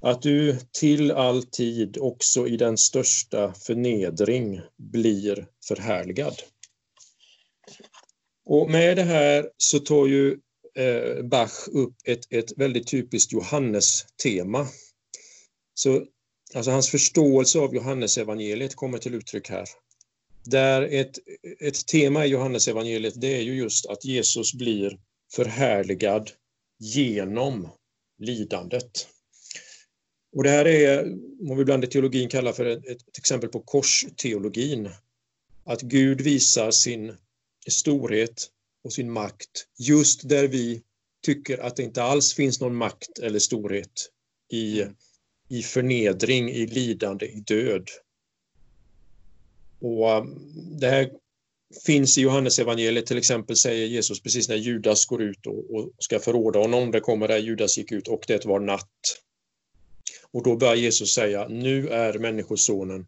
Att 0.00 0.22
du 0.22 0.58
till 0.72 1.10
all 1.10 1.42
tid, 1.42 1.98
också 2.00 2.48
i 2.48 2.56
den 2.56 2.78
största 2.78 3.54
förnedring, 3.54 4.60
blir 4.76 5.46
förhärligad. 5.68 6.34
Och 8.44 8.70
med 8.70 8.96
det 8.96 9.02
här 9.02 9.50
så 9.56 9.78
tar 9.78 10.06
ju 10.06 10.38
eh, 10.74 11.22
Bach 11.22 11.68
upp 11.72 11.94
ett, 12.04 12.32
ett 12.32 12.58
väldigt 12.58 12.86
typiskt 12.86 13.32
Johannes-tema. 13.32 14.66
Så, 15.74 16.04
alltså 16.54 16.70
hans 16.70 16.90
förståelse 16.90 17.58
av 17.58 17.74
Johannesevangeliet 17.74 18.74
kommer 18.74 18.98
till 18.98 19.14
uttryck 19.14 19.50
här. 19.50 19.68
Där 20.46 20.82
ett, 20.82 21.18
ett 21.60 21.86
tema 21.86 22.26
i 22.26 22.28
Johannesevangeliet 22.28 23.20
det 23.20 23.36
är 23.36 23.42
ju 23.42 23.56
just 23.56 23.86
att 23.86 24.04
Jesus 24.04 24.54
blir 24.54 24.98
förhärligad 25.32 26.30
genom 26.78 27.68
lidandet. 28.18 29.08
Och 30.36 30.42
det 30.42 30.50
här 30.50 30.66
är 30.66 31.16
vad 31.40 31.56
vi 31.56 31.62
ibland 31.62 31.84
i 31.84 31.86
teologin 31.86 32.28
kallar 32.28 32.52
för 32.52 32.64
ett, 32.64 32.86
ett 32.86 33.18
exempel 33.18 33.48
på 33.48 33.60
korsteologin. 33.60 34.90
Att 35.64 35.82
Gud 35.82 36.20
visar 36.20 36.70
sin 36.70 37.16
storhet 37.68 38.50
och 38.84 38.92
sin 38.92 39.10
makt 39.10 39.66
just 39.78 40.28
där 40.28 40.48
vi 40.48 40.82
tycker 41.22 41.58
att 41.58 41.76
det 41.76 41.82
inte 41.82 42.02
alls 42.02 42.34
finns 42.34 42.60
någon 42.60 42.76
makt 42.76 43.18
eller 43.18 43.38
storhet 43.38 44.10
i, 44.52 44.84
i 45.48 45.62
förnedring, 45.62 46.50
i 46.50 46.66
lidande, 46.66 47.26
i 47.26 47.40
död. 47.40 47.88
Och 49.80 50.10
eh, 50.10 50.24
det 50.80 50.88
här 50.88 51.10
finns 51.86 52.18
i 52.18 52.20
Johannes 52.20 52.58
evangeliet 52.58 53.06
till 53.06 53.18
exempel 53.18 53.56
säger 53.56 53.86
Jesus 53.86 54.22
precis 54.22 54.48
när 54.48 54.56
Judas 54.56 55.06
går 55.06 55.22
ut 55.22 55.46
och, 55.46 55.74
och 55.74 55.90
ska 55.98 56.18
förråda 56.18 56.58
honom, 56.58 56.90
det 56.90 57.00
kommer 57.00 57.28
där 57.28 57.38
Judas 57.38 57.78
gick 57.78 57.92
ut 57.92 58.08
och 58.08 58.24
det 58.26 58.44
var 58.44 58.60
natt. 58.60 59.22
Och 60.32 60.42
då 60.42 60.56
börjar 60.56 60.74
Jesus 60.74 61.14
säga, 61.14 61.48
nu 61.48 61.88
är 61.88 62.18
Människosonen 62.18 63.06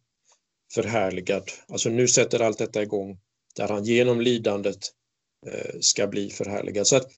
förhärligad. 0.75 1.51
Alltså 1.69 1.89
nu 1.89 2.09
sätter 2.09 2.41
allt 2.41 2.59
detta 2.59 2.83
igång, 2.83 3.19
där 3.57 3.69
han 3.69 3.85
genom 3.85 4.21
lidandet 4.21 4.93
Eh, 5.47 5.81
ska 5.81 6.07
bli 6.07 6.31
förhärligad. 6.31 6.87
Så 6.87 6.97
att 6.97 7.11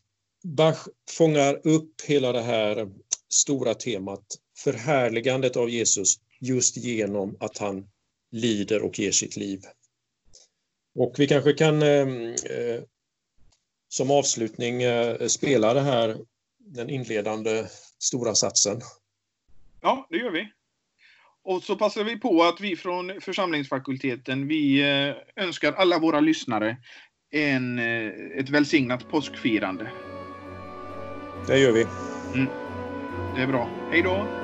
Bach 0.45 0.89
fångar 1.11 1.61
upp 1.65 2.01
hela 2.07 2.33
det 2.33 2.43
här 2.43 2.89
stora 3.29 3.75
temat, 3.75 4.25
förhärligandet 4.59 5.57
av 5.57 5.71
Jesus 5.71 6.15
just 6.41 6.77
genom 6.77 7.37
att 7.41 7.59
han 7.59 7.87
lider 8.31 8.83
och 8.83 8.99
ger 8.99 9.13
sitt 9.13 9.37
liv. 9.37 9.61
Och 10.95 11.15
vi 11.19 11.27
kanske 11.27 11.53
kan 11.53 11.83
eh, 11.83 12.09
eh 12.51 12.83
som 13.89 14.11
avslutning 14.11 14.83
eh, 14.83 15.27
spela 15.27 15.75
det 15.75 15.81
här, 15.81 16.17
den 16.59 16.91
inledande 16.91 17.67
stora 17.99 18.35
satsen? 18.35 18.81
Ja, 19.81 20.07
det 20.11 20.17
gör 20.17 20.31
vi. 20.31 20.53
Och 21.43 21.63
så 21.63 21.77
passar 21.77 22.05
vi 22.05 22.17
på 22.17 22.43
att 22.43 22.61
vi 22.61 22.77
från 22.77 23.21
församlingsfakulteten, 23.21 24.49
vi 24.49 24.81
eh, 24.81 25.45
önskar 25.45 25.73
alla 25.73 25.99
våra 25.99 26.21
lyssnare 26.21 26.77
en, 27.31 27.79
eh, 27.79 28.13
ett 28.39 28.49
välsignat 28.49 29.09
påskfirande. 29.09 29.93
Det 31.47 31.59
gör 31.59 31.73
vi. 31.73 31.87
Mm. 32.35 32.49
Det 33.35 33.43
är 33.43 33.47
bra. 33.47 33.71
Hej 33.91 34.03
då! 34.03 34.40